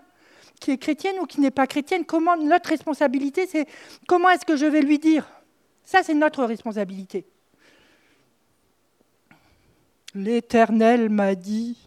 qui 0.60 0.72
est 0.72 0.78
chrétienne 0.78 1.16
ou 1.20 1.26
qui 1.26 1.40
n'est 1.42 1.52
pas 1.52 1.68
chrétienne, 1.68 2.06
comment 2.06 2.36
notre 2.38 2.70
responsabilité, 2.70 3.48
c'est 3.48 3.68
comment 4.08 4.30
est-ce 4.30 4.46
que 4.46 4.56
je 4.56 4.66
vais 4.66 4.82
lui 4.82 5.00
dire? 5.00 5.30
Ça, 5.84 6.04
c'est 6.04 6.14
notre 6.14 6.44
responsabilité. 6.44 7.26
L'Éternel 10.14 11.10
m'a 11.10 11.36
dit. 11.36 11.78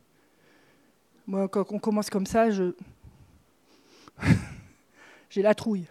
Moi, 1.26 1.48
quand 1.48 1.70
on 1.70 1.78
commence 1.78 2.10
comme 2.10 2.26
ça, 2.26 2.50
je. 2.50 2.72
J'ai 5.30 5.42
la 5.42 5.54
trouille. 5.54 5.86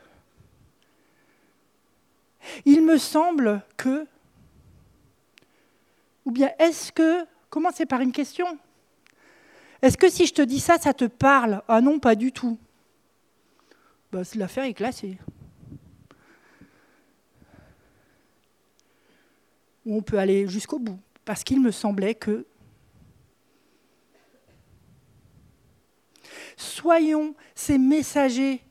Il 2.65 2.83
me 2.83 2.97
semble 2.97 3.61
que, 3.77 4.05
ou 6.25 6.31
bien 6.31 6.51
est-ce 6.59 6.91
que, 6.91 7.25
commencez 7.49 7.85
par 7.85 8.01
une 8.01 8.11
question. 8.11 8.57
Est-ce 9.81 9.97
que 9.97 10.09
si 10.09 10.27
je 10.27 10.33
te 10.33 10.41
dis 10.41 10.59
ça, 10.59 10.77
ça 10.77 10.93
te 10.93 11.05
parle? 11.05 11.63
Ah 11.67 11.81
non, 11.81 11.99
pas 11.99 12.15
du 12.15 12.31
tout. 12.31 12.59
Bah, 14.11 14.21
L'affaire 14.35 14.65
est 14.65 14.73
classée. 14.73 15.17
On 19.85 20.01
peut 20.01 20.19
aller 20.19 20.47
jusqu'au 20.47 20.79
bout, 20.79 20.99
parce 21.25 21.43
qu'il 21.43 21.61
me 21.61 21.71
semblait 21.71 22.15
que 22.15 22.45
soyons 26.55 27.35
ces 27.55 27.77
messagers 27.77 28.61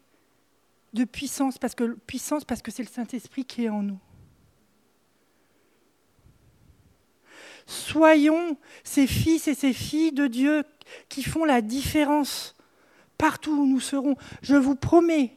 de 0.92 1.04
puissance 1.04 1.58
puissance 2.06 2.44
parce 2.44 2.62
que 2.62 2.70
c'est 2.70 2.82
le 2.82 2.88
Saint-Esprit 2.88 3.44
qui 3.44 3.64
est 3.64 3.68
en 3.68 3.82
nous. 3.82 3.98
Soyons 7.66 8.56
ces 8.82 9.06
fils 9.06 9.46
et 9.48 9.54
ces 9.54 9.72
filles 9.72 10.12
de 10.12 10.26
Dieu 10.26 10.64
qui 11.08 11.22
font 11.22 11.44
la 11.44 11.60
différence 11.60 12.56
partout 13.20 13.52
où 13.52 13.66
nous 13.66 13.80
serons. 13.80 14.16
Je 14.40 14.56
vous 14.56 14.74
promets, 14.74 15.34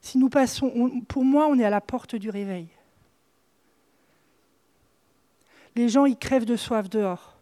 si 0.00 0.18
nous 0.18 0.28
passons, 0.28 1.00
pour 1.06 1.24
moi, 1.24 1.46
on 1.46 1.56
est 1.56 1.64
à 1.64 1.70
la 1.70 1.80
porte 1.80 2.16
du 2.16 2.30
réveil. 2.30 2.66
Les 5.76 5.88
gens, 5.88 6.04
ils 6.04 6.18
crèvent 6.18 6.44
de 6.44 6.56
soif 6.56 6.90
dehors. 6.90 7.38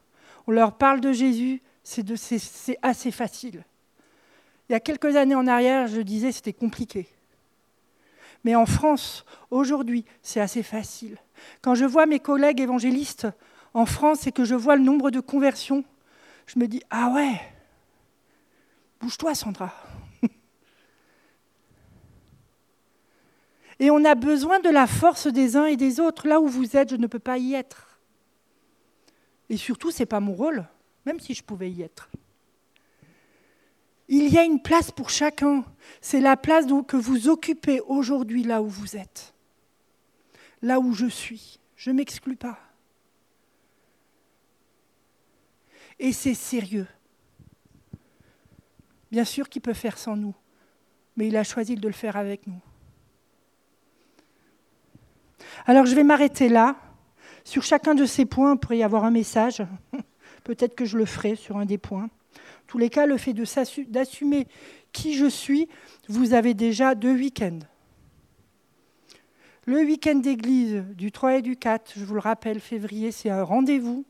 On 0.46 0.52
leur 0.52 0.76
parle 0.76 1.00
de 1.00 1.12
Jésus, 1.12 1.62
c'est 1.82 2.78
assez 2.82 3.10
facile. 3.10 3.64
Il 4.68 4.72
y 4.72 4.76
a 4.76 4.80
quelques 4.80 5.16
années 5.16 5.34
en 5.34 5.46
arrière, 5.46 5.88
je 5.88 6.02
disais 6.02 6.30
c'était 6.30 6.52
compliqué. 6.52 7.08
Mais 8.44 8.54
en 8.54 8.66
France, 8.66 9.24
aujourd'hui, 9.50 10.04
c'est 10.22 10.40
assez 10.40 10.62
facile. 10.62 11.16
Quand 11.62 11.74
je 11.74 11.86
vois 11.86 12.04
mes 12.04 12.20
collègues 12.20 12.60
évangélistes 12.60 13.26
en 13.72 13.86
France 13.86 14.26
et 14.26 14.32
que 14.32 14.44
je 14.44 14.54
vois 14.54 14.76
le 14.76 14.82
nombre 14.82 15.10
de 15.10 15.20
conversions, 15.20 15.84
je 16.46 16.58
me 16.58 16.68
dis 16.68 16.82
Ah 16.90 17.12
ouais, 17.14 17.40
bouge-toi, 19.00 19.34
Sandra. 19.34 19.72
Et 23.80 23.90
on 23.90 24.04
a 24.04 24.14
besoin 24.14 24.60
de 24.60 24.68
la 24.68 24.86
force 24.86 25.26
des 25.26 25.56
uns 25.56 25.64
et 25.64 25.76
des 25.76 26.00
autres. 26.00 26.28
Là 26.28 26.38
où 26.38 26.46
vous 26.46 26.76
êtes, 26.76 26.90
je 26.90 26.96
ne 26.96 27.06
peux 27.06 27.18
pas 27.18 27.38
y 27.38 27.54
être. 27.54 27.98
Et 29.48 29.56
surtout, 29.56 29.90
ce 29.90 30.00
n'est 30.00 30.06
pas 30.06 30.20
mon 30.20 30.34
rôle, 30.34 30.66
même 31.06 31.18
si 31.18 31.34
je 31.34 31.42
pouvais 31.42 31.70
y 31.70 31.82
être. 31.82 32.10
Il 34.06 34.28
y 34.28 34.36
a 34.38 34.44
une 34.44 34.60
place 34.60 34.90
pour 34.90 35.08
chacun. 35.08 35.64
C'est 36.02 36.20
la 36.20 36.36
place 36.36 36.66
que 36.86 36.96
vous 36.96 37.28
occupez 37.28 37.80
aujourd'hui 37.80 38.42
là 38.42 38.60
où 38.60 38.68
vous 38.68 38.96
êtes. 38.96 39.32
Là 40.60 40.78
où 40.78 40.92
je 40.92 41.06
suis. 41.06 41.58
Je 41.74 41.90
ne 41.90 41.96
m'exclus 41.96 42.36
pas. 42.36 42.58
Et 45.98 46.12
c'est 46.12 46.34
sérieux. 46.34 46.86
Bien 49.10 49.24
sûr 49.24 49.48
qu'il 49.48 49.62
peut 49.62 49.72
faire 49.72 49.98
sans 49.98 50.16
nous, 50.16 50.34
mais 51.16 51.28
il 51.28 51.36
a 51.36 51.44
choisi 51.44 51.74
de 51.74 51.86
le 51.86 51.92
faire 51.92 52.16
avec 52.16 52.46
nous. 52.46 52.60
Alors 55.66 55.86
je 55.86 55.94
vais 55.94 56.04
m'arrêter 56.04 56.48
là. 56.48 56.76
Sur 57.44 57.62
chacun 57.62 57.94
de 57.94 58.04
ces 58.04 58.26
points, 58.26 58.54
il 58.54 58.58
pourrait 58.58 58.78
y 58.78 58.82
avoir 58.82 59.04
un 59.04 59.10
message. 59.10 59.62
Peut-être 60.44 60.74
que 60.74 60.84
je 60.84 60.96
le 60.96 61.04
ferai 61.04 61.36
sur 61.36 61.56
un 61.56 61.64
des 61.64 61.78
points. 61.78 62.04
En 62.04 62.66
tous 62.66 62.78
les 62.78 62.90
cas, 62.90 63.06
le 63.06 63.16
fait 63.16 63.34
d'assumer 63.88 64.46
qui 64.92 65.14
je 65.14 65.26
suis, 65.26 65.68
vous 66.08 66.34
avez 66.34 66.54
déjà 66.54 66.94
deux 66.94 67.14
week-ends. 67.14 67.60
Le 69.66 69.78
week-end 69.78 70.16
d'église 70.16 70.84
du 70.96 71.12
3 71.12 71.38
et 71.38 71.42
du 71.42 71.56
4, 71.56 71.92
je 71.96 72.04
vous 72.04 72.14
le 72.14 72.20
rappelle, 72.20 72.60
février, 72.60 73.12
c'est 73.12 73.30
un 73.30 73.42
rendez-vous. 73.42 74.04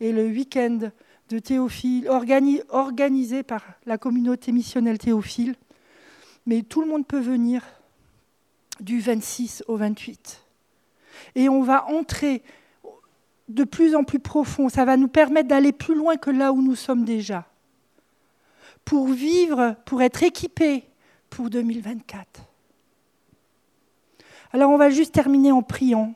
Et 0.00 0.12
le 0.12 0.26
week-end 0.26 0.90
de 1.28 1.38
Théophile, 1.38 2.08
organisé 2.08 3.42
par 3.42 3.62
la 3.86 3.98
communauté 3.98 4.52
missionnelle 4.52 4.98
Théophile. 4.98 5.56
Mais 6.46 6.62
tout 6.62 6.82
le 6.82 6.88
monde 6.88 7.06
peut 7.06 7.20
venir 7.20 7.62
du 8.80 9.00
26 9.00 9.64
au 9.68 9.76
28. 9.76 10.42
Et 11.34 11.48
on 11.48 11.62
va 11.62 11.86
entrer 11.86 12.42
de 13.48 13.64
plus 13.64 13.94
en 13.94 14.04
plus 14.04 14.18
profond. 14.18 14.68
Ça 14.68 14.84
va 14.84 14.96
nous 14.96 15.08
permettre 15.08 15.48
d'aller 15.48 15.72
plus 15.72 15.94
loin 15.94 16.16
que 16.16 16.30
là 16.30 16.52
où 16.52 16.60
nous 16.60 16.76
sommes 16.76 17.04
déjà. 17.04 17.46
Pour 18.84 19.08
vivre, 19.08 19.76
pour 19.86 20.02
être 20.02 20.22
équipés 20.22 20.84
pour 21.30 21.50
2024. 21.50 22.42
Alors 24.52 24.70
on 24.70 24.76
va 24.76 24.90
juste 24.90 25.12
terminer 25.12 25.52
en 25.52 25.62
priant. 25.62 26.14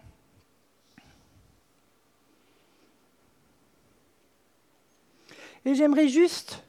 Et 5.64 5.74
j'aimerais 5.74 6.08
juste, 6.08 6.62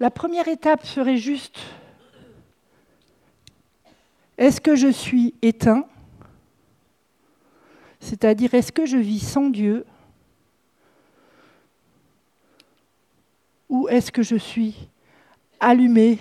la 0.00 0.10
première 0.10 0.48
étape 0.48 0.84
serait 0.84 1.16
juste 1.16 1.58
est-ce 4.38 4.60
que 4.60 4.74
je 4.74 4.88
suis 4.88 5.34
éteint? 5.42 5.86
C'est-à-dire, 8.00 8.54
est-ce 8.54 8.72
que 8.72 8.86
je 8.86 8.96
vis 8.96 9.20
sans 9.20 9.50
Dieu? 9.50 9.86
Ou 13.68 13.88
est-ce 13.88 14.10
que 14.10 14.22
je 14.22 14.34
suis 14.34 14.88
allumé? 15.60 16.18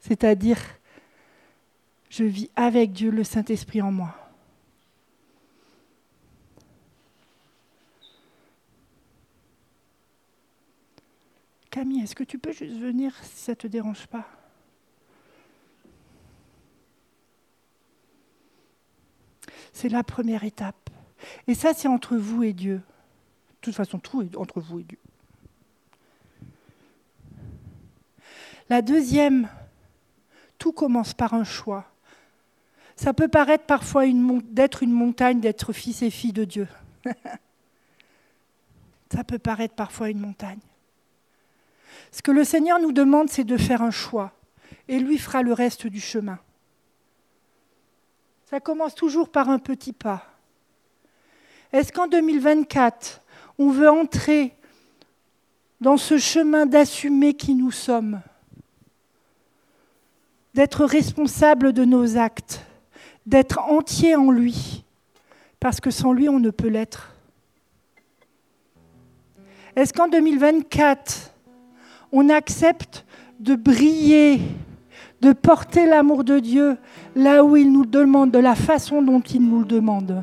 C'est-à-dire, 0.00 0.58
je 2.08 2.24
vis 2.24 2.48
avec 2.56 2.92
Dieu, 2.92 3.10
le 3.10 3.24
Saint-Esprit 3.24 3.82
en 3.82 3.92
moi. 3.92 4.25
Camille, 11.76 12.04
est-ce 12.04 12.14
que 12.14 12.24
tu 12.24 12.38
peux 12.38 12.52
juste 12.52 12.78
venir 12.78 13.14
si 13.22 13.36
ça 13.36 13.52
ne 13.52 13.56
te 13.56 13.66
dérange 13.66 14.06
pas? 14.06 14.26
C'est 19.74 19.90
la 19.90 20.02
première 20.02 20.44
étape. 20.44 20.88
Et 21.46 21.54
ça, 21.54 21.74
c'est 21.74 21.86
entre 21.86 22.16
vous 22.16 22.42
et 22.44 22.54
Dieu. 22.54 22.76
De 22.76 22.82
toute 23.60 23.74
façon, 23.74 23.98
tout 23.98 24.22
est 24.22 24.34
entre 24.38 24.58
vous 24.58 24.80
et 24.80 24.84
Dieu. 24.84 24.98
La 28.70 28.80
deuxième, 28.80 29.46
tout 30.56 30.72
commence 30.72 31.12
par 31.12 31.34
un 31.34 31.44
choix. 31.44 31.92
Ça 32.96 33.12
peut 33.12 33.28
paraître 33.28 33.66
parfois 33.66 34.04
d'être 34.44 34.82
une 34.82 34.92
montagne, 34.92 35.40
d'être 35.40 35.74
fils 35.74 36.00
et 36.00 36.08
fille 36.08 36.32
de 36.32 36.44
Dieu. 36.44 36.68
Ça 39.12 39.24
peut 39.24 39.38
paraître 39.38 39.74
parfois 39.74 40.08
une 40.08 40.20
montagne. 40.20 40.60
Ce 42.12 42.22
que 42.22 42.30
le 42.30 42.44
Seigneur 42.44 42.80
nous 42.80 42.92
demande, 42.92 43.28
c'est 43.28 43.44
de 43.44 43.56
faire 43.56 43.82
un 43.82 43.90
choix, 43.90 44.32
et 44.88 44.98
lui 44.98 45.18
fera 45.18 45.42
le 45.42 45.52
reste 45.52 45.86
du 45.86 46.00
chemin. 46.00 46.38
Ça 48.48 48.60
commence 48.60 48.94
toujours 48.94 49.28
par 49.28 49.50
un 49.50 49.58
petit 49.58 49.92
pas. 49.92 50.24
Est-ce 51.72 51.92
qu'en 51.92 52.06
2024, 52.06 53.22
on 53.58 53.70
veut 53.70 53.90
entrer 53.90 54.54
dans 55.80 55.96
ce 55.96 56.16
chemin 56.16 56.64
d'assumer 56.64 57.34
qui 57.34 57.54
nous 57.54 57.72
sommes, 57.72 58.20
d'être 60.54 60.84
responsable 60.84 61.72
de 61.72 61.84
nos 61.84 62.16
actes, 62.16 62.62
d'être 63.26 63.58
entier 63.58 64.16
en 64.16 64.30
lui, 64.30 64.84
parce 65.60 65.80
que 65.80 65.90
sans 65.90 66.12
lui, 66.12 66.28
on 66.28 66.38
ne 66.38 66.50
peut 66.50 66.68
l'être? 66.68 67.12
Est-ce 69.74 69.92
qu'en 69.92 70.08
2024, 70.08 71.34
on 72.12 72.28
accepte 72.28 73.04
de 73.40 73.54
briller 73.54 74.40
de 75.20 75.32
porter 75.32 75.86
l'amour 75.86 76.24
de 76.24 76.38
Dieu 76.38 76.76
là 77.14 77.44
où 77.44 77.56
il 77.56 77.72
nous 77.72 77.86
demande, 77.86 78.30
de 78.30 78.38
la 78.38 78.54
façon 78.54 79.02
dont 79.02 79.20
il 79.20 79.42
nous 79.42 79.60
le 79.60 79.64
demande. 79.64 80.22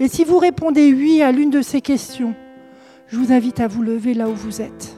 Et 0.00 0.08
si 0.08 0.24
vous 0.24 0.38
répondez 0.38 0.92
oui 0.92 1.22
à 1.22 1.32
l'une 1.32 1.50
de 1.50 1.60
ces 1.60 1.80
questions, 1.80 2.34
je 3.08 3.16
vous 3.16 3.32
invite 3.32 3.60
à 3.60 3.66
vous 3.66 3.82
lever 3.82 4.14
là 4.14 4.28
où 4.28 4.34
vous 4.34 4.62
êtes. 4.62 4.94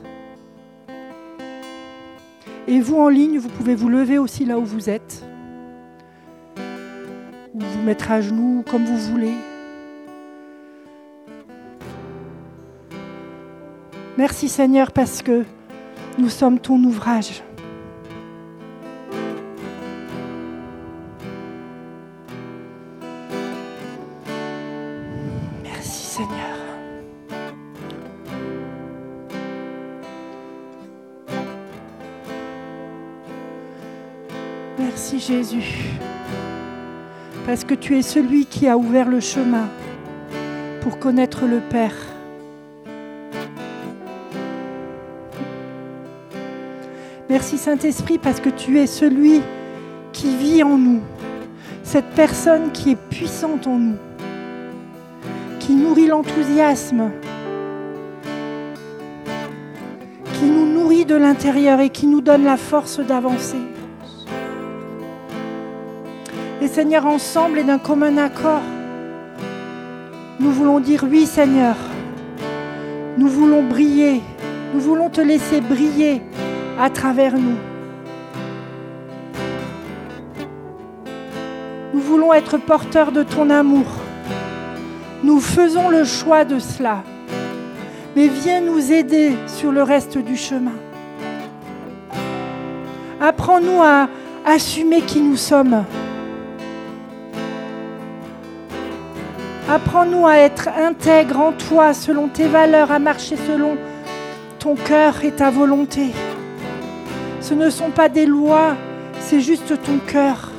Et 2.69 2.81
vous 2.81 2.99
en 2.99 3.09
ligne, 3.09 3.39
vous 3.39 3.49
pouvez 3.49 3.75
vous 3.75 3.89
lever 3.89 4.19
aussi 4.19 4.45
là 4.45 4.59
où 4.59 4.65
vous 4.65 4.91
êtes. 4.91 5.25
Ou 7.55 7.61
vous 7.61 7.83
mettre 7.83 8.13
à 8.13 8.21
genoux 8.21 8.63
comme 8.71 8.85
vous 8.85 8.99
voulez. 8.99 9.35
Merci 14.21 14.51
Seigneur 14.51 14.93
parce 14.93 15.23
que 15.23 15.47
nous 16.19 16.29
sommes 16.29 16.59
ton 16.59 16.77
ouvrage. 16.85 17.43
Merci 25.63 26.03
Seigneur. 26.03 26.59
Merci 34.79 35.19
Jésus, 35.19 35.95
parce 37.47 37.65
que 37.65 37.73
tu 37.73 37.97
es 37.97 38.03
celui 38.03 38.45
qui 38.45 38.69
a 38.69 38.77
ouvert 38.77 39.09
le 39.09 39.21
chemin 39.21 39.67
pour 40.83 40.99
connaître 40.99 41.47
le 41.47 41.61
Père. 41.61 42.10
Merci 47.41 47.57
Saint-Esprit 47.57 48.19
parce 48.19 48.39
que 48.39 48.51
tu 48.51 48.79
es 48.79 48.87
celui 48.87 49.41
qui 50.13 50.37
vit 50.37 50.63
en 50.63 50.77
nous, 50.77 51.01
cette 51.83 52.11
personne 52.11 52.71
qui 52.71 52.91
est 52.91 52.99
puissante 53.09 53.67
en 53.67 53.79
nous, 53.79 53.97
qui 55.59 55.73
nourrit 55.73 56.07
l'enthousiasme, 56.07 57.11
qui 60.35 60.45
nous 60.45 60.67
nourrit 60.67 61.07
de 61.07 61.15
l'intérieur 61.15 61.81
et 61.81 61.89
qui 61.89 62.07
nous 62.07 62.21
donne 62.21 62.45
la 62.45 62.59
force 62.59 63.01
d'avancer. 63.01 63.57
Seigneur, 66.67 67.07
ensemble 67.07 67.61
et 67.61 67.65
d'un 67.65 67.79
commun 67.79 68.19
accord, 68.19 68.61
nous 70.39 70.53
voulons 70.53 70.79
dire 70.79 71.07
oui 71.11 71.25
Seigneur. 71.25 71.77
Nous 73.17 73.29
voulons 73.29 73.63
briller. 73.63 74.21
Nous 74.75 74.81
voulons 74.81 75.09
te 75.09 75.23
laisser 75.23 75.63
briller 75.63 76.21
à 76.81 76.89
travers 76.89 77.35
nous. 77.35 77.59
Nous 81.93 82.01
voulons 82.01 82.33
être 82.33 82.57
porteurs 82.57 83.13
de 83.13 83.23
ton 83.23 83.51
amour. 83.51 83.85
Nous 85.23 85.41
faisons 85.41 85.91
le 85.91 86.05
choix 86.05 86.47
de 86.47 86.59
cela. 86.59 87.03
Mais 88.17 88.29
viens 88.29 88.63
nous 88.63 88.93
aider 88.93 89.37
sur 89.47 89.73
le 89.73 89.83
reste 89.83 90.17
du 90.17 90.37
chemin. 90.37 90.73
Apprends-nous 93.21 93.83
à 93.83 94.09
assumer 94.47 95.03
qui 95.03 95.21
nous 95.21 95.37
sommes. 95.37 95.85
Apprends-nous 99.69 100.27
à 100.27 100.37
être 100.37 100.69
intègre 100.69 101.41
en 101.41 101.53
toi, 101.53 101.93
selon 101.93 102.29
tes 102.29 102.49
valeurs, 102.49 102.91
à 102.91 102.99
marcher 102.99 103.37
selon 103.37 103.77
ton 104.59 104.75
cœur 104.75 105.23
et 105.23 105.33
ta 105.33 105.51
volonté. 105.51 106.13
Ce 107.51 107.55
ne 107.57 107.69
sont 107.69 107.91
pas 107.91 108.09
des 108.09 108.27
lois, 108.27 108.77
c'est 109.19 109.41
juste 109.41 109.75
ton 109.83 109.99
cœur. 110.07 110.53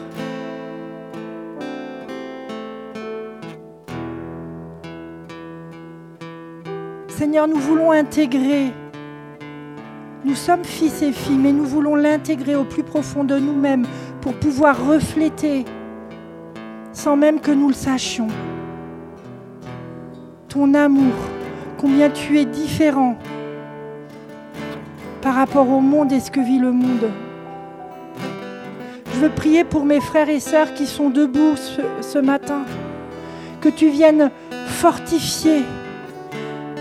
Seigneur, 7.07 7.47
nous 7.47 7.55
voulons 7.55 7.93
intégrer. 7.93 8.73
Nous 10.25 10.35
sommes 10.35 10.65
fils 10.65 11.01
et 11.01 11.13
filles, 11.13 11.37
mais 11.37 11.53
nous 11.53 11.63
voulons 11.63 11.95
l'intégrer 11.95 12.57
au 12.57 12.65
plus 12.65 12.83
profond 12.83 13.23
de 13.23 13.39
nous-mêmes 13.39 13.87
pour 14.19 14.33
pouvoir 14.33 14.85
refléter, 14.85 15.63
sans 16.91 17.15
même 17.15 17.39
que 17.39 17.51
nous 17.51 17.69
le 17.69 17.73
sachions, 17.73 18.27
ton 20.49 20.73
amour, 20.73 21.13
combien 21.77 22.09
tu 22.09 22.37
es 22.37 22.43
différent 22.43 23.15
par 25.21 25.35
rapport 25.35 25.69
au 25.69 25.79
monde 25.79 26.11
et 26.11 26.19
ce 26.19 26.31
que 26.31 26.39
vit 26.39 26.59
le 26.59 26.71
monde. 26.71 27.09
Je 29.13 29.19
veux 29.19 29.29
prier 29.29 29.63
pour 29.63 29.85
mes 29.85 30.01
frères 30.01 30.29
et 30.29 30.39
sœurs 30.39 30.73
qui 30.73 30.87
sont 30.87 31.09
debout 31.09 31.55
ce, 32.01 32.17
matin, 32.17 32.63
que 33.61 33.69
tu 33.69 33.89
viennes 33.89 34.31
fortifier 34.65 35.63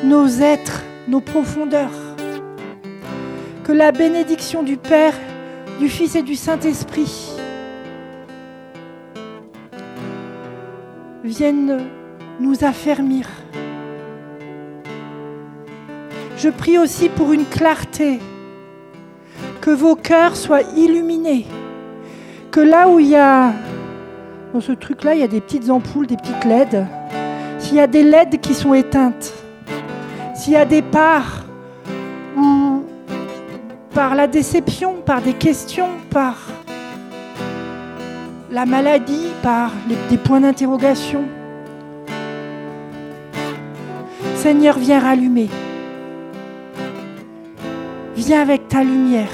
nos 0.05 0.27
êtres, 0.27 0.83
nos 1.07 1.21
profondeurs, 1.21 1.91
que 3.65 3.73
la 3.73 3.93
bénédiction 3.93 4.63
du 4.63 4.79
Père, 4.79 5.15
du 5.79 5.89
Fils 5.89 6.15
et 6.15 6.23
du 6.23 6.35
Saint-Esprit 6.35 7.37
vienne 11.25 11.81
nous 12.41 12.65
affermir. 12.65 13.29
Je 16.39 16.49
prie 16.49 16.79
aussi 16.79 17.11
pour 17.11 17.35
une 17.35 17.45
clarté, 17.45 18.19
que 19.61 19.71
vos 19.71 19.95
cœurs 19.95 20.37
soient 20.37 20.63
illuminés, 20.77 21.47
que 22.51 22.61
là 22.61 22.89
où 22.89 22.99
il 22.99 23.09
y 23.09 23.17
a, 23.17 23.53
dans 24.53 24.61
ce 24.61 24.73
truc-là, 24.73 25.15
il 25.15 25.21
y 25.21 25.25
a 25.25 25.29
des 25.29 25.41
petites 25.41 25.71
ampoules, 25.71 26.07
des 26.07 26.17
petites 26.17 26.45
LED, 26.45 26.87
s'il 27.59 27.77
y 27.77 27.81
a 27.81 27.87
des 27.87 28.03
LED 28.03 28.41
qui 28.41 28.55
sont 28.55 28.75
éteintes, 28.75 29.33
s'il 30.35 30.55
y 30.55 30.57
a 30.57 30.65
des 30.65 30.83
parts 30.83 31.45
où, 32.37 32.83
par 33.93 34.15
la 34.15 34.27
déception, 34.27 34.95
par 35.05 35.21
des 35.21 35.35
questions, 35.35 35.89
par 36.11 36.37
la 38.51 38.67
maladie, 38.67 39.29
par 39.43 39.73
des 40.09 40.17
points 40.17 40.41
d'interrogation, 40.41 41.25
Seigneur, 44.37 44.79
viens 44.79 45.01
rallumer. 45.01 45.51
Viens 48.17 48.41
avec 48.41 48.69
ta 48.69 48.83
lumière, 48.83 49.29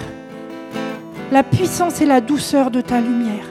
la 1.33 1.43
puissance 1.43 2.01
et 2.01 2.07
la 2.07 2.21
douceur 2.21 2.71
de 2.71 2.81
ta 2.81 3.01
lumière, 3.01 3.47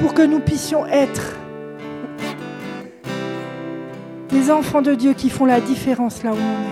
pour 0.00 0.14
que 0.14 0.22
nous 0.22 0.40
puissions 0.40 0.86
être 0.86 1.36
des 4.30 4.50
enfants 4.50 4.82
de 4.82 4.94
Dieu 4.94 5.12
qui 5.14 5.30
font 5.30 5.44
la 5.44 5.60
différence 5.60 6.22
là 6.22 6.32
où 6.32 6.36
on 6.36 6.62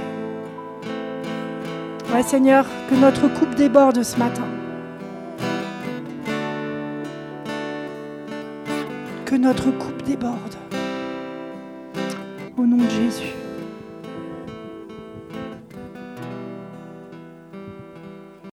est. 2.12 2.14
Ouais, 2.14 2.22
Seigneur, 2.22 2.64
que 2.88 2.94
notre 2.94 3.28
coupe 3.28 3.54
déborde 3.54 4.02
ce 4.02 4.16
matin. 4.16 4.44
Que 9.24 9.34
notre 9.34 9.70
coupe 9.70 10.02
déborde. 10.04 10.56
Au 12.56 12.62
nom 12.62 12.76
de 12.76 12.88
Jésus. 12.88 13.35